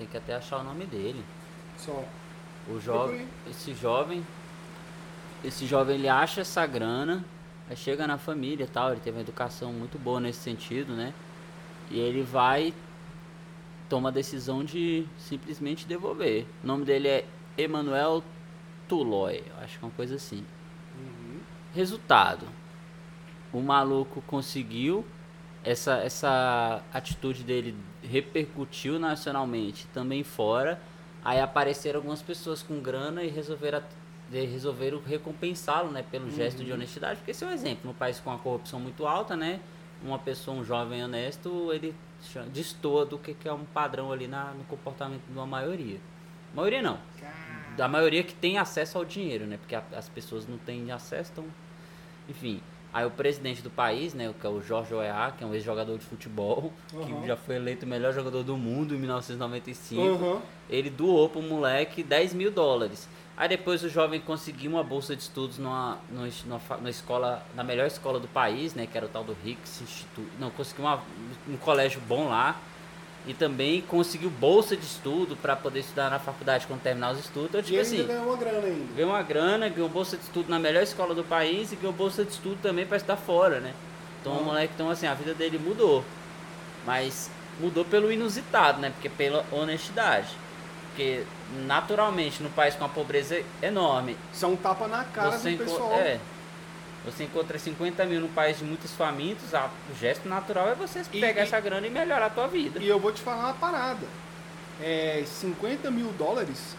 Tem 0.00 0.08
que 0.08 0.16
até 0.16 0.34
achar 0.34 0.60
o 0.60 0.64
nome 0.64 0.86
dele. 0.86 1.22
Só. 1.76 2.02
O 2.66 2.80
jovem, 2.80 3.28
esse 3.50 3.74
jovem, 3.74 4.26
esse 5.44 5.66
jovem 5.66 5.96
ele 5.96 6.08
acha 6.08 6.40
essa 6.40 6.66
grana, 6.66 7.22
aí 7.68 7.76
chega 7.76 8.06
na 8.06 8.16
família 8.16 8.64
e 8.64 8.66
tal, 8.66 8.92
ele 8.92 9.00
teve 9.00 9.18
uma 9.18 9.22
educação 9.22 9.74
muito 9.74 9.98
boa 9.98 10.18
nesse 10.18 10.38
sentido, 10.38 10.94
né? 10.94 11.12
E 11.90 11.98
ele 11.98 12.22
vai 12.22 12.72
toma 13.90 14.08
a 14.08 14.12
decisão 14.12 14.64
de 14.64 15.06
simplesmente 15.18 15.86
devolver. 15.86 16.46
O 16.64 16.66
nome 16.66 16.86
dele 16.86 17.08
é 17.08 17.26
Emanuel 17.58 18.24
Tuloy, 18.88 19.44
acho 19.60 19.78
que 19.78 19.84
é 19.84 19.86
uma 19.86 19.94
coisa 19.94 20.14
assim. 20.14 20.46
Uhum. 20.96 21.40
Resultado: 21.74 22.46
o 23.52 23.60
maluco 23.60 24.22
conseguiu, 24.22 25.04
essa, 25.64 25.94
essa 25.98 26.82
atitude 26.92 27.42
dele 27.44 27.74
repercutiu 28.02 28.98
nacionalmente, 28.98 29.86
também 29.94 30.22
fora. 30.24 30.80
Aí 31.24 31.40
apareceram 31.40 31.98
algumas 31.98 32.22
pessoas 32.22 32.62
com 32.62 32.80
grana 32.80 33.22
e 33.22 33.28
resolveram, 33.28 33.82
resolveram 34.30 35.00
recompensá-lo 35.04 35.90
né, 35.90 36.02
pelo 36.10 36.30
gesto 36.30 36.64
de 36.64 36.72
honestidade. 36.72 37.16
Porque 37.16 37.30
esse 37.32 37.44
é 37.44 37.46
um 37.46 37.52
exemplo: 37.52 37.80
num 37.84 37.94
país 37.94 38.18
com 38.20 38.32
a 38.32 38.38
corrupção 38.38 38.80
muito 38.80 39.06
alta, 39.06 39.36
né, 39.36 39.60
uma 40.02 40.18
pessoa, 40.18 40.56
um 40.56 40.64
jovem 40.64 41.04
honesto, 41.04 41.70
ele 41.72 41.94
destoa 42.52 43.04
do 43.04 43.18
que, 43.18 43.34
que 43.34 43.48
é 43.48 43.52
um 43.52 43.64
padrão 43.66 44.10
ali 44.12 44.26
na, 44.26 44.52
no 44.52 44.64
comportamento 44.64 45.22
de 45.26 45.32
uma 45.32 45.46
maioria. 45.46 45.98
Maioria 46.54 46.82
não, 46.82 46.98
da 47.76 47.86
maioria 47.86 48.22
que 48.24 48.34
tem 48.34 48.58
acesso 48.58 48.96
ao 48.98 49.04
dinheiro, 49.04 49.46
né? 49.46 49.56
Porque 49.58 49.74
a- 49.74 49.84
as 49.96 50.08
pessoas 50.08 50.46
não 50.48 50.58
têm 50.58 50.90
acesso, 50.90 51.30
então. 51.32 51.44
Enfim. 52.28 52.60
Aí 52.92 53.06
o 53.06 53.10
presidente 53.10 53.62
do 53.62 53.70
país, 53.70 54.14
né? 54.14 54.34
Que 54.40 54.46
é 54.46 54.50
o 54.50 54.60
Jorge 54.60 54.92
Weah, 54.92 55.30
que 55.30 55.44
é 55.44 55.46
um 55.46 55.54
ex-jogador 55.54 55.96
de 55.96 56.04
futebol, 56.04 56.72
Uhum. 56.92 57.20
que 57.20 57.26
já 57.28 57.36
foi 57.36 57.54
eleito 57.56 57.86
o 57.86 57.88
melhor 57.88 58.12
jogador 58.12 58.42
do 58.42 58.56
mundo 58.56 58.94
em 58.94 58.98
1995. 58.98 60.00
Uhum. 60.02 60.40
Ele 60.68 60.90
doou 60.90 61.28
pro 61.28 61.40
moleque 61.42 62.02
10 62.02 62.34
mil 62.34 62.50
dólares. 62.50 63.08
Aí 63.36 63.48
depois 63.48 63.82
o 63.82 63.88
jovem 63.88 64.20
conseguiu 64.20 64.72
uma 64.72 64.82
bolsa 64.84 65.16
de 65.16 65.22
estudos 65.22 65.56
numa, 65.56 65.98
numa, 66.10 66.28
numa 66.78 66.90
escola, 66.90 67.42
na 67.54 67.64
melhor 67.64 67.86
escola 67.86 68.18
do 68.20 68.28
país, 68.28 68.74
né? 68.74 68.86
Que 68.90 68.96
era 68.98 69.06
o 69.06 69.08
tal 69.08 69.24
do 69.24 69.36
Hicks 69.44 69.80
Institute. 69.80 70.28
Não, 70.38 70.50
conseguiu 70.50 70.84
uma, 70.84 71.00
um 71.48 71.56
colégio 71.56 72.00
bom 72.06 72.28
lá. 72.28 72.60
E 73.26 73.34
também 73.34 73.82
conseguiu 73.82 74.30
bolsa 74.30 74.74
de 74.76 74.84
estudo 74.84 75.36
para 75.36 75.54
poder 75.54 75.80
estudar 75.80 76.08
na 76.10 76.18
faculdade 76.18 76.66
quando 76.66 76.80
terminar 76.80 77.12
os 77.12 77.18
estudos. 77.20 77.48
Então, 77.50 77.60
E 77.60 77.64
tipo 77.64 77.80
assim, 77.80 78.06
ganhou 78.06 78.24
uma 78.24 78.36
grana 78.36 78.66
ainda. 78.66 78.94
ganhou 78.94 79.10
uma 79.10 79.22
grana, 79.22 79.68
ganhou 79.68 79.88
bolsa 79.90 80.16
de 80.16 80.22
estudo 80.22 80.48
na 80.48 80.58
melhor 80.58 80.82
escola 80.82 81.14
do 81.14 81.22
país 81.22 81.70
e 81.70 81.76
ganhou 81.76 81.92
bolsa 81.92 82.24
de 82.24 82.30
estudo 82.32 82.58
também 82.62 82.86
para 82.86 82.96
estudar 82.96 83.16
fora, 83.18 83.60
né? 83.60 83.74
Então 84.20 84.32
o 84.32 84.40
Ah. 84.40 84.42
moleque, 84.42 84.72
então 84.74 84.88
assim, 84.90 85.06
a 85.06 85.14
vida 85.14 85.34
dele 85.34 85.58
mudou. 85.58 86.02
Mas 86.86 87.30
mudou 87.60 87.84
pelo 87.84 88.10
inusitado, 88.10 88.80
né? 88.80 88.90
Porque 88.90 89.08
pela 89.10 89.44
honestidade. 89.52 90.28
Porque 90.88 91.22
naturalmente, 91.66 92.42
no 92.42 92.50
país 92.50 92.74
com 92.74 92.84
a 92.84 92.88
pobreza 92.88 93.42
enorme, 93.62 94.16
Isso 94.32 94.44
é 94.44 94.48
um 94.48 94.56
tapa 94.56 94.88
na 94.88 95.04
cara 95.04 95.36
do 95.38 95.58
pessoal. 95.58 95.92
é, 95.92 96.18
você 97.04 97.24
encontra 97.24 97.58
50 97.58 98.04
mil 98.04 98.20
num 98.20 98.28
país 98.32 98.58
de 98.58 98.64
muitos 98.64 98.92
famintos, 98.92 99.54
a- 99.54 99.70
o 99.90 99.94
gesto 99.98 100.28
natural 100.28 100.68
é 100.68 100.74
você 100.74 101.00
E- 101.12 101.20
pegar 101.20 101.40
e- 101.40 101.44
essa 101.44 101.58
grana 101.60 101.86
e 101.86 101.90
melhorar 101.90 102.26
a 102.26 102.30
tua 102.30 102.46
vida. 102.46 102.78
E 102.80 102.86
eu 102.88 102.98
vou 103.00 103.12
te 103.12 103.20
falar 103.22 103.44
uma 103.46 103.54
parada. 103.54 104.06
É 104.80 105.22
50 105.26 105.90
mil 105.90 106.12
dólares 106.12 106.74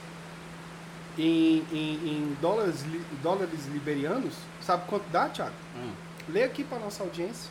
em, 1.17 1.65
em, 1.72 1.93
em 2.07 2.38
dólares, 2.41 2.84
li- 2.84 3.03
dólares 3.22 3.65
liberianos. 3.67 4.34
Sabe 4.61 4.86
quanto 4.88 5.07
dá, 5.09 5.28
Thiago? 5.30 5.53
Hum, 5.76 5.91
Lê 6.30 6.43
aqui 6.43 6.63
pra 6.63 6.78
nossa 6.80 7.03
audiência. 7.03 7.49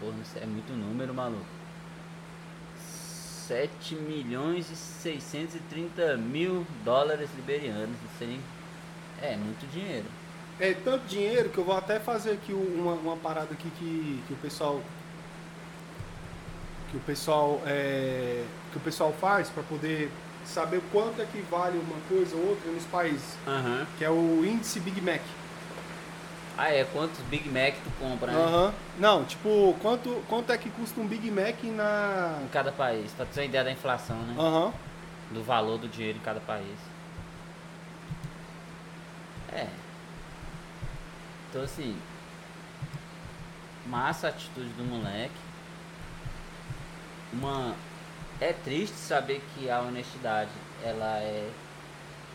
porra, 0.00 0.14
isso 0.22 0.38
é 0.38 0.46
muito 0.46 0.72
número, 0.72 1.12
maluco. 1.12 1.44
7 3.46 3.94
milhões 3.94 4.70
e 4.70 4.76
630 4.76 6.16
mil 6.16 6.66
dólares 6.84 7.30
liberianos. 7.36 7.96
Não 8.02 8.10
sei 8.18 8.28
nem. 8.28 8.40
É 9.22 9.36
muito 9.36 9.66
dinheiro. 9.72 10.04
É 10.60 10.74
tanto 10.74 11.06
dinheiro 11.06 11.50
que 11.50 11.58
eu 11.58 11.64
vou 11.64 11.76
até 11.76 12.00
fazer 12.00 12.32
aqui 12.32 12.52
uma, 12.52 12.94
uma 12.94 13.16
parada 13.16 13.52
aqui 13.52 13.70
que, 13.78 14.22
que 14.26 14.32
o 14.32 14.36
pessoal 14.36 14.80
que 16.90 16.96
o 16.96 17.00
pessoal 17.00 17.60
é, 17.66 18.44
que 18.72 18.78
o 18.78 18.80
pessoal 18.80 19.12
faz 19.20 19.50
para 19.50 19.62
poder 19.62 20.10
saber 20.44 20.82
quanto 20.90 21.20
é 21.20 21.26
que 21.26 21.40
vale 21.42 21.78
uma 21.78 21.96
coisa 22.08 22.34
ou 22.34 22.48
outra 22.48 22.70
nos 22.70 22.84
países, 22.84 23.36
Aham. 23.46 23.86
que 23.98 24.04
é 24.04 24.10
o 24.10 24.44
índice 24.44 24.80
Big 24.80 25.00
Mac. 25.00 25.20
Ah, 26.56 26.72
é? 26.72 26.82
Quantos 26.84 27.20
Big 27.30 27.48
Mac 27.48 27.74
tu 27.84 27.90
compra, 28.00 28.32
né? 28.32 28.38
Aham. 28.42 28.74
Não, 28.98 29.24
tipo, 29.24 29.76
quanto, 29.80 30.10
quanto 30.28 30.50
é 30.50 30.58
que 30.58 30.68
custa 30.70 31.00
um 31.00 31.06
Big 31.06 31.30
Mac 31.30 31.62
na. 31.62 32.40
Em 32.42 32.48
cada 32.48 32.72
país. 32.72 33.12
Pra 33.12 33.24
ter 33.26 33.40
uma 33.40 33.46
ideia 33.46 33.62
da 33.62 33.70
inflação, 33.70 34.16
né? 34.16 34.34
Aham. 34.36 34.72
do 35.30 35.42
valor 35.44 35.78
do 35.78 35.86
dinheiro 35.86 36.18
em 36.18 36.22
cada 36.22 36.40
país. 36.40 36.76
É. 39.52 39.68
Então 41.58 41.64
assim, 41.64 41.98
massa 43.86 44.28
a 44.28 44.30
atitude 44.30 44.68
do 44.74 44.84
moleque. 44.84 45.34
Uma 47.32 47.74
é 48.40 48.52
triste 48.52 48.94
saber 48.94 49.42
que 49.52 49.68
a 49.68 49.80
honestidade 49.80 50.52
ela 50.84 51.18
é 51.18 51.50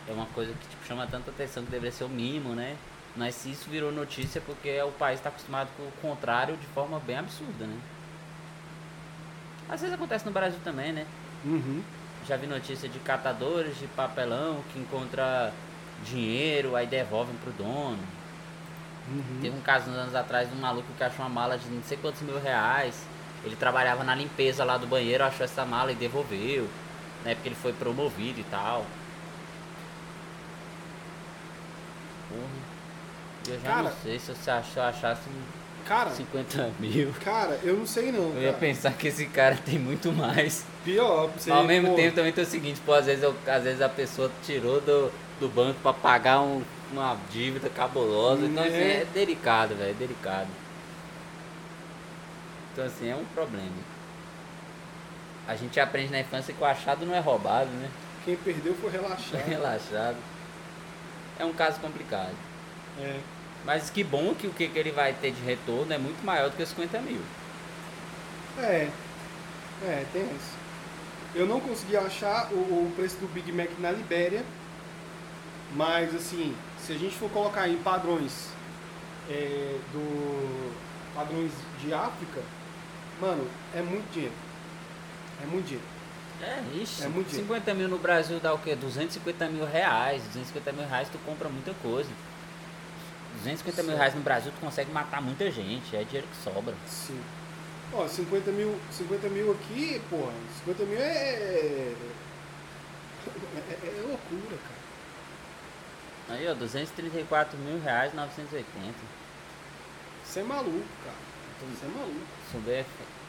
é 0.06 0.12
uma 0.12 0.26
coisa 0.26 0.52
que 0.52 0.68
tipo, 0.68 0.86
chama 0.86 1.06
tanta 1.06 1.30
atenção 1.30 1.64
que 1.64 1.70
deveria 1.70 1.90
ser 1.90 2.04
o 2.04 2.08
mínimo, 2.10 2.54
né? 2.54 2.76
Mas 3.16 3.34
se 3.34 3.50
isso 3.50 3.70
virou 3.70 3.90
notícia 3.90 4.40
é 4.40 4.42
porque 4.42 4.82
o 4.82 4.92
país 4.92 5.18
está 5.18 5.30
acostumado 5.30 5.70
com 5.74 5.84
o 5.84 5.92
contrário 6.02 6.58
de 6.58 6.66
forma 6.66 7.00
bem 7.00 7.16
absurda, 7.16 7.66
né? 7.66 7.80
Às 9.70 9.80
vezes 9.80 9.94
acontece 9.94 10.26
no 10.26 10.32
Brasil 10.32 10.60
também, 10.62 10.92
né? 10.92 11.06
Uhum. 11.42 11.82
Já 12.28 12.36
vi 12.36 12.46
notícia 12.46 12.90
de 12.90 12.98
catadores 12.98 13.78
de 13.78 13.86
papelão 13.86 14.62
que 14.70 14.78
encontra 14.78 15.50
dinheiro, 16.04 16.76
aí 16.76 16.86
devolvem 16.86 17.34
pro 17.36 17.52
dono. 17.52 18.23
Uhum. 19.08 19.38
Teve 19.42 19.56
um 19.56 19.60
caso 19.60 19.90
uns 19.90 19.96
anos 19.96 20.14
atrás 20.14 20.48
de 20.48 20.56
um 20.56 20.60
maluco 20.60 20.88
que 20.96 21.04
achou 21.04 21.24
uma 21.24 21.28
mala 21.28 21.58
de 21.58 21.68
não 21.68 21.82
sei 21.82 21.96
quantos 21.98 22.22
mil 22.22 22.40
reais. 22.40 22.94
Ele 23.44 23.54
trabalhava 23.56 24.02
na 24.02 24.14
limpeza 24.14 24.64
lá 24.64 24.78
do 24.78 24.86
banheiro, 24.86 25.22
achou 25.24 25.44
essa 25.44 25.64
mala 25.64 25.92
e 25.92 25.94
devolveu. 25.94 26.68
Né, 27.24 27.34
porque 27.34 27.48
ele 27.48 27.54
foi 27.56 27.72
promovido 27.72 28.40
e 28.40 28.44
tal. 28.44 28.84
Porra. 32.28 32.74
Eu 33.54 33.60
já 33.60 33.68
Cara- 33.68 33.82
não 33.82 33.92
sei 34.02 34.18
se 34.18 34.34
você 34.34 34.50
achou, 34.50 34.82
achasse 34.82 35.22
Cara, 35.86 36.10
50 36.10 36.70
mil. 36.80 37.12
cara, 37.22 37.60
eu 37.62 37.76
não 37.76 37.86
sei 37.86 38.10
não. 38.10 38.30
Eu 38.34 38.40
ia 38.42 38.48
cara. 38.52 38.58
pensar 38.58 38.92
que 38.94 39.08
esse 39.08 39.26
cara 39.26 39.56
tem 39.64 39.78
muito 39.78 40.10
mais. 40.12 40.64
Pior, 40.82 41.28
você, 41.28 41.50
Ao 41.50 41.62
mesmo 41.64 41.90
pô, 41.90 41.94
tempo 41.96 42.14
também 42.16 42.32
tem 42.32 42.42
o 42.44 42.46
seguinte, 42.46 42.80
pô, 42.84 42.94
às 42.94 43.04
vezes, 43.06 43.22
eu- 43.22 43.36
às 43.46 43.62
vezes 43.64 43.82
a 43.82 43.88
pessoa 43.88 44.30
tirou 44.44 44.80
do, 44.80 45.12
do 45.38 45.48
banco 45.48 45.78
pra 45.82 45.92
pagar 45.92 46.40
um- 46.40 46.62
uma 46.92 47.16
dívida 47.30 47.68
cabulosa. 47.68 48.46
Então 48.46 48.62
assim, 48.62 48.72
Né? 48.72 49.00
é 49.02 49.06
delicado, 49.12 49.74
velho, 49.74 49.90
é 49.90 49.94
delicado. 49.94 50.48
Então 52.72 52.84
assim, 52.84 53.08
é 53.08 53.16
um 53.16 53.24
problema. 53.26 53.68
A 55.46 55.54
gente 55.56 55.78
aprende 55.78 56.10
na 56.10 56.20
infância 56.20 56.54
que 56.54 56.62
o 56.62 56.66
achado 56.66 57.04
não 57.04 57.14
é 57.14 57.20
roubado, 57.20 57.70
né? 57.70 57.90
Quem 58.24 58.36
perdeu 58.36 58.74
foi 58.74 58.88
É 58.88 58.92
relaxado. 58.92 59.44
relaxado. 59.46 60.16
É 61.38 61.44
um 61.44 61.52
caso 61.52 61.80
complicado. 61.80 62.34
É. 63.00 63.18
Mas 63.64 63.90
que 63.90 64.02
bom 64.04 64.34
que 64.34 64.46
o 64.46 64.52
que, 64.52 64.68
que 64.68 64.78
ele 64.78 64.90
vai 64.92 65.12
ter 65.12 65.32
de 65.32 65.42
retorno 65.42 65.92
é 65.92 65.98
muito 65.98 66.24
maior 66.24 66.50
do 66.50 66.56
que 66.56 66.62
os 66.62 66.68
50 66.70 67.00
mil. 67.00 67.20
É. 68.58 68.88
É, 69.82 70.04
tem 70.12 70.22
isso. 70.22 70.54
Eu 71.34 71.46
não 71.46 71.60
consegui 71.60 71.96
achar 71.96 72.50
o, 72.52 72.56
o 72.56 72.92
preço 72.94 73.16
do 73.16 73.26
Big 73.26 73.50
Mac 73.52 73.68
na 73.78 73.90
Libéria, 73.90 74.44
mas 75.74 76.14
assim, 76.14 76.54
se 76.86 76.92
a 76.92 76.98
gente 76.98 77.14
for 77.16 77.30
colocar 77.30 77.68
em 77.68 77.76
padrões 77.78 78.48
é, 79.28 79.78
do 79.92 80.72
padrões 81.14 81.50
de 81.80 81.92
África, 81.94 82.42
mano, 83.20 83.46
é 83.74 83.80
muito 83.82 84.10
dinheiro. 84.12 84.34
É 85.42 85.46
muito 85.46 85.64
dinheiro. 85.66 85.86
É, 86.42 86.62
ixi, 86.82 87.04
É 87.04 87.08
muito 87.08 87.28
dinheiro. 87.28 87.46
50 87.48 87.74
mil 87.74 87.88
no 87.88 87.98
Brasil 87.98 88.38
dá 88.40 88.52
o 88.52 88.58
quê? 88.58 88.74
250 88.74 89.48
mil 89.48 89.64
reais. 89.64 90.22
250 90.24 90.72
mil 90.72 90.86
reais 90.88 91.08
tu 91.08 91.18
compra 91.24 91.48
muita 91.48 91.72
coisa. 91.74 92.10
250 93.38 93.82
mil 93.82 93.90
Certo. 93.92 93.98
reais 93.98 94.14
no 94.14 94.20
Brasil 94.20 94.52
tu 94.52 94.60
consegue 94.60 94.90
matar 94.92 95.22
muita 95.22 95.50
gente. 95.50 95.96
É 95.96 96.04
dinheiro 96.04 96.26
que 96.28 96.36
sobra. 96.36 96.74
Sim. 96.86 97.20
Ó, 97.92 98.06
50 98.08 98.50
mil, 98.50 98.76
50 98.90 99.28
mil 99.28 99.52
aqui, 99.52 100.02
porra, 100.10 100.32
50 100.64 100.84
mil 100.84 100.98
é. 100.98 101.02
É, 101.02 101.94
é- 103.70 103.86
é 103.86 104.00
loucura, 104.08 104.56
cara. 104.58 104.83
Aí, 106.28 106.48
ó, 106.48 106.54
234 106.54 107.58
mil 107.58 107.80
reais 107.82 108.14
980. 108.14 108.94
Você 110.24 110.40
é 110.40 110.42
maluco, 110.42 110.86
cara. 111.04 111.16
Você 111.60 111.86
é 111.86 111.88
maluco. 111.88 112.26
Souber, 112.50 112.84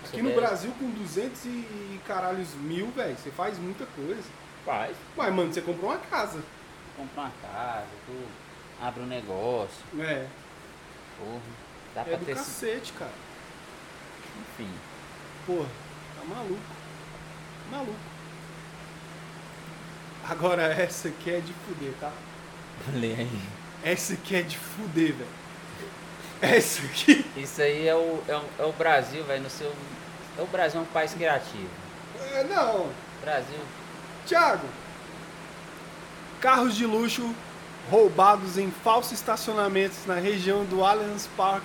Aqui 0.06 0.22
no 0.22 0.34
Brasil, 0.36 0.72
com 0.80 0.90
200 0.92 1.46
e 1.46 2.00
caralhos 2.06 2.54
mil, 2.56 2.92
velho, 2.92 3.18
você 3.18 3.32
faz 3.32 3.58
muita 3.58 3.86
coisa. 3.88 4.24
Faz. 4.64 4.96
Ué, 5.18 5.32
mano, 5.32 5.52
você 5.54 5.62
comprou 5.62 5.90
uma 5.92 5.98
casa. 6.00 6.42
Compra 6.96 7.24
uma 7.24 7.32
casa, 7.42 7.88
tu 8.06 8.24
abre 8.82 9.02
um 9.04 9.08
negócio. 9.08 9.84
É. 10.00 10.28
Porra. 11.18 11.42
Dá 11.96 12.02
É 12.02 12.04
pra 12.04 12.18
do 12.18 12.26
ter. 12.26 12.36
cacete, 12.36 12.94
cara. 12.94 13.12
Enfim. 14.42 14.70
Porra, 15.46 15.70
tá 16.20 16.24
maluco. 16.26 16.62
Maluco. 17.72 18.00
Agora 20.30 20.64
essa 20.74 21.08
aqui 21.08 21.32
é 21.32 21.40
de 21.40 21.54
fuder, 21.54 21.94
tá? 22.00 22.12
Lê 22.94 23.14
aí. 23.14 23.42
Essa 23.84 24.14
aqui 24.14 24.36
é 24.36 24.42
de 24.42 24.58
fuder, 24.58 25.14
velho. 25.14 25.30
Essa 26.42 26.84
aqui. 26.86 27.26
Isso 27.38 27.62
aí 27.62 27.88
é 27.88 27.96
o, 27.96 28.22
é 28.28 28.36
o, 28.36 28.44
é 28.60 28.66
o 28.66 28.72
Brasil, 28.74 29.24
velho, 29.24 29.44
no 29.44 29.50
seu. 29.50 29.74
É 30.38 30.42
o 30.42 30.48
Brasil 30.48 30.80
é 30.80 30.84
um 30.84 30.88
país 30.88 31.14
criativo. 31.14 31.70
É, 32.34 32.44
não. 32.44 32.90
Brasil. 33.22 33.60
Tiago, 34.26 34.68
carros 36.42 36.76
de 36.76 36.86
luxo 36.86 37.34
roubados 37.90 38.58
em 38.58 38.72
falsos 38.72 39.14
estacionamentos 39.14 40.06
na 40.06 40.16
região 40.16 40.66
do 40.66 40.84
Allianz 40.84 41.30
Park 41.38 41.64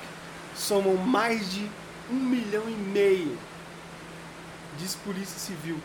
somam 0.55 0.97
mais 0.97 1.51
de 1.53 1.67
um 2.11 2.15
milhão 2.15 2.65
e 2.69 2.73
meio, 2.73 3.39
diz 4.79 4.95
Polícia 4.95 5.39
Civil. 5.39 5.79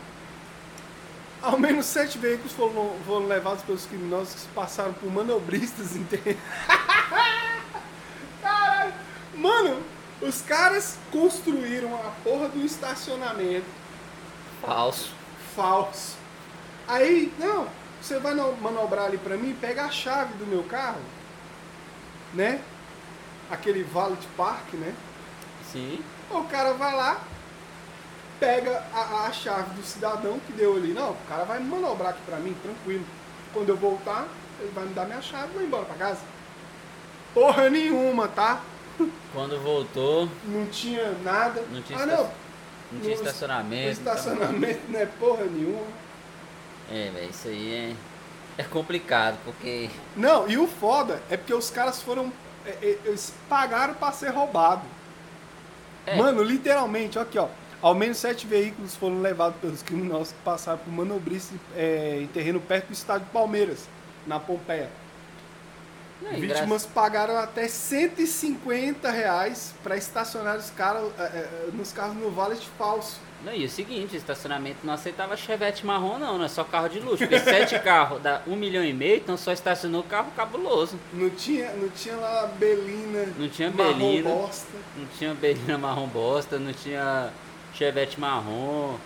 Ao 1.42 1.58
menos 1.58 1.86
sete 1.86 2.18
veículos 2.18 2.52
foram, 2.52 2.96
foram 3.06 3.26
levados 3.26 3.62
pelos 3.62 3.86
criminosos 3.86 4.42
que 4.42 4.48
passaram 4.54 4.92
por 4.94 5.10
manobristas 5.12 5.94
internos. 5.94 6.40
Caralho! 8.42 8.92
Mano, 9.34 9.82
os 10.20 10.40
caras 10.42 10.98
construíram 11.12 11.94
a 11.94 12.10
porra 12.24 12.48
do 12.48 12.64
estacionamento 12.64 13.66
Falso. 14.62 15.12
falso. 15.54 16.16
Aí, 16.88 17.32
não, 17.38 17.68
você 18.00 18.18
vai 18.18 18.34
no- 18.34 18.56
manobrar 18.56 19.06
ali 19.06 19.18
pra 19.18 19.36
mim, 19.36 19.56
pega 19.60 19.84
a 19.84 19.90
chave 19.90 20.34
do 20.34 20.46
meu 20.46 20.62
carro, 20.64 21.00
né? 22.32 22.60
Aquele 23.50 23.82
valet 23.84 24.18
park, 24.36 24.72
né? 24.74 24.94
Sim. 25.70 26.00
O 26.30 26.42
cara 26.44 26.72
vai 26.72 26.94
lá, 26.94 27.20
pega 28.40 28.82
a, 28.92 29.26
a 29.26 29.32
chave 29.32 29.74
do 29.74 29.82
cidadão 29.84 30.38
que 30.46 30.52
deu 30.52 30.76
ali. 30.76 30.92
Não, 30.92 31.10
o 31.10 31.16
cara 31.28 31.44
vai 31.44 31.58
manobrar 31.60 32.10
aqui 32.10 32.20
pra 32.26 32.38
mim, 32.38 32.54
tranquilo. 32.62 33.04
Quando 33.52 33.68
eu 33.70 33.76
voltar, 33.76 34.26
ele 34.60 34.70
vai 34.74 34.84
me 34.84 34.94
dar 34.94 35.04
minha 35.06 35.22
chave 35.22 35.48
e 35.50 35.54
vou 35.54 35.62
embora 35.62 35.84
pra 35.84 35.94
casa. 35.96 36.20
Porra 37.34 37.68
nenhuma, 37.70 38.28
tá? 38.28 38.60
Quando 39.32 39.60
voltou, 39.62 40.28
Não 40.44 40.66
tinha 40.66 41.12
nada. 41.22 41.62
Não 41.70 41.82
tinha 41.82 41.98
ah, 41.98 42.02
esta- 42.02 42.16
não. 42.16 42.30
não 42.92 43.00
tinha 43.00 43.14
estacionamento. 43.14 43.90
Estacionamento 43.92 44.80
não 44.88 45.00
é 45.00 45.06
porra 45.06 45.44
nenhuma. 45.44 45.82
então- 46.88 46.96
É, 46.98 47.10
velho, 47.10 47.30
isso 47.30 47.48
aí 47.48 47.94
é, 48.58 48.62
é 48.62 48.64
complicado, 48.64 49.36
porque. 49.44 49.90
Não, 50.16 50.48
e 50.48 50.56
o 50.56 50.66
foda 50.66 51.20
é 51.30 51.36
porque 51.36 51.52
os 51.52 51.68
caras 51.68 52.00
foram. 52.00 52.32
é, 52.64 52.70
é, 52.70 52.98
Eles 53.04 53.34
pagaram 53.50 53.92
pra 53.94 54.12
ser 54.12 54.30
roubado. 54.30 54.82
É. 56.06 56.16
Mano, 56.16 56.42
literalmente, 56.42 57.18
aqui 57.18 57.38
ó. 57.38 57.48
Ao 57.86 57.94
menos 57.94 58.16
sete 58.16 58.48
veículos 58.48 58.96
foram 58.96 59.22
levados 59.22 59.60
pelos 59.60 59.80
criminosos 59.80 60.32
que 60.32 60.42
passaram 60.42 60.78
por 60.78 60.92
manobristas 60.92 61.56
é, 61.76 62.18
em 62.20 62.26
terreno 62.26 62.60
perto 62.60 62.88
do 62.88 62.92
estádio 62.92 63.28
Palmeiras, 63.32 63.88
na 64.26 64.40
Pompeia. 64.40 64.90
Não, 66.20 66.32
Vítimas 66.32 66.84
pagaram 66.84 67.36
até 67.36 67.68
150 67.68 69.08
reais 69.08 69.72
pra 69.84 69.96
estacionar 69.96 70.56
os 70.56 70.68
caras 70.70 71.04
é, 71.16 71.22
é, 71.22 71.68
nos 71.74 71.92
carros 71.92 72.16
no 72.16 72.28
valet 72.28 72.60
falso. 72.76 73.20
Não, 73.44 73.54
e 73.54 73.64
o 73.64 73.68
seguinte, 73.68 74.14
o 74.14 74.18
estacionamento 74.18 74.78
não 74.82 74.94
aceitava 74.94 75.36
chevette 75.36 75.86
marrom 75.86 76.18
não, 76.18 76.38
não 76.38 76.44
é 76.44 76.48
só 76.48 76.64
carro 76.64 76.88
de 76.88 76.98
luxo. 76.98 77.18
Porque 77.18 77.38
sete 77.38 77.78
carros 77.84 78.20
dá 78.20 78.42
um 78.48 78.56
milhão 78.56 78.82
e 78.82 78.92
meio, 78.92 79.18
então 79.18 79.36
só 79.36 79.52
estacionou 79.52 80.02
carro 80.02 80.32
cabuloso. 80.34 80.98
Não 81.12 81.30
tinha, 81.30 81.70
não 81.74 81.88
tinha 81.90 82.16
lá 82.16 82.50
Belina. 82.58 83.32
Não 83.38 83.48
tinha 83.48 83.70
marrom 83.70 83.94
Belina. 83.96 84.30
bosta. 84.30 84.76
Não 84.96 85.06
tinha 85.16 85.34
Belina 85.34 85.78
marrom 85.78 86.08
bosta, 86.08 86.58
não 86.58 86.72
tinha 86.72 87.30
chevette 87.76 88.18
marrom, 88.18 88.96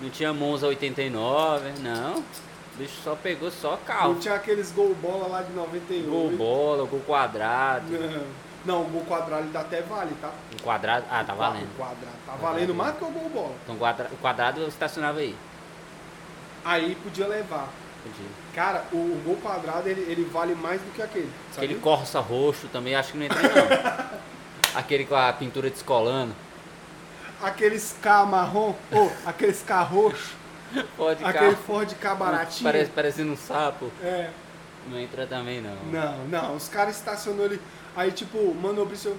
não 0.00 0.10
tinha 0.10 0.32
Monza 0.32 0.66
89, 0.66 1.72
não. 1.80 2.18
O 2.18 2.78
bicho 2.78 3.00
só 3.02 3.16
pegou 3.16 3.50
só 3.50 3.70
Não 3.72 3.78
carro. 3.78 4.14
tinha 4.16 4.34
aqueles 4.34 4.70
gol 4.70 4.94
bola 4.94 5.26
lá 5.26 5.42
de 5.42 5.52
98. 5.52 6.08
Gol 6.08 6.30
bola, 6.30 6.84
gol 6.86 7.00
quadrado. 7.00 7.86
Não, 7.90 8.24
não, 8.64 8.82
o 8.82 8.88
gol 8.90 9.02
quadrado 9.02 9.42
ele 9.44 9.52
dá 9.52 9.60
até 9.60 9.80
vale, 9.82 10.14
tá? 10.20 10.30
Um 10.54 10.62
quadrado. 10.62 11.06
Ah, 11.10 11.24
tá 11.24 11.34
valendo. 11.34 11.68
O 11.72 11.76
quadrado. 11.76 12.16
Tá 12.26 12.32
valendo 12.34 12.74
mais 12.74 12.96
que 12.96 13.04
o 13.04 13.08
gol 13.08 13.28
bola. 13.30 13.54
Então 13.64 13.74
o 13.74 14.14
o 14.14 14.16
quadrado 14.18 14.60
eu 14.60 14.68
estacionava 14.68 15.18
aí. 15.18 15.34
Aí 16.64 16.94
podia 16.96 17.26
levar. 17.26 17.68
Podia. 18.02 18.26
Cara, 18.54 18.84
o, 18.92 18.96
o 18.96 19.22
gol 19.24 19.36
quadrado 19.36 19.88
ele, 19.88 20.02
ele 20.02 20.24
vale 20.24 20.54
mais 20.54 20.80
do 20.80 20.92
que 20.92 21.02
aquele. 21.02 21.32
Sabe? 21.52 21.66
Aquele 21.66 21.80
Corsa 21.80 22.20
roxo 22.20 22.68
também 22.68 22.94
acho 22.94 23.12
que 23.12 23.18
não 23.18 23.24
entra 23.24 23.42
não. 23.42 24.18
Aquele 24.74 25.04
com 25.06 25.16
a 25.16 25.32
pintura 25.32 25.70
descolando. 25.70 26.32
Aqueles 27.42 27.94
K 28.02 28.26
marrom, 28.26 28.74
ou 28.90 29.12
aqueles 29.24 29.62
K 29.62 29.82
roxo, 29.82 30.36
Pode 30.96 31.24
aquele 31.24 31.52
carro. 31.52 31.62
Ford 31.64 31.94
K 31.94 32.14
baratinho. 32.14 32.64
Parece, 32.64 32.90
parecendo 32.90 33.32
um 33.32 33.36
sapo. 33.36 33.90
É. 34.02 34.30
Não 34.88 34.98
entra 34.98 35.26
também 35.26 35.60
não. 35.60 35.76
Não, 35.92 36.24
não, 36.28 36.56
os 36.56 36.68
caras 36.68 36.96
estacionou 36.96 37.44
ali. 37.46 37.60
Aí, 37.96 38.10
tipo, 38.10 38.54
manobrista, 38.54 39.12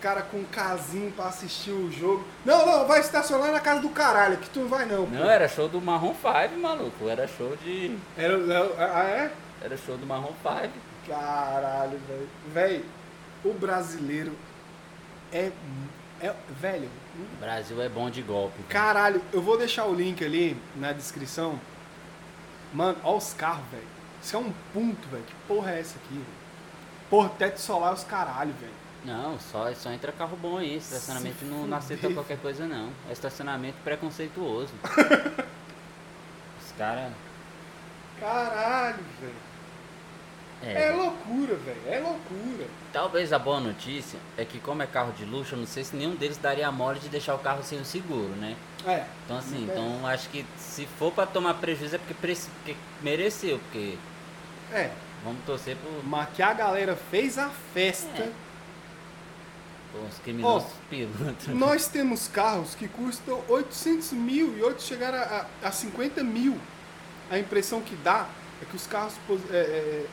cara 0.00 0.22
com 0.22 0.38
um 0.38 0.44
casinho 0.44 1.10
pra 1.12 1.26
assistir 1.26 1.70
o 1.70 1.90
jogo. 1.90 2.24
Não, 2.44 2.64
não, 2.64 2.86
vai 2.86 3.00
estacionar 3.00 3.50
na 3.52 3.60
casa 3.60 3.80
do 3.80 3.88
caralho, 3.90 4.36
que 4.38 4.48
tu 4.50 4.60
não 4.60 4.68
vai 4.68 4.86
não. 4.86 5.04
pô. 5.06 5.14
Não, 5.14 5.28
era 5.28 5.48
show 5.48 5.68
do 5.68 5.80
Marrom 5.80 6.14
5, 6.14 6.58
maluco. 6.60 7.08
Era 7.08 7.26
show 7.26 7.56
de. 7.56 7.96
Era, 8.16 8.34
era- 8.34 8.74
ah, 8.78 9.04
é? 9.04 9.32
Era 9.62 9.76
show 9.76 9.96
do 9.96 10.06
Marrom 10.06 10.32
5. 10.42 10.72
Caralho, 11.06 11.98
velho. 12.06 12.28
Velho, 12.52 12.84
o 13.44 13.52
brasileiro 13.54 14.32
é. 15.32 15.50
é 16.20 16.34
velho, 16.60 16.88
Brasil 17.40 17.80
é 17.82 17.88
bom 17.88 18.10
de 18.10 18.22
golpe. 18.22 18.62
caralho, 18.64 19.22
eu 19.32 19.40
vou 19.42 19.58
deixar 19.58 19.86
o 19.86 19.94
link 19.94 20.24
ali 20.24 20.56
na 20.76 20.92
descrição. 20.92 21.58
Mano, 22.72 22.98
ó 23.02 23.16
os 23.16 23.32
carros, 23.32 23.64
velho. 23.70 23.86
Isso 24.22 24.36
é 24.36 24.38
um 24.38 24.52
ponto, 24.72 25.08
velho. 25.08 25.24
Que 25.24 25.34
porra 25.46 25.72
é 25.72 25.80
essa 25.80 25.96
aqui? 25.98 26.22
Porra, 27.08 27.30
teto 27.30 27.58
solar 27.60 27.94
os 27.94 28.04
caralho, 28.04 28.52
velho. 28.60 28.72
Não, 29.04 29.38
só, 29.38 29.72
só 29.74 29.90
entra 29.92 30.12
carro 30.12 30.36
bom 30.36 30.58
aí. 30.58 30.76
Estacionamento 30.76 31.44
não, 31.44 31.66
não 31.66 31.76
aceita 31.76 32.12
qualquer 32.12 32.38
coisa 32.38 32.66
não. 32.66 32.90
É 33.08 33.12
estacionamento 33.12 33.76
preconceituoso. 33.84 34.72
Os 36.60 36.72
caras. 36.76 37.12
Caralho, 38.20 38.98
velho. 39.20 39.34
É, 40.62 40.88
É, 40.88 40.92
loucura, 40.92 41.54
velho. 41.54 41.80
É 41.86 42.00
loucura. 42.00 42.66
Talvez 42.92 43.32
a 43.32 43.38
boa 43.38 43.60
notícia 43.60 44.18
é 44.36 44.44
que 44.44 44.58
como 44.60 44.82
é 44.82 44.86
carro 44.86 45.12
de 45.12 45.24
luxo, 45.24 45.54
eu 45.54 45.58
não 45.58 45.66
sei 45.66 45.84
se 45.84 45.94
nenhum 45.96 46.14
deles 46.14 46.36
daria 46.36 46.70
mole 46.70 46.98
de 46.98 47.08
deixar 47.08 47.34
o 47.34 47.38
carro 47.38 47.62
sem 47.62 47.80
o 47.80 47.84
seguro, 47.84 48.28
né? 48.36 48.56
É. 48.86 49.04
Então 49.24 49.38
assim, 49.38 49.66
Não 49.66 49.72
então 49.72 50.06
acho 50.06 50.28
que 50.30 50.44
se 50.56 50.86
for 50.98 51.12
pra 51.12 51.26
tomar 51.26 51.54
prejuízo 51.54 51.96
é 51.96 51.98
porque, 51.98 52.14
porque 52.14 52.76
mereceu, 53.02 53.58
porque 53.58 53.96
É. 54.72 54.90
vamos 55.24 55.40
torcer 55.44 55.76
por, 55.76 56.04
Mas 56.04 56.28
que 56.34 56.42
a 56.42 56.52
galera 56.52 56.96
fez 57.10 57.38
a 57.38 57.50
festa. 57.74 58.22
É. 58.22 58.32
por 59.92 60.02
uns 60.02 60.18
criminosos 60.18 60.70
pilantras. 60.90 61.56
Nós 61.56 61.88
temos 61.88 62.28
carros 62.28 62.74
que 62.74 62.86
custam 62.88 63.42
800 63.48 64.12
mil 64.12 64.56
e 64.56 64.62
outros 64.62 64.86
chegaram 64.86 65.18
a, 65.18 65.46
a 65.62 65.72
50 65.72 66.22
mil. 66.22 66.58
A 67.30 67.38
impressão 67.38 67.80
que 67.80 67.94
dá 67.96 68.26
é 68.62 68.64
que 68.64 68.76
os 68.76 68.86
carros 68.86 69.14
é, 69.50 69.56
é, 69.56 70.06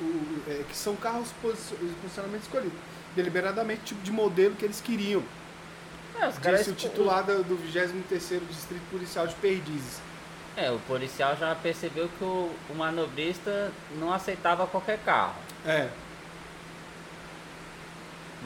o- 0.00 0.42
é, 0.50 0.62
que 0.68 0.76
são 0.76 0.94
carros 0.96 1.28
posi- 1.42 1.74
posicionamento 2.02 2.42
escolhido 2.42 2.74
deliberadamente 3.14 3.80
tipo 3.84 4.02
de 4.02 4.10
modelo 4.12 4.54
que 4.54 4.64
eles 4.64 4.80
queriam. 4.80 5.22
É, 6.20 6.28
os 6.28 6.38
caras 6.38 6.60
Disse 6.60 6.70
o 6.70 6.74
titular 6.74 7.22
do 7.24 7.56
23º 7.56 8.46
Distrito 8.48 8.82
Policial 8.90 9.26
de 9.26 9.34
Perdizes. 9.36 10.00
É, 10.56 10.70
o 10.70 10.78
policial 10.80 11.36
já 11.36 11.54
percebeu 11.54 12.08
que 12.18 12.24
o, 12.24 12.50
o 12.70 12.74
manobrista 12.74 13.70
não 13.98 14.12
aceitava 14.12 14.66
qualquer 14.66 14.98
carro. 14.98 15.34
É. 15.64 15.88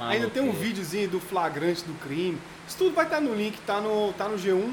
Ainda 0.01 0.30
tem 0.30 0.42
um 0.42 0.53
videozinho 0.53 1.09
do 1.09 1.20
flagrante 1.20 1.82
do 1.84 1.92
crime. 2.01 2.38
Isso 2.66 2.78
tudo 2.78 2.94
vai 2.94 3.05
estar 3.05 3.20
no 3.20 3.34
link, 3.34 3.59
tá 3.66 3.80
no, 3.80 4.12
tá 4.14 4.28
no 4.28 4.36
G1 4.38 4.72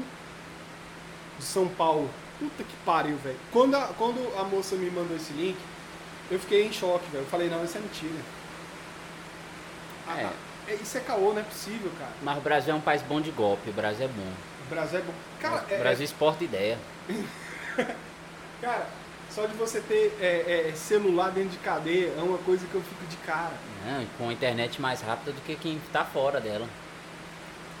de 1.38 1.44
São 1.44 1.68
Paulo. 1.68 2.08
Puta 2.38 2.62
que 2.64 2.76
pariu, 2.84 3.16
velho. 3.18 3.36
Quando 3.52 3.74
a, 3.74 3.88
quando 3.98 4.18
a 4.38 4.44
moça 4.44 4.74
me 4.76 4.88
mandou 4.90 5.16
esse 5.16 5.32
link, 5.32 5.56
eu 6.30 6.38
fiquei 6.38 6.66
em 6.66 6.72
choque, 6.72 7.10
velho. 7.10 7.24
Eu 7.24 7.28
falei, 7.28 7.48
não, 7.48 7.64
isso 7.64 7.76
é 7.78 7.80
mentira. 7.80 8.22
Ah, 10.06 10.20
É. 10.20 10.24
ah, 10.24 10.32
é, 10.68 10.74
isso 10.74 10.98
é 10.98 11.00
caô, 11.00 11.32
não 11.32 11.40
é 11.40 11.44
possível, 11.44 11.90
cara. 11.98 12.12
Mas 12.22 12.38
o 12.38 12.40
Brasil 12.40 12.72
é 12.72 12.76
um 12.76 12.80
país 12.80 13.02
bom 13.02 13.20
de 13.20 13.30
golpe, 13.30 13.70
o 13.70 13.72
Brasil 13.72 14.04
é 14.06 14.08
bom. 14.08 14.32
O 14.66 14.70
Brasil 14.70 14.98
é 14.98 15.02
bom. 15.02 15.14
Cara, 15.40 15.64
o 15.68 15.74
é- 15.74 15.78
Brasil 15.78 16.04
exporta 16.04 16.44
ideia. 16.44 16.78
cara 18.60 18.86
só 19.38 19.46
de 19.46 19.54
você 19.54 19.80
ter 19.80 20.16
é, 20.20 20.68
é, 20.70 20.74
celular 20.74 21.30
dentro 21.30 21.50
de 21.50 21.58
cadeia 21.58 22.12
é 22.18 22.22
uma 22.22 22.38
coisa 22.38 22.66
que 22.66 22.74
eu 22.74 22.82
fico 22.82 23.06
de 23.06 23.16
cara. 23.18 23.52
Né? 23.84 24.06
Com 24.16 24.28
a 24.28 24.32
internet 24.32 24.80
mais 24.80 25.00
rápida 25.00 25.30
do 25.32 25.40
que 25.42 25.54
quem 25.54 25.80
tá 25.92 26.04
fora 26.04 26.40
dela. 26.40 26.66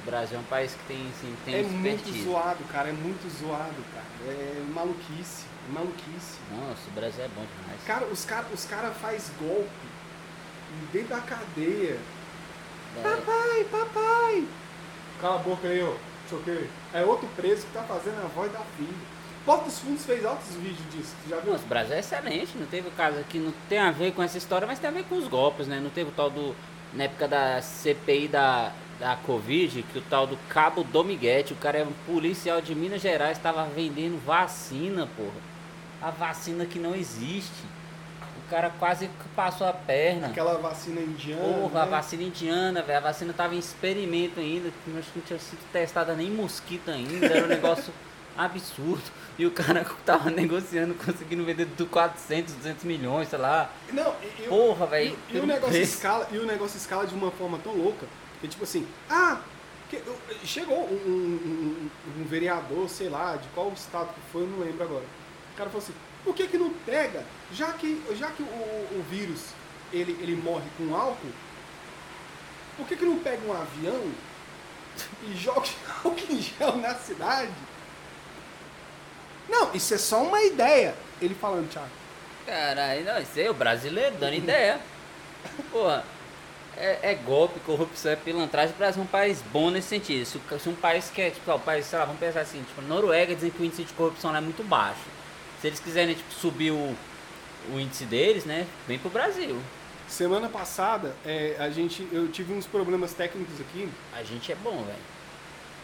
O 0.02 0.06
Brasil 0.08 0.36
é 0.38 0.40
um 0.40 0.44
país 0.44 0.72
que 0.72 0.84
tem, 0.86 1.08
assim, 1.08 1.34
tem 1.44 1.54
é 1.56 1.60
expertise. 1.62 2.10
muito 2.12 2.24
zoado, 2.30 2.64
cara. 2.70 2.90
É 2.90 2.92
muito 2.92 3.28
zoado, 3.40 3.74
cara. 3.92 4.06
É 4.28 4.62
maluquice. 4.72 5.46
Maluquice. 5.72 6.38
Nossa, 6.50 6.88
o 6.88 6.90
Brasil 6.94 7.24
é 7.24 7.28
bom 7.28 7.44
demais. 7.60 7.80
Cara, 7.86 8.06
os 8.06 8.24
caras 8.24 8.46
os 8.52 8.64
cara 8.64 8.90
faz 8.90 9.30
golpe 9.40 9.68
dentro 10.92 11.08
da 11.08 11.20
cadeia. 11.20 11.98
É, 12.96 13.02
Papai, 13.02 13.64
papai! 13.70 14.48
Cala 15.20 15.36
a 15.36 15.38
boca 15.38 15.68
aí, 15.68 15.82
ó. 15.82 15.94
Quê. 16.44 16.66
É 16.92 17.02
outro 17.04 17.26
preso 17.36 17.66
que 17.66 17.72
tá 17.72 17.82
fazendo 17.82 18.22
a 18.22 18.28
voz 18.28 18.52
da 18.52 18.60
filha. 18.76 18.92
Porta 19.46 19.64
dos 19.64 19.78
Fundos 19.78 20.04
fez 20.04 20.24
altos 20.26 20.54
vídeos 20.56 20.90
disso. 20.92 21.14
Tu 21.24 21.30
já 21.30 21.36
viu? 21.38 21.52
Nossa, 21.52 21.64
o 21.64 21.68
Brasil 21.68 21.94
é 21.96 22.00
excelente, 22.00 22.58
não 22.58 22.66
teve 22.66 22.88
o 22.88 22.90
caso 22.92 23.18
aqui, 23.18 23.38
não 23.38 23.52
tem 23.66 23.78
a 23.78 23.90
ver 23.90 24.12
com 24.12 24.22
essa 24.22 24.36
história, 24.36 24.66
mas 24.66 24.78
tem 24.78 24.90
a 24.90 24.92
ver 24.92 25.04
com 25.04 25.16
os 25.16 25.26
golpes, 25.26 25.66
né? 25.66 25.80
Não 25.80 25.88
teve 25.88 26.10
o 26.10 26.12
tal 26.12 26.28
do 26.28 26.54
na 26.92 27.04
época 27.04 27.26
da 27.28 27.62
CPI 27.62 28.28
da, 28.28 28.72
da 28.98 29.16
Covid, 29.16 29.82
que 29.90 29.98
o 29.98 30.02
tal 30.02 30.26
do 30.26 30.36
Cabo 30.48 30.84
Domiguete, 30.84 31.52
o 31.52 31.56
cara 31.56 31.78
é 31.78 31.84
um 31.84 31.92
policial 32.06 32.60
de 32.60 32.74
Minas 32.74 33.00
Gerais, 33.00 33.38
estava 33.38 33.64
vendendo 33.64 34.22
vacina, 34.24 35.08
porra. 35.16 35.57
A 36.00 36.10
vacina 36.10 36.64
que 36.66 36.78
não 36.78 36.94
existe. 36.94 37.64
O 38.46 38.50
cara 38.50 38.70
quase 38.78 39.10
passou 39.36 39.66
a 39.66 39.72
perna. 39.72 40.28
Aquela 40.28 40.56
vacina 40.58 41.00
indiana. 41.00 41.42
Porra, 41.42 41.82
a 41.82 41.84
né? 41.84 41.90
vacina 41.90 42.22
indiana, 42.22 42.82
velho. 42.82 42.98
A 42.98 43.02
vacina 43.02 43.32
tava 43.32 43.54
em 43.54 43.58
experimento 43.58 44.40
ainda. 44.40 44.68
Acho 44.98 45.10
que 45.12 45.18
não 45.18 45.26
tinha 45.26 45.38
sido 45.38 45.60
testada 45.72 46.14
nem 46.14 46.30
mosquito 46.30 46.90
ainda. 46.90 47.26
Era 47.26 47.44
um 47.44 47.48
negócio 47.48 47.92
absurdo. 48.36 49.02
E 49.38 49.44
o 49.44 49.50
cara 49.50 49.84
tava 50.06 50.30
negociando, 50.30 50.94
conseguindo 50.94 51.44
vender 51.44 51.66
do 51.66 51.86
400, 51.86 52.54
200 52.54 52.84
milhões, 52.84 53.28
sei 53.28 53.38
lá. 53.38 53.70
Não, 53.92 54.14
e, 54.22 54.44
e- 54.44 54.48
Porra, 54.48 54.86
velho. 54.86 55.18
E, 55.28 55.36
e 55.36 55.40
o 55.40 55.46
negócio 55.46 55.74
preço. 55.74 55.94
escala, 55.96 56.26
e 56.32 56.38
o 56.38 56.46
negócio 56.46 56.76
escala 56.78 57.06
de 57.06 57.14
uma 57.14 57.30
forma 57.30 57.58
tão 57.58 57.72
louca 57.76 58.06
que 58.40 58.48
tipo 58.48 58.64
assim, 58.64 58.86
ah, 59.10 59.40
que- 59.90 59.96
eu- 59.96 60.18
chegou 60.44 60.78
um, 60.88 60.94
um- 60.94 61.90
um- 62.16 62.20
um 62.22 62.24
vereador, 62.24 62.88
sei 62.88 63.08
lá, 63.08 63.36
de 63.36 63.46
qual 63.48 63.70
estado 63.72 64.08
que 64.14 64.20
foi, 64.32 64.42
eu 64.42 64.46
não 64.48 64.60
lembro 64.60 64.82
agora. 64.84 65.04
Cara 65.58 65.70
falou 65.70 65.84
assim, 65.84 65.94
por 66.22 66.36
que 66.36 66.46
que 66.46 66.56
não 66.56 66.70
pega, 66.70 67.24
já 67.52 67.72
que, 67.72 68.00
já 68.16 68.30
que 68.30 68.44
o, 68.44 68.46
o 68.46 69.04
vírus 69.10 69.46
ele, 69.92 70.16
ele 70.20 70.36
morre 70.36 70.68
com 70.78 70.94
álcool, 70.94 71.32
por 72.76 72.86
que 72.86 72.94
que 72.94 73.04
não 73.04 73.18
pega 73.18 73.44
um 73.44 73.52
avião 73.52 74.12
e 75.24 75.34
joga 75.34 75.68
álcool 76.04 76.14
em 76.30 76.40
gel 76.40 76.76
na 76.76 76.94
cidade? 76.94 77.50
Não, 79.48 79.74
isso 79.74 79.94
é 79.94 79.98
só 79.98 80.22
uma 80.22 80.40
ideia. 80.42 80.94
Ele 81.20 81.34
falando, 81.34 81.68
Thiago. 81.68 81.88
Caralho, 82.46 83.04
não, 83.04 83.18
isso 83.18 83.32
aí 83.36 83.46
é 83.46 83.50
o 83.50 83.54
brasileiro 83.54 84.14
dando 84.16 84.34
ideia. 84.34 84.78
Porra, 85.72 86.04
é, 86.76 86.98
é 87.02 87.14
golpe, 87.14 87.58
corrupção, 87.60 88.12
é 88.12 88.16
pilantragem. 88.16 88.74
O 88.76 88.78
Brasil 88.78 89.02
é 89.02 89.04
um 89.04 89.08
país 89.08 89.42
bom 89.52 89.70
nesse 89.70 89.88
sentido. 89.88 90.24
Se, 90.24 90.40
se 90.60 90.68
um 90.68 90.76
país 90.76 91.10
quer, 91.10 91.32
tipo, 91.32 91.50
ó, 91.50 91.56
o 91.56 91.60
país, 91.60 91.86
sei 91.86 91.98
lá, 91.98 92.04
vamos 92.04 92.20
pensar 92.20 92.42
assim, 92.42 92.62
tipo, 92.62 92.80
Noruega 92.82 93.34
dizem 93.34 93.50
que 93.50 93.60
o 93.60 93.64
índice 93.64 93.82
de 93.82 93.92
corrupção 93.94 94.36
é 94.36 94.40
muito 94.40 94.62
baixo. 94.62 95.17
Se 95.60 95.66
eles 95.66 95.80
quiserem, 95.80 96.14
tipo, 96.14 96.32
subir 96.32 96.70
o, 96.70 96.96
o 97.72 97.80
índice 97.80 98.04
deles, 98.04 98.44
né, 98.44 98.66
vem 98.86 98.98
pro 98.98 99.10
Brasil. 99.10 99.60
Semana 100.08 100.48
passada, 100.48 101.14
é, 101.24 101.56
a 101.58 101.68
gente, 101.68 102.06
eu 102.10 102.28
tive 102.28 102.52
uns 102.52 102.66
problemas 102.66 103.12
técnicos 103.12 103.60
aqui. 103.60 103.88
A 104.14 104.22
gente 104.22 104.50
é 104.50 104.54
bom, 104.54 104.84
velho. 104.84 104.98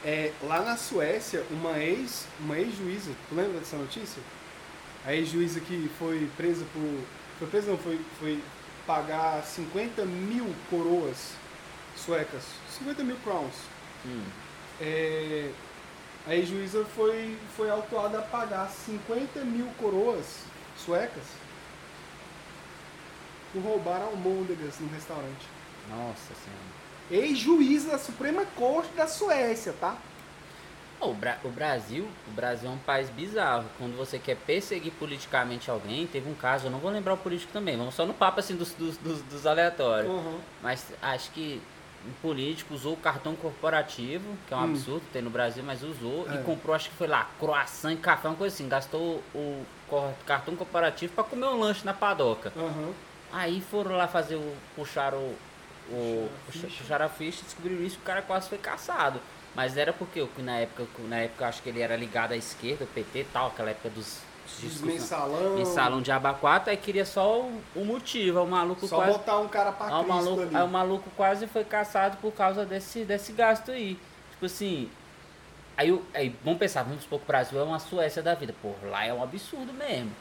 É, 0.04 0.32
lá 0.42 0.60
na 0.60 0.76
Suécia, 0.76 1.44
uma 1.50 1.78
ex, 1.78 2.26
uma 2.40 2.58
ex-juíza, 2.58 3.10
tu 3.28 3.34
lembra 3.34 3.58
dessa 3.58 3.76
notícia? 3.76 4.22
A 5.04 5.14
ex-juíza 5.14 5.60
que 5.60 5.90
foi 5.98 6.28
presa 6.36 6.64
por. 6.72 7.00
Foi 7.38 7.48
presa 7.48 7.70
não, 7.70 7.78
foi, 7.78 8.00
foi 8.18 8.40
pagar 8.86 9.42
50 9.42 10.04
mil 10.04 10.54
coroas 10.70 11.32
suecas. 11.96 12.44
50 12.78 13.02
mil 13.02 13.16
crowns. 13.24 13.54
Hum. 14.06 14.22
É, 14.80 15.50
a 16.26 16.34
ex-juíza 16.34 16.84
foi, 16.96 17.36
foi 17.56 17.68
autuada 17.70 18.18
a 18.18 18.22
pagar 18.22 18.68
50 18.68 19.40
mil 19.44 19.66
coroas 19.78 20.24
suecas 20.76 21.22
por 23.52 23.62
roubar 23.62 24.02
almôndegas 24.02 24.78
no 24.80 24.88
restaurante. 24.88 25.46
Nossa 25.88 26.32
senhora. 26.34 26.84
Ex-juiz 27.26 27.84
da 27.84 27.98
Suprema 27.98 28.44
Corte 28.56 28.92
da 28.94 29.06
Suécia, 29.06 29.74
tá? 29.78 29.96
O, 31.00 31.12
Bra- 31.12 31.38
o 31.44 31.50
Brasil, 31.50 32.08
o 32.26 32.30
Brasil 32.30 32.68
é 32.68 32.72
um 32.72 32.78
país 32.78 33.10
bizarro. 33.10 33.66
Quando 33.76 33.94
você 33.96 34.18
quer 34.18 34.36
perseguir 34.36 34.92
politicamente 34.92 35.70
alguém, 35.70 36.06
teve 36.06 36.30
um 36.30 36.34
caso, 36.34 36.66
eu 36.66 36.70
não 36.70 36.78
vou 36.78 36.90
lembrar 36.90 37.12
o 37.12 37.18
político 37.18 37.52
também, 37.52 37.76
vamos 37.76 37.94
só 37.94 38.06
no 38.06 38.14
papo 38.14 38.40
assim 38.40 38.56
dos, 38.56 38.72
dos, 38.72 38.96
dos, 38.96 39.20
dos 39.22 39.46
aleatórios. 39.46 40.10
Uhum. 40.10 40.40
Mas 40.62 40.86
acho 41.02 41.30
que 41.32 41.60
um 42.06 42.12
político 42.20 42.74
usou 42.74 42.92
o 42.94 42.96
cartão 42.96 43.34
corporativo, 43.34 44.36
que 44.46 44.52
é 44.54 44.56
um 44.56 44.60
Hum. 44.60 44.64
absurdo, 44.70 45.02
tem 45.12 45.22
no 45.22 45.30
Brasil, 45.30 45.62
mas 45.64 45.82
usou 45.82 46.26
É. 46.30 46.34
e 46.34 46.38
comprou, 46.44 46.74
acho 46.74 46.90
que 46.90 46.96
foi 46.96 47.06
lá, 47.06 47.28
croissant 47.38 47.92
e 47.92 47.96
café, 47.96 48.28
uma 48.28 48.36
coisa 48.36 48.54
assim. 48.54 48.68
Gastou 48.68 49.22
o 49.34 49.64
cartão 50.26 50.54
corporativo 50.56 51.12
para 51.14 51.24
comer 51.24 51.46
um 51.46 51.58
lanche 51.60 51.84
na 51.84 51.94
padoca. 51.94 52.52
Aham. 52.56 52.92
Aí 53.32 53.60
foram 53.70 53.96
lá 53.96 54.06
fazer 54.06 54.36
o. 54.36 54.54
puxaram 54.76 55.18
o. 55.18 55.36
o 55.90 55.90
Puxaram 55.90 56.26
a 56.26 56.46
puxa- 56.46 56.66
ficha. 56.68 56.82
puxaram 56.82 57.06
a 57.06 57.08
ficha 57.08 57.40
e 57.40 57.44
descobriram 57.44 57.82
isso 57.82 57.98
o 57.98 58.02
cara 58.04 58.22
quase 58.22 58.48
foi 58.48 58.58
caçado. 58.58 59.20
Mas 59.54 59.76
era 59.76 59.92
porque 59.92 60.26
na 60.38 60.58
época, 60.58 60.86
na 61.08 61.16
época 61.18 61.44
eu 61.44 61.48
acho 61.48 61.62
que 61.62 61.68
ele 61.68 61.80
era 61.80 61.96
ligado 61.96 62.32
à 62.32 62.36
esquerda, 62.36 62.84
o 62.84 62.88
PT 62.88 63.20
e 63.20 63.24
tal, 63.24 63.48
aquela 63.48 63.70
época 63.70 63.88
dos 63.90 64.18
Os 64.46 64.60
discursos- 64.60 64.80
mensalão. 64.82 65.54
mensalão 65.56 66.02
de 66.02 66.12
abacuata, 66.12 66.70
aí 66.70 66.76
queria 66.76 67.04
só 67.04 67.40
o, 67.40 67.60
o 67.74 67.84
motivo. 67.84 68.42
O 68.42 68.46
maluco 68.46 68.86
Só 68.86 68.96
quase. 68.96 69.12
botar 69.12 69.38
um 69.38 69.48
cara 69.48 69.72
pra 69.72 69.86
Aí 69.86 70.04
o, 70.04 70.08
maluco, 70.08 70.42
ali. 70.42 70.56
o 70.56 70.68
maluco 70.68 71.10
quase 71.16 71.46
foi 71.46 71.64
caçado 71.64 72.16
por 72.18 72.32
causa 72.32 72.64
desse, 72.64 73.04
desse 73.04 73.32
gasto 73.32 73.70
aí. 73.70 73.98
Tipo 74.32 74.46
assim. 74.46 74.90
Aí, 75.76 76.00
aí 76.14 76.36
vamos 76.44 76.58
pensar, 76.60 76.84
vamos 76.84 77.02
supor 77.02 77.18
que 77.18 77.24
o 77.24 77.26
Brasil 77.28 77.58
é 77.58 77.62
uma 77.64 77.78
Suécia 77.80 78.22
da 78.22 78.34
vida. 78.34 78.54
Pô, 78.62 78.72
lá 78.84 79.04
é 79.04 79.12
um 79.12 79.22
absurdo 79.22 79.72
mesmo. 79.72 80.12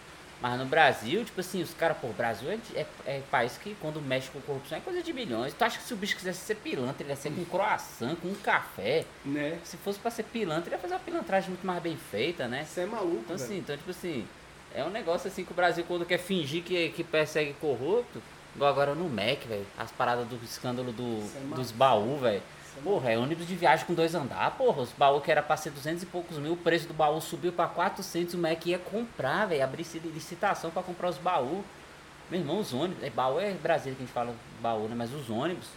Mas 0.43 0.59
no 0.59 0.65
Brasil, 0.65 1.23
tipo 1.23 1.39
assim, 1.39 1.63
os 1.63 1.73
caras, 1.73 1.95
pô, 1.99 2.07
o 2.07 2.13
Brasil 2.13 2.51
é, 2.51 2.59
é, 2.75 2.85
é 3.05 3.21
país 3.31 3.57
que 3.57 3.77
quando 3.79 4.01
mexe 4.01 4.29
com 4.29 4.41
corrupção 4.41 4.77
é 4.77 4.81
coisa 4.81 5.01
de 5.01 5.13
milhões. 5.13 5.53
Tu 5.53 5.63
acha 5.63 5.77
que 5.79 5.85
se 5.85 5.93
o 5.93 5.95
bicho 5.95 6.17
quisesse 6.17 6.41
ser 6.41 6.55
pilantra, 6.55 7.01
ele 7.01 7.11
ia 7.11 7.15
ser 7.15 7.31
com 7.31 7.45
croissant, 7.45 8.17
com 8.17 8.27
um 8.27 8.35
café? 8.35 9.05
Né? 9.23 9.57
Se 9.63 9.77
fosse 9.77 9.97
pra 9.99 10.11
ser 10.11 10.23
pilantra, 10.23 10.67
ele 10.67 10.75
ia 10.75 10.79
fazer 10.81 10.95
uma 10.95 10.99
pilantragem 10.99 11.49
muito 11.49 11.65
mais 11.65 11.81
bem 11.81 11.95
feita, 11.95 12.45
né? 12.45 12.65
Você 12.65 12.81
é 12.81 12.85
maluco, 12.85 13.21
Então 13.23 13.37
velho. 13.37 13.49
assim, 13.49 13.57
então 13.59 13.77
tipo 13.77 13.91
assim, 13.91 14.27
é 14.75 14.83
um 14.83 14.89
negócio 14.89 15.29
assim 15.29 15.45
que 15.45 15.51
o 15.53 15.55
Brasil 15.55 15.85
quando 15.87 16.05
quer 16.05 16.17
fingir 16.17 16.61
que, 16.61 16.89
que 16.89 17.05
persegue 17.05 17.53
corrupto, 17.53 18.21
igual 18.53 18.69
agora 18.69 18.93
no 18.93 19.07
MEC, 19.07 19.47
velho, 19.47 19.65
as 19.77 19.91
paradas 19.91 20.27
do 20.27 20.35
escândalo 20.43 20.91
do, 20.91 21.23
é 21.53 21.55
dos 21.55 21.71
baús, 21.71 22.19
velho. 22.19 22.43
Porra, 22.83 23.11
é 23.11 23.17
ônibus 23.17 23.45
de 23.47 23.55
viagem 23.55 23.85
com 23.85 23.93
dois 23.93 24.15
andar, 24.15 24.51
porra. 24.57 24.81
Os 24.81 24.91
baús 24.91 25.23
que 25.23 25.31
era 25.31 25.43
pra 25.43 25.55
ser 25.55 25.69
200 25.71 26.03
e 26.03 26.05
poucos 26.05 26.37
mil, 26.37 26.53
o 26.53 26.57
preço 26.57 26.87
do 26.87 26.93
baú 26.93 27.21
subiu 27.21 27.51
pra 27.53 27.67
400, 27.67 28.33
o 28.33 28.37
MEC 28.37 28.71
ia 28.71 28.79
comprar, 28.79 29.45
velho, 29.47 29.63
abrir 29.63 29.83
ci- 29.83 29.99
licitação 29.99 30.71
pra 30.71 30.81
comprar 30.81 31.09
os 31.09 31.17
baús. 31.17 31.63
Meu 32.31 32.39
irmão, 32.39 32.59
os 32.59 32.73
ônibus, 32.73 33.03
é, 33.03 33.09
baú 33.09 33.39
é 33.39 33.51
Brasília 33.51 33.95
que 33.95 34.01
a 34.03 34.05
gente 34.05 34.13
fala 34.13 34.33
baú, 34.61 34.87
né? 34.87 34.95
Mas 34.97 35.13
os 35.13 35.29
ônibus, 35.29 35.67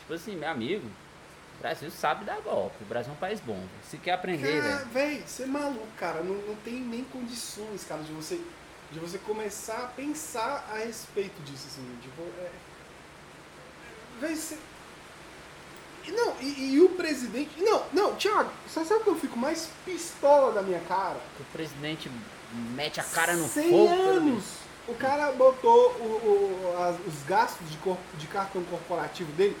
tipo 0.00 0.14
assim, 0.14 0.34
meu 0.34 0.48
amigo, 0.48 0.86
o 1.58 1.62
Brasil 1.62 1.90
sabe 1.90 2.24
dar 2.24 2.40
golpe. 2.40 2.76
O 2.82 2.86
Brasil 2.86 3.12
é 3.12 3.14
um 3.14 3.18
país 3.18 3.38
bom. 3.40 3.62
Se 3.88 3.96
quer 3.96 4.12
aprender, 4.12 4.60
velho. 4.60 4.86
velho, 4.86 5.22
você 5.26 5.44
é 5.44 5.46
maluco, 5.46 5.86
cara. 5.96 6.22
Não, 6.22 6.34
não 6.34 6.56
tem 6.56 6.74
nem 6.74 7.04
condições, 7.04 7.84
cara, 7.84 8.02
de 8.02 8.12
você, 8.12 8.40
de 8.90 8.98
você 8.98 9.16
começar 9.18 9.78
a 9.84 9.86
pensar 9.86 10.68
a 10.72 10.78
respeito 10.78 11.40
disso, 11.44 11.66
assim. 11.68 11.98
Tipo, 12.02 12.22
é... 12.40 12.50
Véi, 14.20 14.34
você... 14.34 14.58
E 16.06 16.12
Não, 16.12 16.34
e, 16.40 16.74
e 16.74 16.80
o 16.80 16.90
presidente... 16.90 17.50
Não, 17.58 17.82
não, 17.92 18.14
Thiago, 18.14 18.50
você 18.66 18.84
sabe 18.84 19.02
que 19.04 19.10
eu 19.10 19.16
fico 19.16 19.36
mais 19.38 19.68
pistola 19.84 20.52
da 20.52 20.62
minha 20.62 20.80
cara? 20.80 21.16
que 21.36 21.42
o 21.42 21.46
presidente 21.46 22.10
mete 22.74 23.00
a 23.00 23.04
cara 23.04 23.34
no 23.34 23.46
100 23.48 23.70
fogo. 23.70 23.88
pelo 23.88 24.02
anos! 24.10 24.24
menos. 24.24 24.44
O 24.88 24.94
cara 24.94 25.32
botou 25.32 25.90
o- 25.98 26.04
o- 26.74 26.82
as- 26.84 26.96
os 27.12 27.22
gastos 27.26 27.68
de, 27.68 27.76
de 28.18 28.26
cartão 28.28 28.62
corporativo 28.64 29.32
dele, 29.32 29.56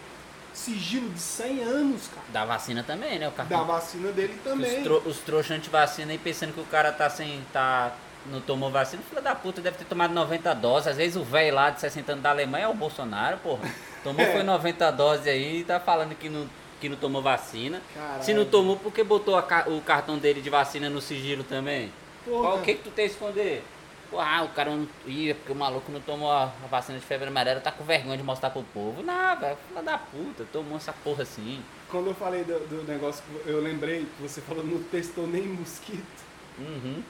sigilo 0.54 1.08
de 1.10 1.18
100 1.18 1.62
anos, 1.64 2.02
cara. 2.08 2.26
Da 2.32 2.44
vacina 2.44 2.84
também, 2.84 3.18
né? 3.18 3.26
O 3.26 3.30
Da 3.32 3.36
cartão. 3.38 3.64
vacina 3.66 4.12
dele 4.12 4.34
Os, 4.36 4.42
também. 4.44 4.82
tro 4.84 5.02
os 5.04 5.18
trouxas 5.18 5.56
anti-vacina 5.58 6.12
aí 6.12 6.18
pensando 6.18 6.52
que 6.54 6.60
o 6.60 6.64
cara 6.66 6.92
tá 6.92 7.10
sem. 7.10 7.44
tá. 7.52 7.92
não 8.26 8.40
tomou 8.40 8.70
vacina. 8.70 9.02
Filho 9.08 9.20
da 9.22 9.34
puta, 9.34 9.60
deve 9.60 9.78
ter 9.78 9.84
tomado 9.84 10.12
90 10.14 10.54
doses. 10.54 10.88
Às 10.88 10.96
vezes 10.96 11.16
o 11.16 11.22
velho 11.24 11.54
lá 11.56 11.70
de 11.70 11.80
60 11.80 12.12
anos 12.12 12.22
da 12.22 12.30
Alemanha 12.30 12.64
é 12.64 12.68
o 12.68 12.74
Bolsonaro, 12.74 13.38
porra. 13.38 13.68
Tomou 14.06 14.24
É. 14.24 14.32
foi 14.32 14.42
90 14.44 14.90
doses 14.92 15.26
aí 15.26 15.60
e 15.60 15.64
tá 15.64 15.80
falando 15.80 16.14
que 16.14 16.28
não, 16.28 16.48
que 16.80 16.88
não 16.88 16.96
tomou 16.96 17.20
vacina. 17.20 17.82
Caralho. 17.92 18.22
Se 18.22 18.32
não 18.32 18.44
tomou, 18.44 18.76
por 18.76 18.92
que 18.92 19.02
botou 19.02 19.36
a 19.36 19.64
o 19.66 19.80
cartão 19.80 20.16
dele 20.16 20.40
de 20.40 20.48
vacina 20.48 20.88
no 20.88 21.00
sigilo 21.00 21.42
também? 21.42 21.92
Porra. 22.24 22.42
Qual, 22.42 22.58
o 22.58 22.62
que 22.62 22.74
que 22.74 22.84
tu 22.84 22.90
tem 22.90 23.06
a 23.06 23.08
esconder? 23.08 23.64
Ah, 24.12 24.44
o 24.44 24.48
cara 24.50 24.70
não. 24.70 24.86
Ih, 25.06 25.30
é 25.30 25.34
porque 25.34 25.50
o 25.50 25.56
maluco 25.56 25.90
não 25.90 26.00
tomou 26.00 26.30
a, 26.30 26.52
vacina 26.70 26.98
de 26.98 27.04
febre 27.04 27.26
amarela, 27.26 27.60
tá 27.60 27.72
com 27.72 27.82
vergonha 27.82 28.16
de 28.16 28.22
mostrar 28.22 28.50
pro 28.50 28.62
povo. 28.62 29.02
Não, 29.02 29.40
velho, 29.40 29.58
filha 29.68 29.82
da 29.82 29.98
puta, 29.98 30.46
tomou 30.52 30.76
essa 30.76 30.92
porra 30.92 31.24
assim. 31.24 31.60
Quando 31.90 32.06
eu 32.06 32.14
falei 32.14 32.44
do, 32.44 32.60
do 32.68 32.84
negócio, 32.84 33.24
eu 33.44 33.60
lembrei 33.60 34.06
que 34.16 34.22
você 34.22 34.40
falou 34.40 34.64
não 34.64 34.80
testou 34.84 35.26
nem 35.26 35.42
mosquito. 35.42 36.24
Uhum. 36.58 37.02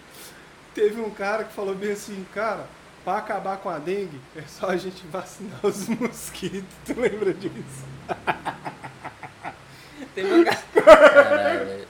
Teve 0.75 1.01
um 1.01 1.11
cara 1.11 1.45
que 1.45 1.53
falou 1.53 1.75
bem 1.75 1.93
assim, 1.93 2.27
cara, 2.33 2.67
pra 3.07 3.19
acabar 3.19 3.59
com 3.59 3.69
a 3.71 3.79
dengue, 3.79 4.21
é 4.35 4.43
só 4.49 4.71
a 4.71 4.77
gente 4.77 5.07
vacinar 5.07 5.61
os 5.63 5.87
mosquitos. 5.89 6.65
Tu 6.85 7.01
lembra 7.01 7.33
disso? 7.33 7.85
Teve 10.13 10.35
um 10.35 10.45
ca- 10.45 10.63
Caralho. 10.83 11.87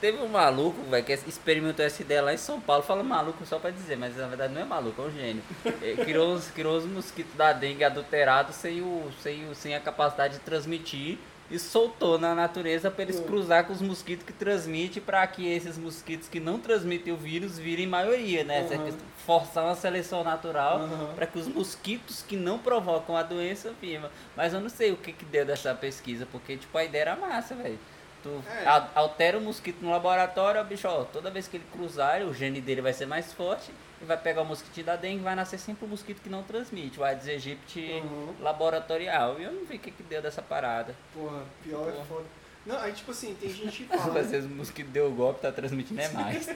Teve 0.00 0.18
um 0.22 0.28
maluco, 0.28 0.80
velho, 0.90 1.04
que 1.04 1.12
experimentou 1.12 1.84
essa 1.84 2.00
ideia 2.02 2.22
lá 2.22 2.32
em 2.32 2.36
São 2.38 2.60
Paulo. 2.60 2.82
Fala 2.82 3.02
maluco 3.02 3.44
só 3.44 3.58
pra 3.58 3.70
dizer, 3.70 3.96
mas 3.96 4.16
na 4.16 4.26
verdade 4.26 4.54
não 4.54 4.60
é 4.60 4.64
maluco, 4.64 5.02
é 5.02 5.04
um 5.06 5.10
gênio. 5.10 5.42
Ele 5.82 6.02
criou 6.04 6.32
os, 6.34 6.48
criou 6.50 6.76
os 6.78 6.84
mosquitos 6.84 7.34
da 7.34 7.52
dengue 7.52 7.84
adulterados 7.84 8.56
sem, 8.56 8.80
o, 8.80 9.10
sem, 9.22 9.48
o, 9.50 9.54
sem 9.54 9.74
a 9.74 9.80
capacidade 9.80 10.34
de 10.34 10.40
transmitir 10.40 11.18
e 11.50 11.58
soltou 11.58 12.18
na 12.18 12.34
natureza 12.34 12.90
para 12.90 13.02
eles 13.02 13.20
cruzar 13.20 13.64
com 13.64 13.72
os 13.72 13.80
mosquitos 13.80 14.26
que 14.26 14.32
transmitem 14.32 15.02
para 15.02 15.26
que 15.26 15.46
esses 15.48 15.78
mosquitos 15.78 16.28
que 16.28 16.40
não 16.40 16.58
transmitem 16.58 17.12
o 17.12 17.16
vírus 17.16 17.58
virem 17.58 17.86
maioria, 17.86 18.42
né? 18.44 18.62
Uhum. 18.70 18.92
Forçar 19.24 19.64
uma 19.64 19.74
seleção 19.76 20.24
natural 20.24 20.80
Uhum. 20.80 21.14
para 21.14 21.26
que 21.26 21.38
os 21.38 21.46
mosquitos 21.46 22.22
que 22.22 22.36
não 22.36 22.58
provocam 22.58 23.16
a 23.16 23.22
doença 23.22 23.72
vivam. 23.80 24.10
Mas 24.36 24.52
eu 24.52 24.60
não 24.60 24.68
sei 24.68 24.92
o 24.92 24.96
que 24.96 25.12
que 25.12 25.24
deu 25.24 25.44
dessa 25.44 25.74
pesquisa, 25.74 26.26
porque 26.30 26.56
tipo 26.56 26.76
a 26.76 26.84
ideia 26.84 27.02
era 27.02 27.16
massa, 27.16 27.54
velho. 27.54 27.78
Tu 28.22 28.42
É. 28.62 28.66
al- 28.66 28.90
altera 28.94 29.38
o 29.38 29.40
mosquito 29.40 29.78
no 29.82 29.90
laboratório, 29.90 30.62
bicho, 30.64 30.88
ó, 30.88 31.04
toda 31.04 31.30
vez 31.30 31.46
que 31.46 31.58
ele 31.58 31.64
cruzar, 31.72 32.22
o 32.22 32.34
gene 32.34 32.60
dele 32.60 32.80
vai 32.80 32.92
ser 32.92 33.06
mais 33.06 33.32
forte 33.32 33.70
vai 34.06 34.16
pegar 34.16 34.42
o 34.42 34.44
mosquitinho 34.44 34.86
da 34.86 34.96
dengue, 34.96 35.22
vai 35.22 35.34
nascer 35.34 35.58
sempre 35.58 35.84
o 35.84 35.88
mosquito 35.88 36.22
que 36.22 36.28
não 36.28 36.42
transmite, 36.42 36.98
o 37.00 37.04
Aedes 37.04 37.28
aegypti 37.28 37.80
Uhum. 38.04 38.34
laboratorial. 38.40 39.38
E 39.38 39.44
eu 39.44 39.52
não 39.52 39.64
vi 39.64 39.76
o 39.76 39.78
que 39.78 39.90
que 39.90 40.02
deu 40.02 40.22
dessa 40.22 40.40
parada. 40.42 40.94
Porra, 41.12 41.42
pior 41.62 41.88
é 41.88 41.92
Porra. 41.92 42.04
foda. 42.04 42.24
Não, 42.66 42.76
aí 42.78 42.92
tipo 42.92 43.10
assim, 43.12 43.34
tem 43.40 43.48
gente 43.48 43.84
que 43.84 43.88
fala. 43.96 44.18
Às 44.20 44.30
vezes 44.30 44.50
o 44.50 44.52
mosquito 44.54 44.88
deu 44.88 45.06
o 45.06 45.10
golpe, 45.14 45.40
tá 45.40 45.52
transmitindo 45.52 46.00
é 46.00 46.08
mais. 46.08 46.48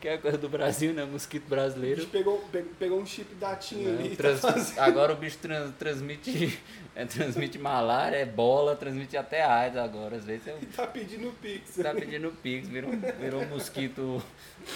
que 0.00 0.08
é 0.08 0.14
a 0.14 0.18
coisa 0.18 0.38
do 0.38 0.48
Brasil, 0.48 0.94
né? 0.94 1.04
Mosquito 1.04 1.44
A 1.46 1.48
brasileiro. 1.50 2.00
gente 2.00 2.10
pegou, 2.10 2.38
pe- 2.50 2.64
pegou 2.78 2.98
um 3.00 3.04
chip 3.06 3.34
da 3.34 3.54
TIM 3.54 3.86
ali. 3.86 4.10
tá 4.10 4.16
trans- 4.16 4.40
fazendo- 4.40 4.78
agora 4.80 5.12
o 5.12 5.16
bicho 5.16 5.36
trans- 5.38 5.74
transmite, 5.78 6.58
é, 6.96 7.04
transmite 7.04 7.58
malária, 7.58 8.16
é 8.16 8.24
bola, 8.24 8.74
transmite 8.76 9.16
até 9.16 9.42
AIDS 9.42 9.76
agora. 9.76 10.16
Às 10.16 10.24
vezes 10.24 10.46
eu 10.46 10.58
Tá 10.74 10.86
pedindo 10.86 11.30
pix. 11.40 11.76
tá 11.76 11.92
pedindo 11.92 12.30
pix, 12.42 12.66
virou, 12.68 12.90
virou 13.20 13.42
um 13.42 13.48
mosquito 13.48 14.22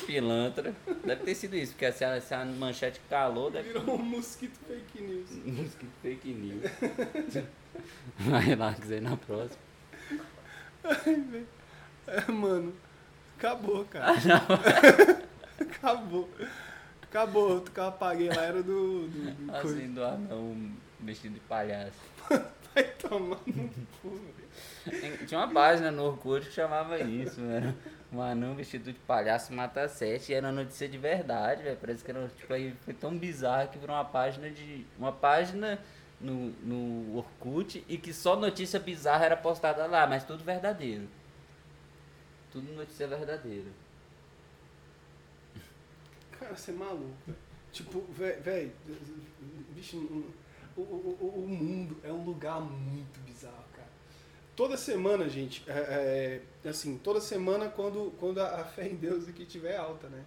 pilantra. 0.07 0.74
Deve 1.05 1.24
ter 1.24 1.34
sido 1.34 1.57
isso, 1.57 1.72
porque 1.72 1.90
se 1.93 2.05
a, 2.05 2.20
se 2.20 2.34
a 2.34 2.45
manchete 2.45 3.01
calou, 3.09 3.51
deve 3.51 3.68
Virou 3.72 3.95
um 3.97 4.03
mosquito 4.03 4.59
fake 4.68 5.03
news. 5.03 5.30
um 5.47 5.53
mosquito 5.62 5.90
fake 6.03 6.28
news. 6.28 7.45
Vai 8.18 8.55
lá, 8.55 8.74
quiser 8.74 9.01
na 9.01 9.16
próxima. 9.16 9.71
É, 12.06 12.30
mano. 12.30 12.74
Acabou, 13.38 13.84
cara. 13.84 14.12
Acabou. 15.60 16.28
Acabou. 17.02 17.50
Outro 17.50 17.72
que 17.72 17.80
eu 17.80 17.86
apaguei 17.86 18.28
lá 18.28 18.42
era 18.42 18.62
do. 18.62 19.08
do, 19.08 19.30
do 19.30 19.52
coisa. 19.60 19.78
Assim, 19.78 19.92
do 19.92 20.04
anão 20.04 20.72
vestido 21.00 21.34
de 21.34 21.40
palhaço. 21.40 21.98
Vai 22.74 22.84
tomar 22.84 23.38
no 23.46 23.68
cu, 24.00 24.10
velho. 24.84 25.26
Tinha 25.26 25.40
uma 25.40 25.52
página 25.52 25.90
no 25.90 26.04
Orkut 26.04 26.46
que 26.46 26.54
chamava 26.54 26.98
isso, 26.98 27.40
né? 27.40 27.74
Um 28.10 28.20
anão 28.20 28.54
vestido 28.54 28.92
de 28.92 28.98
palhaço 29.00 29.52
mata 29.52 29.86
sete 29.88 30.32
e 30.32 30.34
era 30.34 30.50
notícia 30.50 30.88
de 30.88 30.96
verdade, 30.96 31.62
velho. 31.62 31.76
Parece 31.78 32.02
que 32.02 32.10
era, 32.10 32.28
tipo, 32.28 32.52
aí 32.52 32.74
foi 32.84 32.94
tão 32.94 33.16
bizarro 33.16 33.68
que 33.68 33.78
virou 33.78 33.94
uma 33.94 34.04
página 34.04 34.48
de. 34.50 34.86
Uma 34.98 35.12
página 35.12 35.78
no, 36.22 36.50
no 36.62 37.16
Orkut 37.18 37.84
e 37.88 37.98
que 37.98 38.12
só 38.12 38.36
notícia 38.36 38.78
bizarra 38.78 39.24
era 39.24 39.36
postada 39.36 39.86
lá, 39.86 40.06
mas 40.06 40.24
tudo 40.24 40.44
verdadeiro. 40.44 41.08
Tudo 42.50 42.72
notícia 42.72 43.06
verdadeira. 43.08 43.68
Cara, 46.38 46.54
você 46.56 46.70
é 46.70 46.74
maluco. 46.74 47.32
Tipo, 47.72 48.00
velho. 48.12 48.72
Bicho, 49.74 49.96
o, 50.76 50.80
o, 50.80 50.82
o- 50.82 51.48
mundo 51.48 51.96
é 52.02 52.12
um 52.12 52.24
lugar 52.24 52.60
muito 52.60 53.20
bizarro, 53.20 53.64
cara. 53.74 53.88
Toda 54.54 54.76
semana, 54.76 55.28
gente, 55.28 55.64
é, 55.66 56.42
é, 56.64 56.68
assim, 56.68 56.98
toda 56.98 57.20
semana 57.20 57.68
quando, 57.68 58.12
quando 58.18 58.40
a, 58.40 58.64
fé 58.64 58.86
em 58.88 58.96
Deus 58.96 59.28
aqui 59.28 59.42
estiver 59.42 59.76
alta, 59.76 60.08
né? 60.08 60.24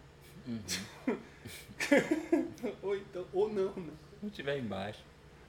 Uhum. 0.47 1.17
ou 2.81 2.95
então, 2.95 3.25
ou 3.31 3.49
não, 3.49 3.73
né? 3.75 3.93
Não 4.21 4.29
tiver 4.29 4.57
embaixo. 4.57 5.03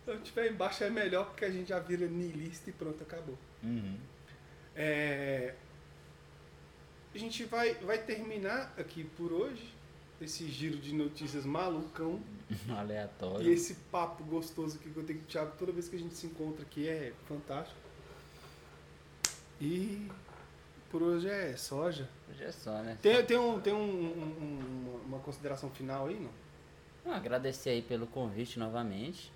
Se 0.07 0.11
eu 0.13 0.17
estiver 0.23 0.51
embaixo 0.53 0.85
é 0.85 0.89
melhor 0.89 1.27
porque 1.27 1.45
a 1.45 1.51
gente 1.51 1.69
já 1.71 1.79
vira 1.81 2.07
niilista 2.07 2.71
e 2.71 2.73
pronto, 2.73 3.03
acabou. 3.03 3.37
Uhum. 3.63 3.99
É, 4.77 5.53
a 7.15 7.19
gente 7.19 7.45
vai, 7.45 7.75
vai 7.75 7.99
terminar 7.99 8.73
aqui 8.79 9.03
por 9.03 9.33
hoje 9.33 9.75
esse 10.21 10.47
giro 10.49 10.77
de 10.79 10.95
notícias 10.95 11.45
malucão 11.45 12.21
Aleatório. 12.71 13.47
e 13.51 13.53
esse 13.53 13.75
papo 13.91 14.23
gostoso 14.25 14.79
que 14.79 14.95
eu 14.97 15.03
tenho 15.05 15.19
com 15.19 15.25
o 15.25 15.29
Thiago 15.29 15.53
toda 15.59 15.73
vez 15.73 15.89
que 15.89 15.97
a 15.97 15.99
gente 15.99 16.15
se 16.15 16.27
encontra 16.27 16.63
aqui 16.63 16.89
é 16.89 17.13
fantástico. 17.29 17.77
E 19.61 20.09
por 20.91 21.03
hoje 21.03 21.29
é 21.29 21.57
soja. 21.57 22.09
Hoje 22.31 22.45
é 22.45 22.53
só, 22.53 22.71
né? 22.83 22.97
Tem, 23.03 23.25
tem, 23.25 23.37
um, 23.39 23.61
tem 23.61 23.73
um, 23.75 23.79
um- 23.79 24.23
um- 24.41 25.01
uma- 25.07 25.19
consideração 25.19 25.69
final 25.71 26.07
aí, 26.07 26.15
não? 26.21 26.31
Então, 27.01 27.13
agradecer 27.13 27.71
aí 27.71 27.83
pelo 27.83 28.07
convite 28.07 28.59
novamente. 28.59 29.33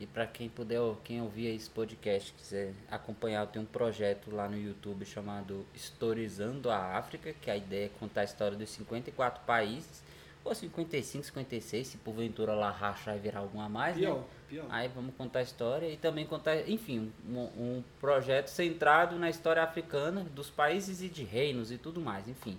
E 0.00 0.06
para 0.06 0.26
quem 0.26 0.48
puder, 0.48 0.80
quem 1.02 1.20
ouvir 1.20 1.54
esse 1.54 1.68
podcast, 1.68 2.32
quiser 2.32 2.72
acompanhar, 2.88 3.42
eu 3.42 3.46
tenho 3.48 3.64
um 3.64 3.68
projeto 3.68 4.30
lá 4.30 4.48
no 4.48 4.56
YouTube 4.56 5.04
chamado 5.04 5.66
Historizando 5.74 6.70
a 6.70 6.96
África, 6.96 7.32
que 7.32 7.50
a 7.50 7.56
ideia 7.56 7.86
é 7.86 7.90
contar 7.98 8.20
a 8.20 8.24
história 8.24 8.56
dos 8.56 8.70
54 8.70 9.42
países, 9.44 10.04
ou 10.44 10.54
55, 10.54 11.24
56, 11.26 11.86
se 11.86 11.98
porventura 11.98 12.54
lá 12.54 12.70
rachar 12.70 13.16
e 13.16 13.18
virar 13.18 13.40
algum 13.40 13.60
a 13.60 13.68
mais, 13.68 13.96
né? 13.96 14.02
Pior, 14.02 14.24
pior. 14.48 14.66
Aí 14.70 14.88
vamos 14.88 15.14
contar 15.16 15.40
a 15.40 15.42
história 15.42 15.90
e 15.90 15.96
também 15.96 16.24
contar, 16.24 16.68
enfim, 16.68 17.12
um, 17.28 17.38
um 17.38 17.84
projeto 18.00 18.48
centrado 18.48 19.18
na 19.18 19.28
história 19.28 19.62
africana, 19.62 20.24
dos 20.32 20.48
países 20.48 21.02
e 21.02 21.08
de 21.08 21.24
reinos 21.24 21.72
e 21.72 21.76
tudo 21.76 22.00
mais, 22.00 22.28
enfim. 22.28 22.56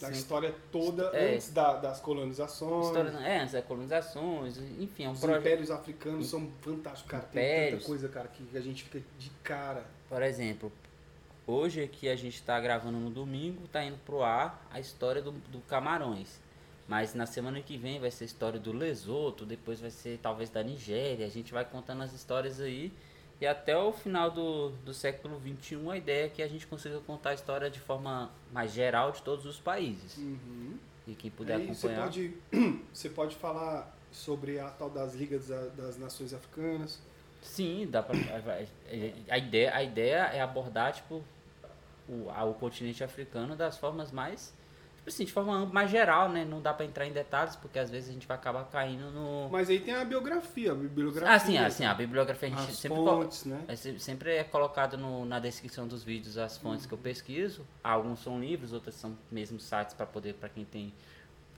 Da 0.00 0.06
Sem- 0.08 0.16
história 0.16 0.54
toda, 0.72 1.04
É. 1.14 1.34
antes 1.34 1.50
da- 1.52 1.76
das 1.76 2.00
colonizações. 2.00 2.86
História, 2.86 3.10
é, 3.20 3.40
antes 3.40 3.52
das 3.52 3.64
colonizações, 3.66 4.56
enfim, 4.78 5.04
é 5.04 5.08
um 5.08 5.12
Os 5.12 5.20
projeto. 5.20 5.40
impérios 5.40 5.70
africanos 5.70 6.26
são 6.26 6.50
fantásticos, 6.62 7.10
cara. 7.10 7.24
Tem 7.24 7.42
Impérios. 7.42 7.72
tanta 7.80 7.86
coisa, 7.86 8.08
cara, 8.08 8.28
que 8.28 8.56
a 8.56 8.60
gente 8.62 8.84
fica 8.84 9.02
de 9.18 9.30
cara. 9.42 9.84
Por 10.08 10.22
exemplo, 10.22 10.72
hoje 11.46 11.82
aqui 11.82 12.08
a 12.08 12.16
gente 12.16 12.36
está 12.36 12.58
gravando 12.58 12.98
no 12.98 13.10
domingo, 13.10 13.68
tá 13.68 13.84
indo 13.84 13.98
pro 14.06 14.22
ar 14.22 14.66
a 14.70 14.80
história 14.80 15.20
do, 15.20 15.32
do 15.32 15.60
Camarões. 15.68 16.40
Mas 16.88 17.14
na 17.14 17.26
semana 17.26 17.60
que 17.60 17.76
vem 17.76 18.00
vai 18.00 18.10
ser 18.10 18.24
a 18.24 18.26
história 18.26 18.58
do 18.58 18.72
Lesoto, 18.72 19.44
depois 19.44 19.80
vai 19.80 19.90
ser 19.90 20.18
talvez 20.22 20.48
da 20.50 20.62
Nigéria. 20.62 21.26
A 21.26 21.30
gente 21.30 21.52
vai 21.52 21.64
contando 21.64 22.02
as 22.02 22.12
histórias 22.12 22.58
aí. 22.60 22.90
E 23.40 23.46
até 23.46 23.76
o 23.76 23.90
final 23.92 24.30
do, 24.30 24.68
do 24.84 24.92
século 24.92 25.40
XXI 25.40 25.88
a 25.90 25.96
ideia 25.96 26.26
é 26.26 26.28
que 26.28 26.42
a 26.42 26.48
gente 26.48 26.66
consiga 26.66 27.00
contar 27.00 27.30
a 27.30 27.34
história 27.34 27.70
de 27.70 27.80
forma 27.80 28.30
mais 28.52 28.72
geral 28.72 29.12
de 29.12 29.22
todos 29.22 29.46
os 29.46 29.58
países. 29.58 30.18
Uhum. 30.18 30.76
E 31.06 31.14
quem 31.14 31.30
puder 31.30 31.56
Aí 31.56 31.66
você 31.66 31.86
acompanhar. 31.86 32.04
pode, 32.04 32.36
você 32.92 33.08
pode 33.08 33.34
falar 33.36 33.96
sobre 34.12 34.58
a 34.58 34.68
tal 34.68 34.90
das 34.90 35.14
ligas 35.14 35.46
da- 35.48 35.68
das 35.68 35.96
nações 35.98 36.34
africanas. 36.34 37.00
Sim, 37.40 37.88
dá 37.90 38.02
pra. 38.02 38.14
A 39.30 39.38
ideia, 39.38 39.74
a 39.74 39.82
ideia 39.82 40.16
é 40.26 40.42
abordar, 40.42 40.92
tipo, 40.92 41.24
o, 42.06 42.28
a- 42.28 42.44
o 42.44 42.52
continente 42.52 43.02
africano 43.02 43.56
das 43.56 43.78
formas 43.78 44.12
mais. 44.12 44.52
Assim, 45.06 45.24
de 45.24 45.32
forma 45.32 45.64
mais 45.66 45.90
geral, 45.90 46.28
né? 46.28 46.44
Não 46.44 46.60
dá 46.60 46.72
pra 46.74 46.84
entrar 46.84 47.06
em 47.06 47.12
detalhes, 47.12 47.56
porque 47.56 47.78
às 47.78 47.90
vezes 47.90 48.10
a 48.10 48.12
gente 48.12 48.26
vai 48.26 48.36
acabar 48.36 48.64
caindo 48.64 49.10
no. 49.10 49.48
Mas 49.50 49.68
aí 49.70 49.80
tem 49.80 49.94
a 49.94 50.04
biografia, 50.04 50.72
a 50.72 50.74
bibliografia. 50.74 51.28
Ah, 51.34 51.38
sim, 51.38 51.56
assim, 51.58 51.84
a 51.84 51.94
bibliografia 51.94 52.48
a 52.48 52.50
gente 52.50 52.70
as 52.70 52.76
sempre, 52.76 52.98
fontes, 52.98 53.44
né? 53.44 53.64
é 53.66 53.74
se- 53.76 53.98
sempre 53.98 54.36
é 54.36 54.44
colocado 54.44 54.96
no- 54.98 55.24
na 55.24 55.38
descrição 55.40 55.88
dos 55.88 56.04
vídeos 56.04 56.36
as 56.38 56.56
fontes 56.58 56.86
que 56.86 56.92
eu 56.92 56.98
pesquiso. 56.98 57.66
Alguns 57.82 58.20
são 58.22 58.38
livros, 58.38 58.72
outras 58.72 58.94
são 58.94 59.16
mesmo 59.30 59.58
sites 59.58 59.94
para 59.94 60.06
poder, 60.06 60.34
para 60.34 60.48
quem 60.48 60.64
tem 60.64 60.92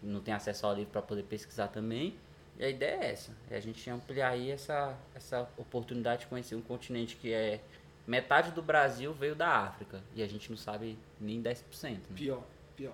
não 0.03 0.21
tem 0.21 0.35
acesso 0.35 0.67
ao 0.67 0.75
livro 0.75 0.91
para 0.91 1.03
poder 1.03 1.23
pesquisar 1.23 1.69
também. 1.69 2.17
E 2.59 2.65
a 2.65 2.69
ideia 2.69 2.99
é 3.05 3.13
essa, 3.13 3.33
é 3.51 3.57
a 3.57 3.61
gente 3.61 3.89
ampliar 3.89 4.31
aí 4.31 4.51
essa, 4.51 4.97
essa 5.15 5.49
oportunidade 5.57 6.23
de 6.23 6.27
conhecer 6.27 6.55
um 6.57 6.61
continente 6.61 7.15
que 7.17 7.33
é 7.33 7.61
metade 8.07 8.51
do 8.51 8.61
Brasil 8.61 9.13
veio 9.13 9.35
da 9.37 9.49
África 9.49 10.03
e 10.15 10.23
a 10.23 10.27
gente 10.29 10.51
não 10.51 10.57
sabe 10.57 10.99
nem 11.21 11.41
10%. 11.41 11.93
Né? 11.93 11.99
Pior, 12.17 12.43
pior. 12.77 12.93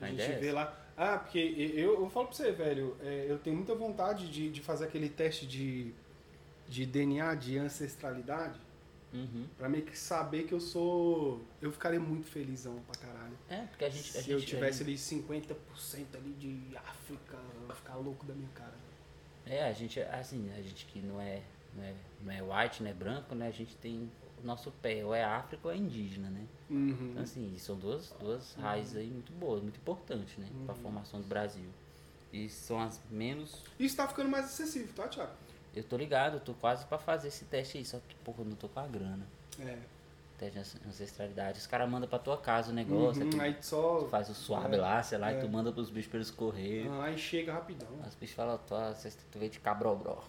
A, 0.00 0.04
A 0.04 0.08
gente 0.08 0.14
ideia 0.22 0.32
é 0.36 0.38
vê 0.40 0.52
lá. 0.52 0.80
Ah, 0.96 1.18
porque 1.18 1.38
eu, 1.38 2.00
eu 2.02 2.10
falo 2.10 2.26
pra 2.28 2.36
você, 2.36 2.52
velho, 2.52 2.96
é, 3.02 3.26
eu 3.28 3.38
tenho 3.38 3.56
muita 3.56 3.74
vontade 3.74 4.30
de, 4.30 4.48
de 4.50 4.60
fazer 4.60 4.84
aquele 4.84 5.08
teste 5.08 5.46
de, 5.46 5.92
de 6.68 6.86
DNA, 6.86 7.34
de 7.34 7.58
ancestralidade, 7.58 8.60
Uhum. 9.12 9.46
pra 9.56 9.68
meio 9.68 9.84
que 9.84 9.96
saber 9.96 10.42
que 10.42 10.52
eu 10.52 10.58
sou. 10.60 11.40
Eu 11.62 11.70
ficaria 11.70 12.00
muito 12.00 12.26
felizão 12.26 12.80
pra 12.80 13.00
caralho. 13.00 13.38
É, 13.48 13.58
porque 13.66 13.84
a 13.84 13.88
gente. 13.88 14.16
a 14.18 14.22
Se 14.22 14.30
eu 14.30 14.38
gente- 14.40 14.48
tivesse 14.48 14.82
ali 14.82 14.96
50% 14.96 15.54
ali 16.16 16.32
de 16.32 16.76
África, 16.76 17.36
eu 17.60 17.68
ia 17.68 17.74
ficar 17.74 17.94
louco 17.94 18.26
da 18.26 18.34
minha 18.34 18.48
cara. 18.54 18.74
É, 19.46 19.64
a 19.68 19.72
gente, 19.72 20.00
assim, 20.00 20.50
a 20.56 20.60
gente 20.60 20.86
que 20.86 20.98
não 21.00 21.20
é, 21.20 21.42
não 21.76 21.84
é, 21.84 21.94
não 22.22 22.32
é 22.32 22.62
white, 22.64 22.82
não 22.82 22.90
é 22.90 22.94
branco, 22.94 23.34
né? 23.36 23.46
A 23.46 23.52
gente 23.52 23.76
tem 23.76 24.10
nosso 24.46 24.70
pé, 24.82 25.04
ou 25.04 25.14
é 25.14 25.24
África 25.24 25.68
ou 25.68 25.72
é 25.74 25.76
indígena, 25.76 26.28
né? 26.30 26.44
Uhum. 26.70 27.10
Então, 27.10 27.22
assim, 27.22 27.54
são 27.58 27.76
duas, 27.76 28.10
duas 28.20 28.54
raízes 28.54 28.96
aí 28.96 29.06
muito 29.08 29.32
boas, 29.32 29.62
muito 29.62 29.76
importantes, 29.76 30.36
né? 30.38 30.46
Pra 30.66 30.74
Uhum. 30.74 30.80
formação 30.82 31.20
do 31.20 31.26
Brasil. 31.26 31.68
E 32.32 32.48
são 32.48 32.80
as 32.80 33.00
menos. 33.10 33.62
Isso 33.78 33.96
tá 33.96 34.08
ficando 34.08 34.28
mais 34.28 34.46
acessível, 34.46 34.92
tá, 34.94 35.06
Thiago? 35.08 35.32
Eu 35.74 35.82
tô 35.84 35.96
ligado, 35.96 36.34
eu 36.34 36.40
tô 36.40 36.54
quase 36.54 36.84
pra 36.86 36.98
fazer 36.98 37.28
esse 37.28 37.44
teste 37.44 37.78
aí, 37.78 37.84
só 37.84 37.98
que, 37.98 38.14
porra, 38.16 38.38
eu 38.40 38.44
não 38.44 38.56
tô 38.56 38.68
com 38.68 38.80
a 38.80 38.86
grana. 38.86 39.26
É. 39.60 39.76
Teste 40.38 40.78
de 40.80 40.88
ancestralidade. 40.88 41.58
Os 41.60 41.66
caras 41.66 41.88
mandam 41.88 42.08
pra 42.08 42.18
tua 42.18 42.36
casa 42.36 42.72
o 42.72 42.74
negócio, 42.74 43.22
Uhum, 43.22 43.30
tu, 43.30 43.40
aí 43.40 43.56
só. 43.60 44.00
tu 44.00 44.08
faz 44.08 44.28
o 44.28 44.34
swab 44.34 44.72
é, 44.74 44.76
lá, 44.76 45.00
sei 45.02 45.16
lá, 45.18 45.32
é. 45.32 45.38
e 45.38 45.40
tu 45.40 45.48
manda 45.48 45.70
pros 45.72 45.90
bichos 45.90 46.10
pelos 46.10 46.30
correios. 46.30 46.92
Ah, 46.92 47.04
Aí 47.04 47.16
chega 47.18 47.52
rapidão. 47.52 47.86
Os 48.06 48.14
bichos 48.16 48.34
falam, 48.34 48.58
ancestra- 48.90 49.24
tu 49.30 49.38
veio 49.38 49.50
de 49.50 49.60
cabrobró. 49.60 50.22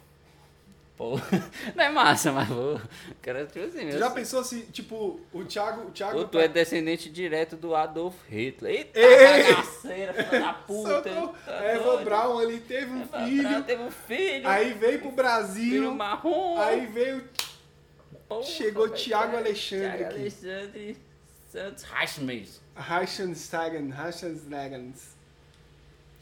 Pô, 0.98 1.20
não 1.76 1.84
é 1.84 1.90
massa, 1.90 2.32
mas 2.32 2.48
vou. 2.48 2.80
Quero, 3.22 3.46
tipo 3.48 3.66
assim, 3.66 3.92
já 3.92 4.10
pensou 4.10 4.44
se, 4.46 4.62
tipo, 4.68 5.20
o 5.34 5.44
Thiago. 5.44 5.88
O 5.88 5.92
Thiago 5.92 6.20
Ou 6.20 6.26
tu 6.28 6.40
é 6.40 6.48
descendente 6.48 7.10
direto 7.10 7.58
do 7.58 7.76
Adolf 7.76 8.16
Hitler. 8.30 8.74
Eita, 8.76 9.00
Ei! 9.00 9.44
bagaceira, 9.54 10.14
filha 10.14 10.40
da 10.40 10.54
puta. 10.66 11.04
Socorro. 11.04 11.36
tá 11.46 11.52
Eva 11.52 11.84
doido? 11.84 12.06
Brown 12.06 12.40
ali 12.40 12.60
teve 12.62 12.92
um 12.92 13.02
Eva 13.02 13.26
filho. 13.26 13.44
Braun 13.50 13.64
teve 13.64 13.84
um 13.84 13.92
filho. 13.92 14.48
Aí 14.48 14.74
veio 14.74 15.00
pro 15.00 15.10
filho 15.10 15.16
Brasil. 15.16 15.94
marrom. 15.94 16.58
Aí 16.62 16.86
veio. 16.86 17.28
Porra, 18.30 18.44
chegou 18.44 18.90
Thiago 18.90 19.36
Alexandre 19.36 19.98
Thiago 19.98 20.04
aqui. 20.06 20.20
Alexandre 20.22 20.98
Santos 21.52 21.84
Reichmeister. 21.84 22.62
Reichenstagen, 22.76 23.90
Reichenstagens. 23.90 25.16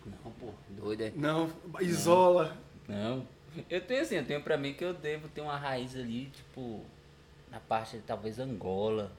Não, 0.05 0.31
pô, 0.31 0.47
doido, 0.69 1.01
é. 1.03 1.11
Não, 1.15 1.49
Isola. 1.79 2.57
Não. 2.87 3.25
Eu 3.69 3.81
tenho 3.81 4.01
assim, 4.01 4.15
eu 4.15 4.25
tenho 4.25 4.41
pra 4.41 4.57
mim 4.57 4.73
que 4.73 4.83
eu 4.83 4.93
devo 4.93 5.27
ter 5.29 5.41
uma 5.41 5.57
raiz 5.57 5.95
ali, 5.95 6.25
tipo, 6.27 6.81
na 7.51 7.59
parte 7.59 7.97
de 7.97 8.03
talvez 8.03 8.39
Angola. 8.39 9.11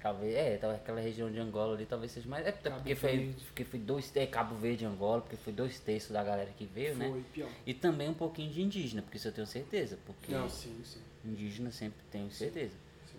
Talvez, 0.00 0.34
é, 0.34 0.56
talvez 0.56 0.82
aquela 0.82 1.00
região 1.00 1.30
de 1.30 1.38
Angola 1.38 1.74
ali 1.76 1.86
talvez 1.86 2.10
seja 2.10 2.28
mais. 2.28 2.44
É 2.44 2.50
Cabo 2.50 2.76
porque 2.76 2.94
foi, 2.96 3.34
porque 3.46 3.64
foi 3.64 3.78
dois. 3.78 4.10
É 4.16 4.26
Cabo 4.26 4.56
Verde 4.56 4.84
Angola, 4.84 5.20
porque 5.22 5.36
foi 5.36 5.52
dois 5.52 5.78
terços 5.78 6.10
da 6.10 6.24
galera 6.24 6.50
que 6.58 6.64
veio, 6.64 6.96
né? 6.96 7.08
Foi, 7.08 7.22
pior. 7.32 7.48
E 7.64 7.72
também 7.72 8.08
um 8.08 8.14
pouquinho 8.14 8.50
de 8.50 8.60
indígena, 8.62 9.00
porque 9.02 9.16
isso 9.16 9.28
eu 9.28 9.32
tenho 9.32 9.46
certeza. 9.46 9.96
Porque 10.04 10.32
Não, 10.32 10.48
sim, 10.48 10.76
sim. 10.84 10.98
indígena 11.24 11.70
sempre 11.70 12.00
tenho 12.10 12.28
certeza. 12.32 12.72
sim. 13.06 13.16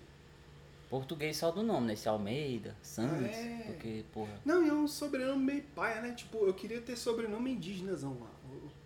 Português 0.89 1.37
só 1.37 1.51
do 1.51 1.63
nome, 1.63 1.87
né? 1.87 1.93
Esse 1.93 2.09
Almeida, 2.09 2.75
Santos, 2.83 3.33
É. 3.33 3.63
porque, 3.65 4.03
porra. 4.13 4.33
Não, 4.43 4.63
e 4.65 4.69
é 4.69 4.73
um 4.73 4.87
sobrenome 4.87 5.41
meio 5.43 5.63
paia, 5.73 6.01
né? 6.01 6.13
Tipo, 6.13 6.45
eu 6.45 6.53
queria 6.53 6.81
ter 6.81 6.97
sobrenome 6.97 7.51
indígenazão 7.53 8.17
lá. 8.19 8.29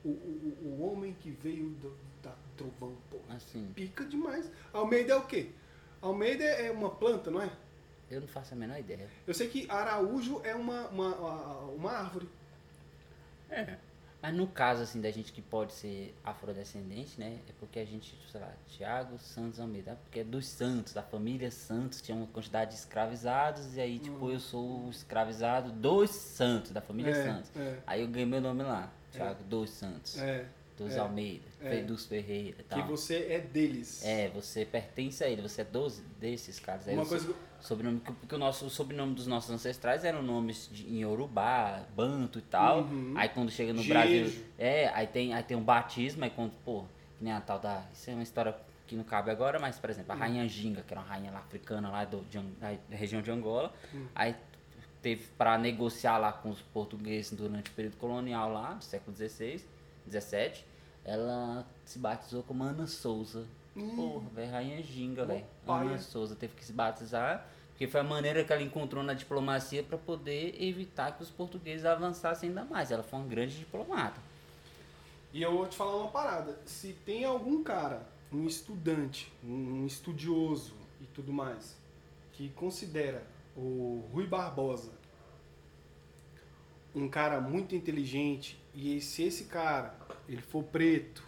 O, 0.07 0.09
o, 0.09 0.57
o, 0.63 0.87
homem 0.87 1.13
que 1.19 1.31
veio 1.31 1.69
do, 1.81 1.93
da 2.23 2.33
trovão, 2.55 2.95
pô. 3.09 3.17
Assim, 3.29 3.69
Pica 3.75 4.05
demais. 4.05 4.49
Almeida 4.71 5.13
é 5.13 5.15
o 5.17 5.25
quê? 5.25 5.49
Almeida 6.01 6.43
é 6.43 6.71
uma 6.71 6.89
planta, 6.89 7.29
não 7.29 7.41
é? 7.41 7.51
eu 8.09 8.21
não 8.21 8.27
faço 8.27 8.53
a 8.53 8.57
menor 8.57 8.79
ideia. 8.79 9.09
Eu 9.25 9.33
sei 9.33 9.49
que 9.49 9.69
Araújo 9.69 10.41
é 10.43 10.55
uma, 10.55 10.87
uma, 10.87 11.15
uma 11.75 11.91
árvore. 11.91 12.29
É. 13.49 13.77
Mas 14.21 14.33
no 14.33 14.47
caso, 14.47 14.81
assim, 14.81 14.99
da 14.99 15.11
gente 15.11 15.31
que 15.31 15.41
pode 15.41 15.73
ser 15.73 16.15
afrodescendente, 16.23 17.19
né? 17.19 17.39
É 17.47 17.51
porque 17.59 17.79
a 17.79 17.85
gente, 17.85 18.17
sei 18.31 18.41
lá, 18.41 18.51
Tiago 18.67 19.19
Santos 19.19 19.59
Almeida, 19.59 19.97
porque 20.03 20.21
é 20.21 20.23
dos 20.23 20.47
Santos, 20.47 20.93
da 20.93 21.03
família 21.03 21.51
Santos, 21.51 22.01
tinha 22.01 22.17
uma 22.17 22.25
quantidade 22.27 22.71
de 22.71 22.77
escravizados, 22.77 23.75
e 23.75 23.81
aí, 23.81 23.99
tipo, 23.99 24.31
eu 24.31 24.39
sou 24.39 24.87
o 24.87 24.89
escravizado 24.89 25.71
dos 25.71 26.09
Santos, 26.09 26.71
da 26.71 26.81
família 26.81 27.11
É, 27.11 27.23
Santos. 27.25 27.51
é. 27.55 27.77
Aí 27.85 28.01
eu 28.01 28.07
ganhei 28.07 28.25
meu 28.25 28.41
nome 28.41 28.63
lá, 28.63 28.91
Tiago 29.11 29.43
dos 29.45 29.69
Santos, 29.71 30.17
É. 30.19 30.45
dos 30.77 30.93
é, 30.95 30.99
Almeida, 30.99 31.45
é. 31.61 31.81
Dos 31.81 32.05
Ferreira 32.05 32.57
e 32.59 32.63
Que 32.63 32.69
tal. 32.69 32.87
você 32.87 33.27
é 33.29 33.39
deles. 33.39 34.03
É, 34.05 34.29
você 34.29 34.65
pertence 34.65 35.23
a 35.23 35.27
ele, 35.29 35.41
você 35.41 35.61
é 35.61 35.65
dos 35.65 35.99
desses 36.19 36.59
caras. 36.59 36.87
Aí 36.87 36.93
Uma 36.95 37.05
coisa 37.05 37.33
sobrenome, 37.59 37.99
que- 37.99 38.11
porque 38.13 38.35
o, 38.35 38.37
nosso, 38.37 38.65
o 38.65 38.69
sobrenome 38.69 39.15
dos 39.15 39.25
nossos 39.27 39.49
ancestrais 39.49 40.03
eram 40.05 40.21
nomes 40.21 40.69
de, 40.71 40.85
em 40.87 40.99
Yorubá, 41.01 41.83
Banto 41.95 42.37
e 42.39 42.41
tal. 42.43 42.81
Uhum. 42.83 43.13
Aí 43.17 43.29
quando 43.29 43.49
chega 43.49 43.73
no 43.73 43.81
Jejo. 43.81 43.93
Brasil. 43.93 44.45
É, 44.57 44.89
aí 44.89 45.07
tem, 45.07 45.33
aí 45.33 45.41
tem 45.43 45.57
um 45.57 45.63
batismo, 45.63 46.23
aí 46.23 46.29
quando, 46.29 46.51
pô, 46.63 46.83
que 47.17 47.23
nem 47.23 47.33
a 47.33 47.41
tal 47.41 47.57
da. 47.59 47.83
Isso 47.93 48.09
é 48.09 48.13
uma 48.13 48.21
história 48.23 48.55
que 48.85 48.95
não 48.95 49.03
cabe 49.03 49.29
agora, 49.31 49.59
mas, 49.59 49.77
por 49.79 49.89
exemplo, 49.89 50.13
a 50.13 50.15
Hum. 50.15 50.19
rainha 50.19 50.47
Ginga, 50.47 50.81
que 50.81 50.93
era 50.93 51.01
uma 51.01 51.07
rainha 51.09 51.29
lá 51.31 51.39
africana 51.39 51.89
lá 51.89 52.05
do, 52.05 52.21
de, 52.29 52.39
da 52.39 52.69
região 52.95 53.21
de 53.21 53.29
Angola, 53.31 53.73
Hum. 53.93 54.05
aí 54.15 54.33
teve 55.07 55.27
para 55.37 55.57
negociar 55.57 56.17
lá 56.17 56.33
com 56.33 56.49
os 56.49 56.61
portugueses 56.61 57.31
durante 57.31 57.71
o 57.71 57.73
período 57.73 57.95
colonial 57.95 58.51
lá, 58.51 58.73
do 58.73 58.83
século 58.83 59.15
XVI, 59.15 59.63
XVII, 60.05 60.65
ela 61.05 61.65
se 61.85 61.97
batizou 61.97 62.43
como 62.43 62.65
Ana 62.65 62.85
Souza. 62.87 63.45
Porra, 63.73 64.27
velho, 64.35 64.51
rainha 64.51 64.83
Ginga, 64.83 65.23
velho. 65.25 65.45
Ana 65.65 65.97
Souza 65.99 66.35
teve 66.35 66.55
que 66.55 66.65
se 66.65 66.73
batizar, 66.73 67.47
porque 67.69 67.87
foi 67.87 68.01
a 68.01 68.03
maneira 68.03 68.43
que 68.43 68.51
ela 68.51 68.61
encontrou 68.61 69.01
na 69.01 69.13
diplomacia 69.13 69.81
para 69.81 69.97
poder 69.97 70.61
evitar 70.61 71.15
que 71.15 71.23
os 71.23 71.29
portugueses 71.29 71.85
avançassem 71.85 72.49
ainda 72.49 72.65
mais. 72.65 72.91
Ela 72.91 73.03
foi 73.03 73.19
uma 73.19 73.27
grande 73.27 73.57
diplomata. 73.57 74.19
E 75.31 75.41
eu 75.41 75.55
vou 75.55 75.67
te 75.67 75.77
falar 75.77 75.95
uma 75.95 76.11
parada. 76.11 76.59
Se 76.65 76.91
tem 77.05 77.23
algum 77.23 77.63
cara, 77.63 78.05
um 78.33 78.45
estudante, 78.45 79.31
um 79.41 79.85
estudioso 79.85 80.73
e 80.99 81.05
tudo 81.05 81.31
mais, 81.31 81.77
que 82.33 82.49
considera 82.49 83.23
o 83.55 84.03
Rui 84.11 84.27
Barbosa 84.27 84.96
um 86.97 87.09
cara 87.09 87.39
muito 87.39 87.75
inteligente 87.75 88.59
e 88.73 88.99
se 89.01 89.23
esse 89.23 89.45
cara 89.45 89.93
ele 90.27 90.41
for 90.41 90.63
preto 90.63 91.23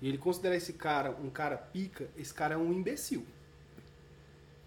e 0.00 0.08
ele 0.08 0.18
considerar 0.18 0.56
esse 0.56 0.72
cara 0.72 1.10
um 1.12 1.30
cara 1.30 1.56
pica, 1.56 2.08
esse 2.16 2.32
cara 2.32 2.54
é 2.54 2.56
um 2.58 2.72
imbecil. 2.72 3.24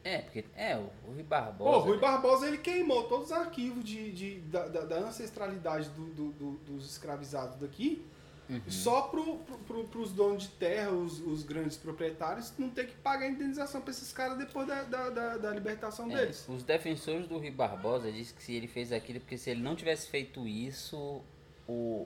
É, 0.03 0.19
porque 0.19 0.45
é, 0.55 0.77
o 0.77 0.81
o 1.07 1.13
Rui 1.13 1.23
Barbosa. 1.23 1.71
Pô, 1.71 1.79
Rui 1.79 1.97
Barbosa 1.97 2.47
ele 2.47 2.59
queimou 2.59 3.03
todos 3.05 3.25
os 3.27 3.31
arquivos 3.31 3.83
de, 3.83 4.11
de- 4.11 4.39
da, 4.41 4.67
da- 4.67 4.85
da 4.85 4.97
ancestralidade 4.99 5.89
do- 5.89 6.05
do- 6.13 6.31
do- 6.33 6.51
dos 6.65 6.85
escravizados 6.91 7.55
daqui 7.57 8.05
Uhum. 8.47 8.61
só 8.67 9.01
pro, 9.03 9.37
pro, 9.37 9.57
pro, 9.59 9.83
pros 9.85 10.11
donos 10.11 10.43
de 10.43 10.49
terra, 10.49 10.91
os, 10.91 11.19
os 11.19 11.41
grandes 11.43 11.77
proprietários, 11.77 12.53
não 12.59 12.69
ter 12.69 12.85
que 12.87 12.93
pagar 12.97 13.27
indenização 13.27 13.81
pra 13.81 13.89
esses 13.91 14.13
caras 14.13 14.37
depois 14.37 14.67
da, 14.67 14.83
da, 14.83 15.09
da, 15.09 15.37
da 15.37 15.51
libertação 15.51 16.11
É, 16.11 16.15
deles. 16.17 16.45
os 16.47 16.61
defensores 16.63 17.27
do 17.27 17.37
Rui 17.39 17.49
Barbosa 17.49 18.11
dizem 18.11 18.35
que 18.35 18.43
se 18.43 18.53
ele 18.53 18.67
fez 18.67 18.91
aquilo, 18.91 19.19
porque 19.19 19.37
se 19.37 19.49
ele 19.49 19.61
não 19.63 19.75
tivesse 19.75 20.07
feito 20.09 20.47
isso, 20.47 21.21
o, 21.67 22.05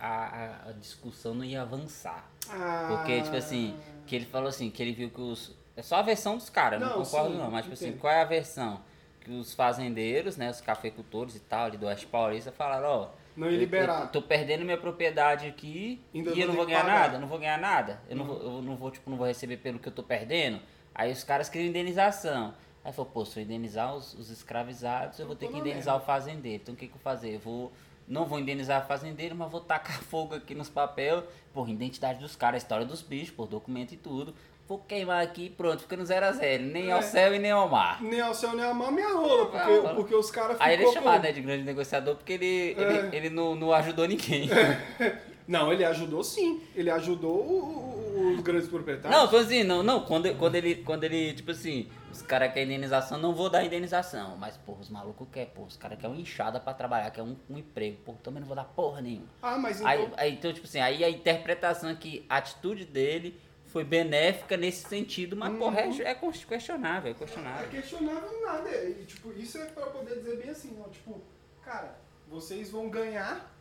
a, 0.00 0.68
a- 0.68 0.72
discussão 0.72 1.34
não 1.34 1.44
ia 1.44 1.62
avançar. 1.62 2.30
Ah, 2.48 2.86
Porque, 2.96 3.20
tipo 3.22 3.36
assim, 3.36 3.78
que 4.06 4.16
ele 4.16 4.26
falou 4.26 4.48
assim, 4.48 4.70
que 4.70 4.82
ele 4.82 4.92
viu 4.92 5.10
que 5.10 5.20
os. 5.20 5.54
É 5.76 5.82
só 5.82 5.96
a 5.96 6.02
versão 6.02 6.36
dos 6.38 6.48
caras, 6.48 6.80
não, 6.80 6.88
Não, 6.98 7.04
concordo 7.04 7.32
sim, 7.32 7.38
não, 7.38 7.50
mas 7.50 7.62
tipo 7.64 7.74
assim, 7.74 7.92
qual 7.96 8.12
é 8.12 8.22
a 8.22 8.24
versão? 8.24 8.80
Que 9.24 9.30
os 9.32 9.54
fazendeiros, 9.54 10.36
né, 10.36 10.50
os 10.50 10.60
cafeicultores 10.60 11.34
e 11.34 11.40
tal, 11.40 11.64
ali 11.64 11.78
do 11.78 11.86
Oeste 11.86 12.06
Paulista, 12.06 12.52
falaram, 12.52 12.88
ó. 12.88 13.08
Não 13.36 13.48
ia 13.48 13.54
eu- 13.54 13.58
liberar. 13.58 14.02
Eu, 14.02 14.08
tô 14.08 14.22
perdendo 14.22 14.64
minha 14.64 14.76
propriedade 14.76 15.46
aqui 15.46 16.00
Ainda 16.14 16.30
e 16.32 16.40
eu 16.40 16.46
não 16.46 16.54
vou 16.54 16.66
ganhar 16.66 16.82
pagar. 16.82 16.94
Uhum. 16.94 17.00
nada, 17.00 17.16
eu 17.16 17.20
não 17.20 17.28
vou 17.28 17.38
ganhar 17.38 17.58
nada. 17.58 18.00
Eu 18.08 18.16
não 18.16 18.24
vou, 18.26 18.42
eu 18.42 18.62
não 18.62 18.76
vou, 18.76 18.90
tipo, 18.90 19.10
não 19.10 19.16
vou 19.16 19.26
receber 19.26 19.56
pelo 19.56 19.78
que 19.78 19.88
eu 19.88 19.92
tô 19.92 20.02
perdendo. 20.02 20.60
Aí 20.94 21.10
os 21.10 21.24
caras 21.24 21.48
queriam 21.48 21.68
indenização. 21.70 22.54
Aí 22.84 22.92
falou, 22.92 23.10
pô, 23.10 23.24
se 23.24 23.40
eu 23.40 23.42
indenizar 23.44 23.94
os, 23.96 24.12
os 24.14 24.30
escravizados, 24.30 25.18
eu 25.18 25.26
vou 25.26 25.34
ter 25.34 25.48
que 25.48 25.56
indenizar 25.58 25.94
merda. 25.94 26.02
o 26.04 26.06
fazendeiro. 26.06 26.62
Então 26.62 26.74
o 26.74 26.76
que, 26.76 26.86
que 26.86 26.92
eu 26.92 26.98
vou 26.98 27.02
fazer? 27.02 27.34
Eu 27.34 27.40
vou. 27.40 27.72
Não 28.06 28.26
vou 28.26 28.38
indenizar 28.38 28.84
o 28.84 28.86
fazendeiro, 28.86 29.34
mas 29.34 29.50
vou 29.50 29.62
tacar 29.62 30.00
fogo 30.04 30.34
aqui 30.34 30.54
nos 30.54 30.68
papéis. 30.68 31.24
Porra, 31.52 31.70
identidade 31.70 32.20
dos 32.20 32.36
caras, 32.36 32.62
história 32.62 32.84
dos 32.84 33.00
bichos, 33.00 33.30
por 33.34 33.48
documento 33.48 33.92
e 33.92 33.96
tudo. 33.96 34.34
Vou 34.66 34.78
queimar 34.78 35.22
aqui 35.22 35.46
e 35.46 35.50
pronto, 35.50 35.82
fica 35.82 35.94
no 35.96 36.06
zero 36.06 36.24
a 36.24 36.32
zero. 36.32 36.62
Nem 36.62 36.90
ao 36.90 37.00
É. 37.00 37.02
céu 37.02 37.34
e 37.34 37.38
nem 37.38 37.50
ao 37.50 37.68
mar. 37.68 38.00
Nem 38.02 38.20
ao 38.20 38.32
céu, 38.32 38.54
nem 38.54 38.64
a 38.64 38.72
mão, 38.72 38.90
minha 38.90 39.12
rola, 39.12 39.46
porque, 39.46 39.70
rola. 39.76 39.94
porque 39.94 40.14
os 40.14 40.30
caras 40.30 40.56
Aí 40.58 40.72
ele 40.74 40.84
é 40.86 40.92
chamado 40.92 41.22
né, 41.22 41.32
de 41.32 41.40
grande 41.42 41.64
negociador 41.64 42.16
porque 42.16 42.32
ele, 42.32 42.74
É. 42.78 42.82
ele, 42.82 43.16
ele 43.16 43.30
não, 43.30 43.54
não 43.54 43.72
ajudou 43.72 44.06
ninguém. 44.08 44.48
Não, 45.46 45.70
ele 45.70 45.84
ajudou 45.84 46.24
sim. 46.24 46.62
Ele 46.74 46.88
ajudou 46.90 47.36
o- 47.36 48.16
o- 48.30 48.34
os 48.34 48.40
grandes 48.40 48.66
proprietários. 48.66 49.10
Não, 49.20 49.28
tô 49.28 49.36
assim, 49.36 49.62
não, 49.62 49.82
não, 49.82 50.00
quando, 50.00 50.34
quando 50.38 50.54
ele, 50.54 50.76
quando 50.76 51.04
ele, 51.04 51.34
tipo 51.34 51.50
assim, 51.50 51.86
os 52.10 52.22
caras 52.22 52.50
querem 52.54 52.64
indenização, 52.72 53.18
não 53.18 53.34
vou 53.34 53.50
dar 53.50 53.62
indenização, 53.62 54.38
mas, 54.38 54.56
porra, 54.56 54.80
os 54.80 54.88
malucos 54.88 55.28
querem, 55.30 55.50
porra, 55.50 55.68
os 55.68 55.76
caras 55.76 55.98
querem 55.98 56.16
uma 56.16 56.22
enxada 56.22 56.58
pra 56.58 56.72
trabalhar, 56.72 57.10
quer 57.10 57.20
um, 57.20 57.36
um 57.50 57.58
emprego, 57.58 57.98
porra, 58.06 58.16
também 58.22 58.40
não 58.40 58.46
vou 58.46 58.56
dar 58.56 58.64
porra 58.64 59.02
nenhuma. 59.02 59.26
Ah, 59.42 59.58
mas 59.58 59.76
então... 59.82 59.86
Aí, 59.90 60.08
aí, 60.16 60.32
então, 60.32 60.50
tipo 60.50 60.66
assim, 60.66 60.80
aí 60.80 61.04
a 61.04 61.10
interpretação 61.10 61.90
é 61.90 61.94
que 61.94 62.24
a 62.26 62.38
atitude 62.38 62.86
dele 62.86 63.38
foi 63.74 63.82
benéfica 63.82 64.56
nesse 64.56 64.88
sentido, 64.88 65.34
mas, 65.36 65.52
porra, 65.58 65.80
é, 65.80 65.88
é 66.02 66.14
questionável, 66.14 67.08
é 67.08 67.10
É 67.10 67.14
questionável. 67.14 67.68
questionável 67.70 68.40
nada. 68.46 68.70
E, 68.72 69.04
tipo, 69.04 69.32
isso 69.32 69.58
é 69.58 69.64
pra 69.64 69.86
poder 69.86 70.14
dizer 70.20 70.36
bem 70.36 70.48
assim, 70.48 70.80
ó. 70.80 70.88
Tipo, 70.88 71.20
cara, 71.64 71.98
vocês 72.28 72.70
vão 72.70 72.88
ganhar 72.88 73.52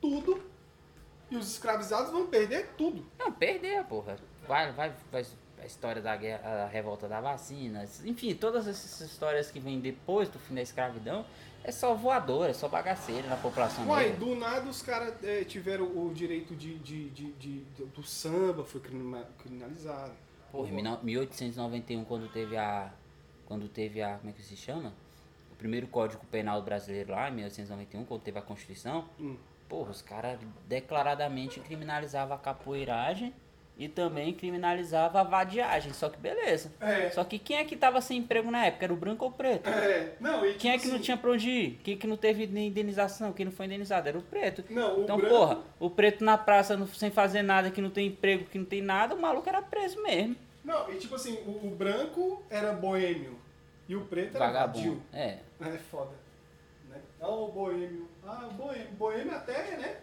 tudo 0.00 0.40
e 1.28 1.36
os 1.36 1.50
escravizados 1.50 2.12
vão 2.12 2.28
perder 2.28 2.68
tudo. 2.78 3.04
Não, 3.18 3.32
perder, 3.32 3.82
porra. 3.86 4.16
Vai, 4.46 4.70
vai, 4.70 4.94
vai 5.10 5.26
a 5.60 5.66
história 5.66 6.00
da 6.00 6.16
guerra, 6.16 6.64
a 6.64 6.66
revolta 6.68 7.08
da 7.08 7.20
vacina, 7.20 7.84
enfim, 8.04 8.32
todas 8.34 8.68
essas 8.68 9.00
histórias 9.00 9.50
que 9.50 9.58
vêm 9.58 9.80
depois 9.80 10.28
do 10.28 10.38
fim 10.38 10.54
da 10.54 10.62
escravidão, 10.62 11.26
é 11.62 11.70
só 11.72 11.94
voador, 11.94 12.48
é 12.48 12.52
só 12.52 12.68
bagaceira 12.68 13.28
na 13.28 13.36
população 13.36 13.86
Uai, 13.86 14.12
do 14.12 14.34
nada 14.34 14.68
os 14.68 14.82
caras 14.82 15.14
é, 15.22 15.44
tiveram 15.44 15.84
o 15.84 16.12
direito 16.14 16.54
de, 16.54 16.78
de, 16.78 17.10
de, 17.10 17.32
de- 17.32 17.84
do, 17.86 18.02
samba, 18.02 18.64
foi 18.64 18.80
criminalizado. 18.80 20.12
Porra, 20.50 20.68
em 20.68 20.76
19- 20.82 20.98
1891, 21.02 22.04
quando 22.04 22.28
teve 22.28 22.56
a. 22.56 22.92
Quando 23.46 23.68
teve 23.68 24.02
a. 24.02 24.16
Como 24.18 24.30
é 24.30 24.32
que 24.32 24.42
se 24.42 24.56
chama? 24.56 24.92
O 25.52 25.56
primeiro 25.56 25.86
Código 25.86 26.24
Penal 26.26 26.60
brasileiro 26.62 27.12
lá, 27.12 27.28
em 27.28 27.34
1891, 27.34 28.04
quando 28.04 28.22
teve 28.22 28.38
a 28.38 28.42
Constituição. 28.42 29.04
Hum. 29.18 29.36
Porra, 29.68 29.90
os 29.90 30.02
caras 30.02 30.40
declaradamente 30.66 31.60
criminalizavam 31.60 32.34
a 32.36 32.38
capoeiragem 32.40 33.32
e 33.80 33.88
também 33.88 34.34
criminalizava 34.34 35.20
a 35.20 35.22
vadiagem. 35.22 35.94
Só 35.94 36.10
que 36.10 36.18
beleza. 36.18 36.70
É. 36.78 37.08
Só 37.08 37.24
que 37.24 37.38
quem 37.38 37.56
é 37.56 37.64
que 37.64 37.74
tava 37.74 38.02
sem 38.02 38.18
emprego 38.18 38.50
na 38.50 38.66
época? 38.66 38.84
Era 38.84 38.92
o 38.92 38.96
branco 38.96 39.24
ou 39.24 39.30
o 39.30 39.34
preto? 39.34 39.70
É, 39.70 40.16
não, 40.20 40.44
e, 40.44 40.52
Quem 40.54 40.72
é 40.72 40.74
tipo 40.74 40.82
que 40.82 40.88
não 40.88 40.96
assim, 40.96 41.04
tinha 41.04 41.16
pra 41.16 41.30
onde 41.30 41.48
ir? 41.50 41.80
Quem 41.82 41.96
que 41.96 42.06
não 42.06 42.18
teve 42.18 42.46
nem 42.46 42.68
indenização? 42.68 43.32
Quem 43.32 43.46
não 43.46 43.52
foi 43.52 43.64
indenizado? 43.64 44.06
Era 44.06 44.18
o 44.18 44.22
preto. 44.22 44.62
Não, 44.68 44.98
o 44.98 45.02
então, 45.04 45.16
branco- 45.16 45.34
porra, 45.34 45.58
o 45.80 45.88
preto 45.88 46.22
na 46.22 46.36
praça 46.36 46.76
não- 46.76 46.86
sem 46.86 47.10
fazer 47.10 47.40
nada, 47.40 47.70
que 47.70 47.80
não 47.80 47.88
tem 47.88 48.08
emprego, 48.08 48.44
que 48.44 48.58
não 48.58 48.66
tem 48.66 48.82
nada, 48.82 49.14
o 49.14 49.18
maluco 49.20 49.48
era 49.48 49.62
preso 49.62 50.02
mesmo. 50.02 50.36
Não, 50.62 50.92
e 50.92 50.98
tipo 50.98 51.14
assim, 51.14 51.38
o, 51.46 51.66
o 51.68 51.74
branco 51.74 52.42
era 52.50 52.74
boêmio 52.74 53.38
e 53.88 53.96
o 53.96 54.02
preto 54.02 54.36
era 54.36 54.44
Vagabundo. 54.46 54.78
vadio. 54.78 55.02
É. 55.14 55.38
É 55.74 55.78
foda. 55.90 56.12
Né? 56.90 56.98
Ah, 57.18 57.28
o 57.30 57.48
boêmio. 57.50 58.06
Ah, 58.26 58.46
o 58.50 58.52
boêmio. 58.52 58.88
Boêmio 58.98 59.34
até, 59.34 59.76
né? 59.78 59.96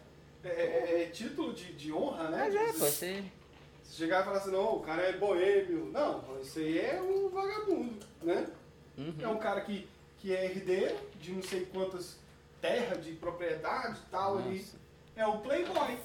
É, 0.44 0.49
é- 0.49 1.04
é 1.04 1.06
título 1.08 1.54
de, 1.54 1.74
de 1.74 1.91
honra, 1.94 2.30
né? 2.30 2.38
Mas 2.45 2.56
é, 2.56 2.66
pô, 2.74 2.86
você. 2.86 3.24
Se 3.88 3.95
chegar 3.95 4.22
e 4.22 4.26
falar 4.26 4.38
assim, 4.38 4.51
não, 4.51 4.76
o 4.76 4.80
cara 4.81 5.01
é 5.01 5.18
boêmio. 5.18 5.85
Não, 5.85 6.23
esse 6.41 6.59
aí 6.59 6.80
é 6.80 7.01
um 7.01 7.30
vagabundo, 7.30 8.05
né? 8.22 8.47
Uhum. 8.97 9.15
É 9.18 9.27
um 9.27 9.38
cara 9.38 9.61
que, 9.61 9.88
que 10.19 10.35
é 10.35 10.45
herdeiro 10.45 10.97
de 11.19 11.31
não 11.31 11.41
sei 11.41 11.65
quantas 11.65 12.19
terras 12.61 13.03
de 13.03 13.14
propriedade 13.14 13.99
e 14.05 14.11
tal 14.11 14.39
ali. 14.39 14.65
É 15.15 15.26
o 15.26 15.39
playboy, 15.39 15.97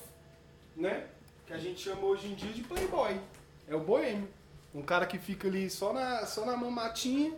né? 0.77 1.09
Que 1.45 1.53
a 1.53 1.59
gente 1.59 1.81
chama 1.81 2.03
hoje 2.07 2.29
em 2.29 2.35
dia 2.35 2.53
de 2.53 2.63
playboy. 2.63 3.21
É 3.69 3.75
o 3.75 3.81
boêmio. 3.81 4.29
Um 4.73 4.83
cara 4.83 5.05
que 5.05 5.19
fica 5.19 5.49
ali 5.49 5.69
só 5.69 5.93
na, 5.93 6.25
só 6.25 6.47
na 6.47 6.57
mamatinha, 6.57 7.37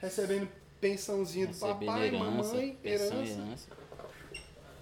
recebendo 0.00 0.48
pensãozinha 0.80 1.46
do 1.46 1.52
Recebendo 1.52 1.86
papai, 1.86 2.06
herança, 2.08 2.24
mamãe, 2.24 2.78
herança. 2.82 3.14
herança. 3.14 3.68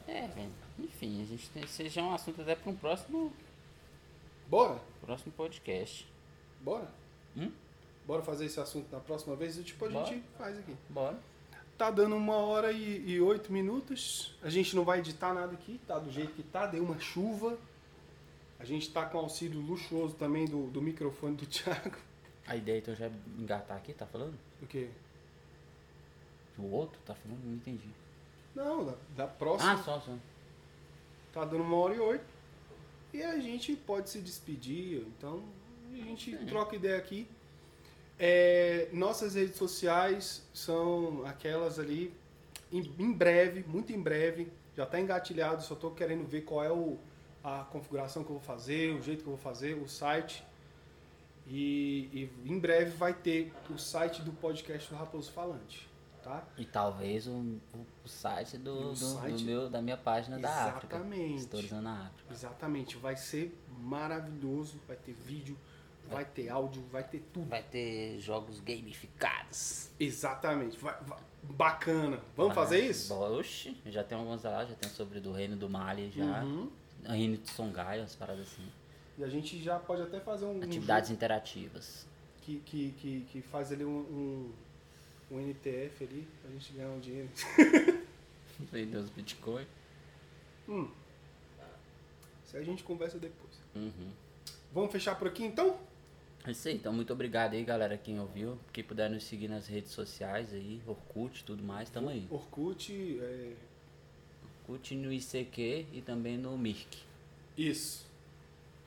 É, 0.07 0.29
velho. 0.29 0.53
Enfim, 0.79 1.21
a 1.23 1.27
gente 1.27 1.51
tem. 1.51 1.67
Seja 1.67 2.01
um 2.01 2.15
assunto 2.15 2.41
até 2.41 2.55
para 2.55 2.71
um 2.71 2.77
próximo, 2.77 3.31
Bora? 4.51 4.81
Próximo 5.11 5.33
podcast. 5.33 6.07
Bora? 6.61 6.87
Hum? 7.37 7.51
Bora 8.07 8.23
fazer 8.23 8.45
esse 8.47 8.61
assunto 8.61 8.93
na 8.93 9.01
próxima 9.01 9.35
vez 9.35 9.59
e 9.59 9.65
tipo 9.65 9.85
a 9.85 9.89
Bora. 9.89 10.07
gente 10.07 10.25
faz 10.39 10.57
aqui. 10.57 10.77
Bora. 10.89 11.19
Tá 11.77 11.91
dando 11.91 12.15
uma 12.15 12.37
hora 12.37 12.71
e, 12.71 13.11
e 13.11 13.21
oito 13.21 13.53
minutos. 13.53 14.39
A 14.41 14.49
gente 14.49 14.77
não 14.77 14.85
vai 14.85 15.01
editar 15.01 15.35
nada 15.35 15.53
aqui, 15.53 15.81
tá 15.85 15.99
do 15.99 16.13
jeito 16.13 16.33
que 16.35 16.45
tá, 16.45 16.67
deu 16.67 16.85
uma 16.85 17.01
chuva. 17.01 17.59
A 18.61 18.65
gente 18.65 18.89
tá 18.93 19.05
com 19.05 19.19
auxílio 19.19 19.61
luxuoso 19.61 20.15
também 20.15 20.45
do, 20.45 20.69
do 20.69 20.81
microfone 20.81 21.35
do 21.35 21.47
Thiago. 21.47 21.97
A 22.47 22.55
ideia 22.55 22.79
então 22.79 22.95
já 22.95 23.07
é 23.07 23.13
engatar 23.37 23.79
aqui, 23.79 23.93
tá 23.93 24.07
falando? 24.07 24.39
O 24.63 24.67
quê? 24.69 24.91
O 26.57 26.71
outro 26.71 27.01
tá 27.05 27.17
falando? 27.17 27.43
Não 27.45 27.55
entendi. 27.55 27.91
Não, 28.55 28.85
da, 28.85 28.95
da 29.17 29.27
próxima. 29.27 29.73
Ah, 29.73 29.79
só, 29.79 29.99
só. 29.99 30.15
Tá 31.33 31.45
dando 31.45 31.65
uma 31.65 31.77
hora 31.79 31.95
e 31.97 31.99
oito. 31.99 32.30
E 33.13 33.23
a 33.23 33.39
gente 33.39 33.75
pode 33.75 34.09
se 34.09 34.21
despedir, 34.21 35.05
então 35.09 35.43
a 35.93 35.97
gente 35.97 36.37
troca 36.47 36.77
ideia 36.77 36.97
aqui. 36.97 37.27
É, 38.19 38.89
nossas 38.93 39.35
redes 39.35 39.57
sociais 39.57 40.43
são 40.53 41.25
aquelas 41.27 41.79
ali, 41.79 42.13
em, 42.71 42.81
em 42.99 43.13
breve, 43.13 43.65
muito 43.67 43.93
em 43.93 44.01
breve, 44.01 44.49
já 44.77 44.85
está 44.85 45.01
engatilhado, 45.01 45.63
só 45.63 45.75
estou 45.75 45.91
querendo 45.91 46.27
ver 46.27 46.43
qual 46.43 46.63
é 46.63 46.71
o, 46.71 46.99
a 47.43 47.65
configuração 47.65 48.23
que 48.23 48.31
eu 48.31 48.37
vou 48.37 48.45
fazer, 48.45 48.95
o 48.95 49.03
jeito 49.03 49.23
que 49.23 49.29
eu 49.29 49.35
vou 49.35 49.43
fazer, 49.43 49.75
o 49.75 49.89
site. 49.89 50.45
E, 51.49 52.09
e 52.13 52.51
em 52.53 52.59
breve 52.59 52.91
vai 52.91 53.13
ter 53.13 53.53
o 53.69 53.77
site 53.77 54.23
do 54.23 54.33
podcast 54.33 54.89
do 54.89 54.97
Raposo 54.97 55.33
Falante, 55.33 55.90
tá? 56.23 56.45
E 56.57 56.65
talvez 56.65 57.27
o, 57.27 57.33
o- 57.33 57.59
site 58.09 58.59
do, 58.59 58.75
do- 58.75 58.89
do 58.91 58.97
site- 58.97 59.45
meu, 59.45 59.69
da 59.71 59.81
minha 59.81 59.97
página 59.97 60.39
da 60.39 60.49
África. 60.67 60.97
Exatamente. 60.97 61.37
Historizando 61.37 61.89
a 61.89 61.93
África. 62.07 62.33
Exatamente, 62.33 62.97
vai 62.97 63.17
ser 63.17 63.57
maravilhoso, 63.79 64.81
vai 64.87 64.97
ter 64.97 65.13
vídeo, 65.13 65.57
vai 66.09 66.25
ter 66.25 66.49
áudio, 66.49 66.83
vai 66.91 67.05
ter 67.05 67.21
tudo. 67.33 67.49
Vai 67.49 67.63
ter 67.63 68.19
jogos 68.21 68.61
gamificados. 68.61 69.91
Exatamente, 69.99 70.79
vai, 70.79 70.95
vai- 71.05 71.19
bacana. 71.43 72.21
Vamos 72.37 72.55
fazer 72.55 72.81
isso? 72.81 73.15
Oxi, 73.15 73.77
já 73.87 74.03
tem 74.05 74.17
alguns 74.19 74.43
lá, 74.43 74.65
já 74.65 74.75
tem 74.75 74.91
sobre 74.91 75.21
do 75.21 75.33
Reino 75.33 75.57
do 75.57 75.69
Mali 75.69 76.11
já. 76.11 76.43
Uhum. 76.45 76.71
Reino 77.05 77.37
de 77.39 77.49
Songhai, 77.51 77.99
umas 78.01 78.15
paradas 78.15 78.47
assim. 78.47 78.67
E 79.17 79.25
a 79.25 79.29
gente 79.29 79.63
já 79.63 79.79
pode 79.79 80.03
até 80.03 80.21
fazer 80.21 80.45
um, 80.47 80.59
um 80.59 80.63
Atividades 80.63 81.11
interativas. 81.11 82.07
jogo 82.07 82.11
que, 82.43 82.59
que, 82.61 82.91
que, 82.93 83.21
que 83.33 83.43
faz 83.43 83.71
ali 83.73 83.85
um, 83.85 83.99
um, 84.01 84.53
um 85.31 85.41
NTF 85.41 86.05
ali, 86.05 86.27
pra 86.43 86.51
gente 86.51 86.73
ganhar 86.73 86.91
um 86.91 87.01
dinheiro. 87.01 87.29
Vender 88.71 88.99
os 88.99 89.11
Bitcoin. 89.11 89.67
Hum. 90.69 90.89
Isso 92.45 92.57
aí 92.57 92.63
a 92.63 92.67
gente 92.67 92.83
conversa 92.83 93.19
depois. 93.19 93.61
Uhum. 93.75 94.11
Vamos 94.73 94.91
fechar 94.91 95.15
por 95.17 95.29
aqui 95.29 95.45
então? 95.45 95.79
É 96.45 96.51
isso 96.51 96.69
aí, 96.69 96.75
então 96.75 96.93
muito 96.93 97.13
obrigado 97.13 97.53
aí, 97.53 97.63
galera, 97.63 97.97
quem 97.97 98.19
ouviu. 98.19 98.59
Quem 98.73 98.83
puder 98.83 99.11
nos 99.11 99.25
seguir 99.25 99.49
nas 99.49 99.67
redes 99.67 99.93
sociais 99.93 100.53
aí, 100.53 100.81
Orkut 100.87 101.45
tudo 101.45 101.63
mais, 101.63 101.91
tamo 101.91 102.09
aí. 102.09 102.27
Orkut, 102.31 103.21
é... 103.21 103.53
Orkut 104.63 104.95
no 104.97 105.13
ICQ 105.13 105.87
e 105.93 106.03
também 106.03 106.39
no 106.39 106.57
Mirk. 106.57 106.99
isso. 107.57 108.09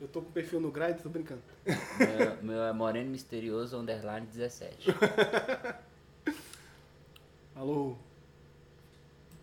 Eu 0.00 0.08
tô 0.08 0.20
com 0.20 0.30
perfil 0.32 0.60
no 0.60 0.70
Grindr, 0.70 1.00
tô 1.00 1.08
brincando. 1.08 1.40
meu, 1.64 2.42
meu 2.42 2.62
é 2.64 2.72
Moreno 2.72 3.10
Misterioso 3.10 3.78
Underline 3.78 4.26
17. 4.26 4.88
Alô. 7.54 7.96